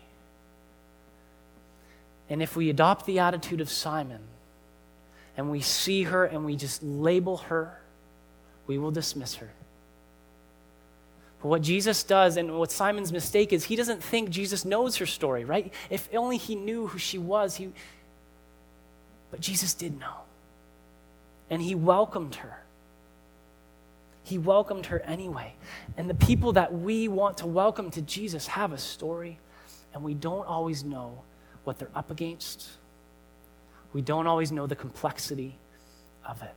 And 2.29 2.43
if 2.43 2.55
we 2.55 2.69
adopt 2.69 3.05
the 3.05 3.19
attitude 3.19 3.59
of 3.59 3.69
Simon 3.69 4.21
and 5.35 5.49
we 5.49 5.61
see 5.61 6.03
her 6.03 6.25
and 6.25 6.45
we 6.45 6.55
just 6.55 6.83
label 6.83 7.37
her, 7.37 7.79
we 8.67 8.77
will 8.77 8.91
dismiss 8.91 9.35
her. 9.35 9.49
But 11.41 11.47
what 11.47 11.61
Jesus 11.61 12.03
does, 12.03 12.35
and 12.35 12.59
what 12.59 12.69
Simon's 12.69 13.13
mistake 13.13 13.53
is, 13.53 13.63
he 13.63 13.77
doesn't 13.77 14.03
think 14.03 14.29
Jesus 14.29 14.65
knows 14.65 14.97
her 14.97 15.05
story, 15.05 15.45
right? 15.45 15.73
If 15.89 16.09
only 16.13 16.37
he 16.37 16.53
knew 16.53 16.87
who 16.87 16.99
she 16.99 17.17
was, 17.17 17.55
he. 17.55 17.71
But 19.31 19.39
Jesus 19.39 19.73
did 19.73 19.97
know. 19.99 20.15
And 21.49 21.61
he 21.61 21.75
welcomed 21.75 22.35
her. 22.35 22.59
He 24.23 24.37
welcomed 24.37 24.87
her 24.87 24.99
anyway. 24.99 25.53
And 25.97 26.09
the 26.09 26.13
people 26.13 26.53
that 26.53 26.73
we 26.73 27.07
want 27.07 27.37
to 27.37 27.47
welcome 27.47 27.89
to 27.91 28.01
Jesus 28.01 28.45
have 28.47 28.73
a 28.73 28.77
story, 28.77 29.39
and 29.93 30.03
we 30.03 30.13
don't 30.13 30.45
always 30.45 30.83
know 30.83 31.23
what 31.63 31.79
they're 31.79 31.89
up 31.95 32.11
against. 32.11 32.69
We 33.93 34.01
don't 34.01 34.27
always 34.27 34.51
know 34.51 34.67
the 34.67 34.75
complexity 34.75 35.57
of 36.25 36.41
it. 36.41 36.53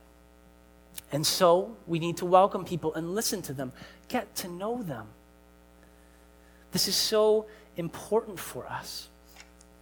And 1.11 1.25
so 1.25 1.75
we 1.87 1.99
need 1.99 2.17
to 2.17 2.25
welcome 2.25 2.65
people 2.65 2.93
and 2.93 3.15
listen 3.15 3.41
to 3.43 3.53
them, 3.53 3.71
get 4.07 4.35
to 4.37 4.47
know 4.47 4.83
them. 4.83 5.07
This 6.71 6.87
is 6.87 6.95
so 6.95 7.45
important 7.77 8.39
for 8.39 8.67
us 8.67 9.09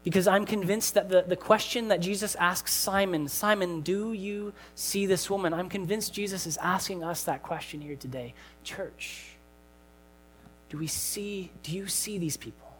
because 0.03 0.28
I'm 0.28 0.45
convinced 0.45 0.95
that 0.95 1.09
the, 1.09 1.22
the 1.22 1.36
question 1.36 1.89
that 1.89 1.99
Jesus 1.99 2.36
asks 2.36 2.74
Simon, 2.74 3.28
Simon, 3.28 3.82
do 3.82 4.13
you 4.13 4.51
see 4.74 5.05
this 5.05 5.30
woman? 5.30 5.53
I'm 5.53 5.69
convinced 5.69 6.13
Jesus 6.13 6.47
is 6.47 6.57
asking 6.57 7.03
us 7.03 7.24
that 7.26 7.43
question 7.43 7.82
here 7.82 7.95
today. 7.95 8.34
Church, 8.63 9.36
do 10.69 10.78
we 10.78 10.88
see, 10.88 11.51
do 11.63 11.72
you 11.72 11.88
see 11.88 12.17
these 12.17 12.36
people? 12.36 12.70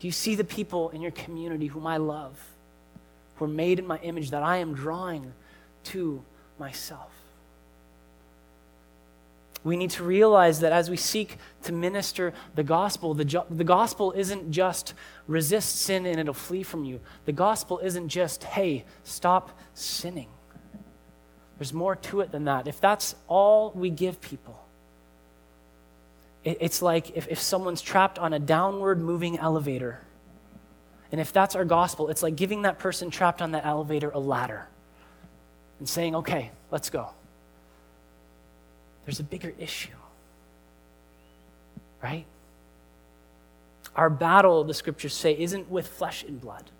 Do 0.00 0.08
you 0.08 0.12
see 0.12 0.34
the 0.34 0.44
people 0.44 0.88
in 0.90 1.02
your 1.02 1.10
community 1.12 1.66
whom 1.66 1.86
I 1.86 1.98
love, 1.98 2.40
who 3.36 3.44
are 3.44 3.48
made 3.48 3.78
in 3.78 3.86
my 3.86 3.98
image, 3.98 4.30
that 4.30 4.42
I 4.42 4.56
am 4.56 4.74
drawing 4.74 5.32
to 5.84 6.24
myself? 6.58 7.12
We 9.62 9.76
need 9.76 9.90
to 9.90 10.04
realize 10.04 10.60
that 10.60 10.72
as 10.72 10.88
we 10.88 10.96
seek 10.96 11.36
to 11.64 11.72
minister 11.72 12.32
the 12.54 12.62
gospel, 12.62 13.12
the, 13.12 13.26
jo- 13.26 13.44
the 13.50 13.64
gospel 13.64 14.12
isn't 14.12 14.50
just 14.50 14.94
resist 15.26 15.82
sin 15.82 16.06
and 16.06 16.18
it'll 16.18 16.32
flee 16.32 16.62
from 16.62 16.84
you. 16.84 17.00
The 17.26 17.32
gospel 17.32 17.78
isn't 17.80 18.08
just, 18.08 18.42
hey, 18.44 18.86
stop 19.04 19.50
sinning. 19.74 20.28
There's 21.58 21.74
more 21.74 21.94
to 21.94 22.20
it 22.20 22.32
than 22.32 22.44
that. 22.44 22.66
If 22.68 22.80
that's 22.80 23.14
all 23.28 23.70
we 23.74 23.90
give 23.90 24.18
people, 24.22 24.58
it's 26.44 26.80
like 26.82 27.16
if, 27.16 27.28
if 27.28 27.40
someone's 27.40 27.82
trapped 27.82 28.18
on 28.18 28.32
a 28.32 28.38
downward 28.38 29.00
moving 29.00 29.38
elevator. 29.38 30.00
And 31.12 31.20
if 31.20 31.32
that's 31.32 31.54
our 31.56 31.64
gospel, 31.64 32.08
it's 32.08 32.22
like 32.22 32.36
giving 32.36 32.62
that 32.62 32.78
person 32.78 33.10
trapped 33.10 33.42
on 33.42 33.50
that 33.50 33.66
elevator 33.66 34.10
a 34.10 34.18
ladder 34.18 34.68
and 35.78 35.88
saying, 35.88 36.14
okay, 36.14 36.50
let's 36.70 36.88
go 36.88 37.10
there's 39.10 39.18
a 39.18 39.24
bigger 39.24 39.52
issue. 39.58 39.90
Right? 42.00 42.24
Our 43.96 44.08
battle, 44.08 44.62
the 44.62 44.72
scriptures 44.72 45.14
say, 45.14 45.36
isn't 45.36 45.68
with 45.68 45.88
flesh 45.88 46.22
and 46.22 46.40
blood, 46.40 46.70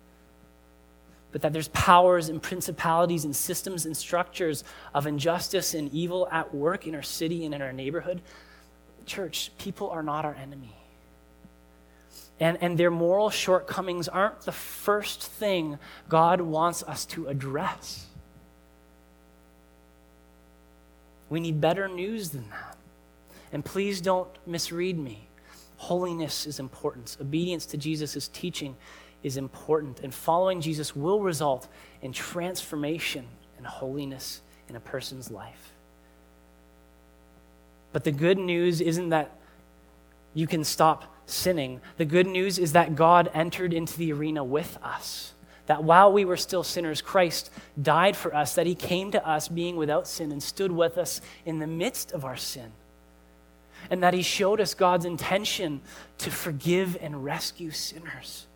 but 1.33 1.41
that 1.41 1.51
there's 1.51 1.67
powers 1.69 2.29
and 2.29 2.41
principalities 2.41 3.25
and 3.25 3.35
systems 3.35 3.85
and 3.85 3.97
structures 3.97 4.63
of 4.93 5.07
injustice 5.07 5.73
and 5.73 5.91
evil 5.93 6.27
at 6.31 6.55
work 6.55 6.87
in 6.87 6.95
our 6.95 7.03
city 7.03 7.45
and 7.45 7.53
in 7.53 7.61
our 7.61 7.73
neighborhood. 7.73 8.21
Church, 9.05 9.51
people 9.57 9.89
are 9.89 10.03
not 10.03 10.25
our 10.25 10.35
enemy. 10.35 10.75
And, 12.39 12.57
and 12.61 12.77
their 12.77 12.89
moral 12.91 13.29
shortcomings 13.29 14.07
aren't 14.07 14.41
the 14.41 14.51
first 14.51 15.21
thing 15.21 15.77
God 16.09 16.41
wants 16.41 16.81
us 16.83 17.05
to 17.07 17.27
address. 17.27 18.07
We 21.29 21.39
need 21.39 21.61
better 21.61 21.87
news 21.87 22.29
than 22.29 22.49
that. 22.49 22.77
And 23.53 23.63
please 23.63 24.01
don't 24.01 24.29
misread 24.47 24.97
me. 24.97 25.27
Holiness 25.77 26.45
is 26.45 26.59
important. 26.59 27.15
Obedience 27.21 27.65
to 27.67 27.77
Jesus' 27.77 28.27
teaching 28.27 28.75
is 29.23 29.37
important. 29.37 29.99
And 30.01 30.13
following 30.13 30.61
Jesus 30.61 30.95
will 30.95 31.21
result 31.21 31.67
in 32.01 32.11
transformation 32.11 33.25
and 33.57 33.67
holiness 33.67 34.41
in 34.67 34.75
a 34.75 34.79
person's 34.79 35.29
life. 35.29 35.70
But 37.91 38.03
the 38.03 38.11
good 38.11 38.37
news 38.37 38.81
isn't 38.81 39.09
that 39.09 39.31
you 40.33 40.47
can 40.47 40.63
stop 40.63 41.15
sinning. 41.25 41.81
The 41.97 42.05
good 42.05 42.27
news 42.27 42.57
is 42.57 42.73
that 42.73 42.95
God 42.95 43.29
entered 43.33 43.73
into 43.73 43.97
the 43.97 44.13
arena 44.13 44.43
with 44.43 44.77
us. 44.83 45.33
That 45.67 45.83
while 45.83 46.11
we 46.11 46.25
were 46.25 46.37
still 46.37 46.63
sinners, 46.63 47.01
Christ 47.01 47.51
died 47.81 48.17
for 48.17 48.35
us, 48.35 48.55
that 48.55 48.67
he 48.67 48.75
came 48.75 49.11
to 49.11 49.27
us 49.27 49.47
being 49.47 49.75
without 49.75 50.07
sin 50.07 50.31
and 50.31 50.41
stood 50.41 50.71
with 50.71 50.97
us 50.97 51.21
in 51.45 51.59
the 51.59 51.67
midst 51.67 52.11
of 52.11 52.25
our 52.25 52.37
sin. 52.37 52.71
And 53.89 54.03
that 54.03 54.13
he 54.13 54.21
showed 54.21 54.61
us 54.61 54.73
God's 54.73 55.05
intention 55.05 55.81
to 56.19 56.29
forgive 56.29 56.97
and 57.01 57.23
rescue 57.23 57.71
sinners. 57.71 58.47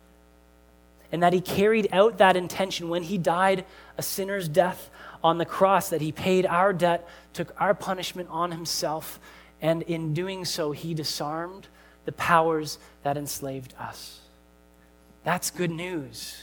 And 1.12 1.22
that 1.22 1.32
he 1.32 1.40
carried 1.40 1.88
out 1.92 2.18
that 2.18 2.36
intention 2.36 2.88
when 2.88 3.02
he 3.04 3.18
died 3.18 3.64
a 3.96 4.02
sinner's 4.02 4.48
death 4.48 4.90
on 5.22 5.38
the 5.38 5.44
cross, 5.44 5.88
that 5.90 6.00
he 6.00 6.12
paid 6.12 6.46
our 6.46 6.72
debt, 6.72 7.08
took 7.32 7.54
our 7.60 7.74
punishment 7.74 8.28
on 8.30 8.52
himself, 8.52 9.18
and 9.60 9.82
in 9.82 10.14
doing 10.14 10.44
so, 10.44 10.72
he 10.72 10.94
disarmed 10.94 11.68
the 12.04 12.12
powers 12.12 12.78
that 13.02 13.16
enslaved 13.16 13.74
us. 13.78 14.20
That's 15.24 15.50
good 15.50 15.70
news. 15.70 16.36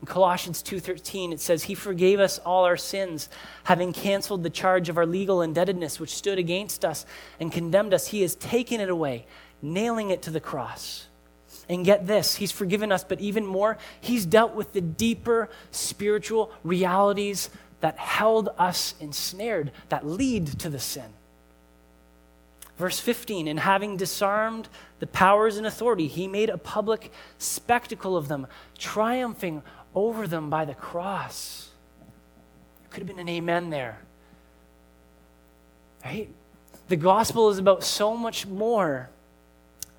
In 0.00 0.06
Colossians 0.06 0.62
2:13 0.62 1.32
it 1.32 1.40
says 1.40 1.64
he 1.64 1.74
forgave 1.74 2.20
us 2.20 2.38
all 2.38 2.64
our 2.64 2.76
sins 2.76 3.28
having 3.64 3.92
canceled 3.92 4.44
the 4.44 4.50
charge 4.50 4.88
of 4.88 4.96
our 4.96 5.06
legal 5.06 5.42
indebtedness 5.42 5.98
which 5.98 6.14
stood 6.14 6.38
against 6.38 6.84
us 6.84 7.04
and 7.40 7.50
condemned 7.50 7.92
us 7.92 8.06
he 8.06 8.22
has 8.22 8.36
taken 8.36 8.80
it 8.80 8.88
away 8.88 9.26
nailing 9.60 10.10
it 10.10 10.22
to 10.22 10.30
the 10.30 10.40
cross. 10.40 11.07
And 11.68 11.84
get 11.84 12.06
this, 12.06 12.36
he's 12.36 12.50
forgiven 12.50 12.90
us 12.90 13.04
but 13.04 13.20
even 13.20 13.44
more 13.44 13.76
he's 14.00 14.24
dealt 14.24 14.54
with 14.54 14.72
the 14.72 14.80
deeper 14.80 15.50
spiritual 15.70 16.50
realities 16.64 17.50
that 17.80 17.98
held 17.98 18.48
us 18.58 18.94
ensnared 19.00 19.70
that 19.88 20.06
lead 20.06 20.46
to 20.60 20.70
the 20.70 20.78
sin. 20.78 21.12
Verse 22.78 23.00
15, 23.00 23.48
and 23.48 23.58
having 23.58 23.96
disarmed 23.96 24.68
the 25.00 25.06
powers 25.06 25.56
and 25.56 25.66
authority, 25.66 26.06
he 26.06 26.28
made 26.28 26.48
a 26.48 26.56
public 26.56 27.10
spectacle 27.36 28.16
of 28.16 28.28
them, 28.28 28.46
triumphing 28.78 29.62
over 29.96 30.28
them 30.28 30.48
by 30.48 30.64
the 30.64 30.74
cross. 30.74 31.70
There 32.80 32.90
could 32.90 33.00
have 33.00 33.08
been 33.08 33.18
an 33.18 33.28
amen 33.28 33.70
there. 33.70 33.98
Right? 36.04 36.28
The 36.86 36.96
gospel 36.96 37.50
is 37.50 37.58
about 37.58 37.82
so 37.82 38.16
much 38.16 38.46
more 38.46 39.10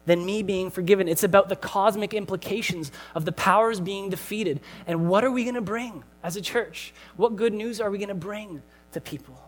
than 0.06 0.26
me 0.26 0.44
being 0.44 0.72
forgiven. 0.72 1.08
It's 1.08 1.24
about 1.24 1.50
the 1.50 1.56
cosmic 1.56 2.14
implications 2.14 2.92
of 3.14 3.26
the 3.26 3.32
powers 3.32 3.80
being 3.80 4.10
defeated. 4.10 4.60
And 4.88 5.08
what 5.10 5.24
are 5.24 5.32
we 5.32 5.44
going 5.44 5.56
to 5.56 5.62
bring 5.62 6.04
as 6.24 6.36
a 6.36 6.42
church? 6.42 6.94
What 7.16 7.36
good 7.36 7.54
news 7.54 7.80
are 7.80 7.92
we 7.92 7.98
going 7.98 8.10
to 8.10 8.16
bring 8.16 8.62
to 8.94 9.02
people? 9.02 9.40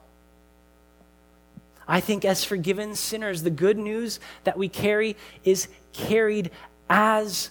I 1.88 2.00
think 2.00 2.24
as 2.26 2.44
forgiven 2.44 2.96
sinners, 2.96 3.44
the 3.44 3.50
good 3.50 3.78
news 3.78 4.20
that 4.44 4.58
we 4.58 4.70
carry 4.70 5.18
is 5.44 5.68
carried 5.94 6.52
as 6.90 7.50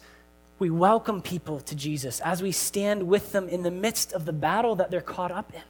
we 0.58 0.70
welcome 0.70 1.20
people 1.22 1.60
to 1.60 1.74
Jesus, 1.74 2.20
as 2.20 2.42
we 2.42 2.52
stand 2.52 3.02
with 3.08 3.32
them 3.32 3.48
in 3.48 3.62
the 3.62 3.70
midst 3.70 4.12
of 4.12 4.24
the 4.24 4.32
battle 4.32 4.76
that 4.76 4.90
they're 4.90 5.00
caught 5.00 5.32
up 5.32 5.52
in. 5.54 5.62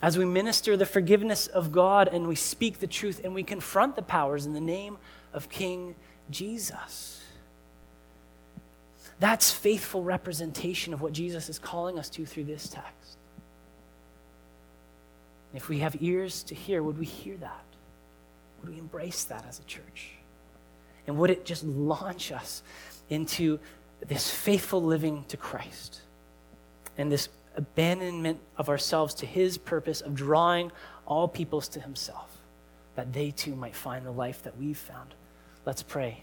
As 0.00 0.16
we 0.16 0.24
minister 0.24 0.76
the 0.76 0.86
forgiveness 0.86 1.46
of 1.48 1.72
God 1.72 2.08
and 2.08 2.28
we 2.28 2.36
speak 2.36 2.78
the 2.78 2.86
truth 2.86 3.20
and 3.24 3.34
we 3.34 3.42
confront 3.42 3.96
the 3.96 4.02
powers 4.02 4.46
in 4.46 4.52
the 4.52 4.60
name 4.60 4.96
of 5.32 5.48
King 5.48 5.96
Jesus. 6.30 7.22
That's 9.20 9.50
faithful 9.50 10.04
representation 10.04 10.94
of 10.94 11.02
what 11.02 11.12
Jesus 11.12 11.48
is 11.48 11.58
calling 11.58 11.98
us 11.98 12.08
to 12.10 12.24
through 12.24 12.44
this 12.44 12.68
text. 12.68 13.18
If 15.54 15.68
we 15.68 15.78
have 15.80 15.96
ears 16.00 16.42
to 16.44 16.54
hear, 16.54 16.82
would 16.82 16.98
we 16.98 17.06
hear 17.06 17.36
that? 17.38 17.64
Would 18.60 18.70
we 18.70 18.78
embrace 18.78 19.24
that 19.24 19.44
as 19.48 19.58
a 19.58 19.64
church? 19.64 20.10
And 21.06 21.16
would 21.18 21.30
it 21.30 21.44
just 21.44 21.64
launch 21.64 22.30
us 22.30 22.62
into 23.08 23.58
this 24.06 24.30
faithful 24.30 24.82
living 24.82 25.24
to 25.28 25.36
Christ 25.36 26.02
and 26.96 27.10
this 27.10 27.28
abandonment 27.58 28.40
of 28.56 28.70
ourselves 28.70 29.12
to 29.16 29.26
his 29.26 29.58
purpose 29.58 30.00
of 30.00 30.14
drawing 30.14 30.72
all 31.04 31.28
peoples 31.28 31.68
to 31.68 31.80
himself, 31.80 32.38
that 32.94 33.12
they 33.12 33.30
too 33.30 33.54
might 33.54 33.76
find 33.76 34.06
the 34.06 34.10
life 34.10 34.42
that 34.44 34.56
we've 34.56 34.78
found? 34.78 35.14
Let's 35.66 35.82
pray. 35.82 36.22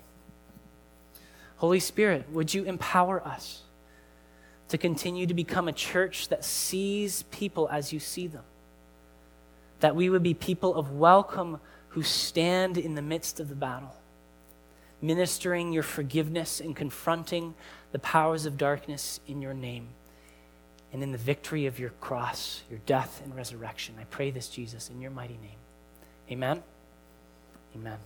Holy 1.57 1.79
Spirit, 1.79 2.27
would 2.31 2.53
you 2.53 2.63
empower 2.63 3.21
us 3.23 3.61
to 4.69 4.79
continue 4.79 5.27
to 5.27 5.33
become 5.35 5.67
a 5.67 5.73
church 5.73 6.29
that 6.29 6.43
sees 6.43 7.21
people 7.23 7.69
as 7.69 7.93
you 7.93 7.99
see 7.99 8.25
them? 8.25 8.43
that 9.79 9.95
we 9.95 10.09
would 10.09 10.23
be 10.23 10.33
people 10.33 10.75
of 10.75 10.93
welcome 10.93 11.59
who 11.89 12.03
stand 12.03 12.77
in 12.77 12.95
the 12.95 13.01
midst 13.01 13.39
of 13.39 13.49
the 13.49 13.55
battle, 13.55 13.93
ministering 15.01 15.71
your 15.71 15.83
forgiveness 15.83 16.59
and 16.59 16.75
confronting 16.75 17.53
the 17.91 17.99
powers 17.99 18.45
of 18.45 18.57
darkness 18.57 19.19
in 19.27 19.41
your 19.41 19.53
name 19.53 19.87
and 20.95 21.03
in 21.03 21.11
the 21.11 21.17
victory 21.17 21.65
of 21.65 21.77
your 21.77 21.89
cross, 21.99 22.63
your 22.69 22.79
death 22.85 23.21
and 23.25 23.35
resurrection. 23.35 23.95
I 23.99 24.05
pray 24.05 24.31
this, 24.31 24.47
Jesus, 24.47 24.89
in 24.89 25.01
your 25.01 25.11
mighty 25.11 25.37
name. 25.41 25.59
Amen. 26.31 26.63
Amen. 27.75 27.97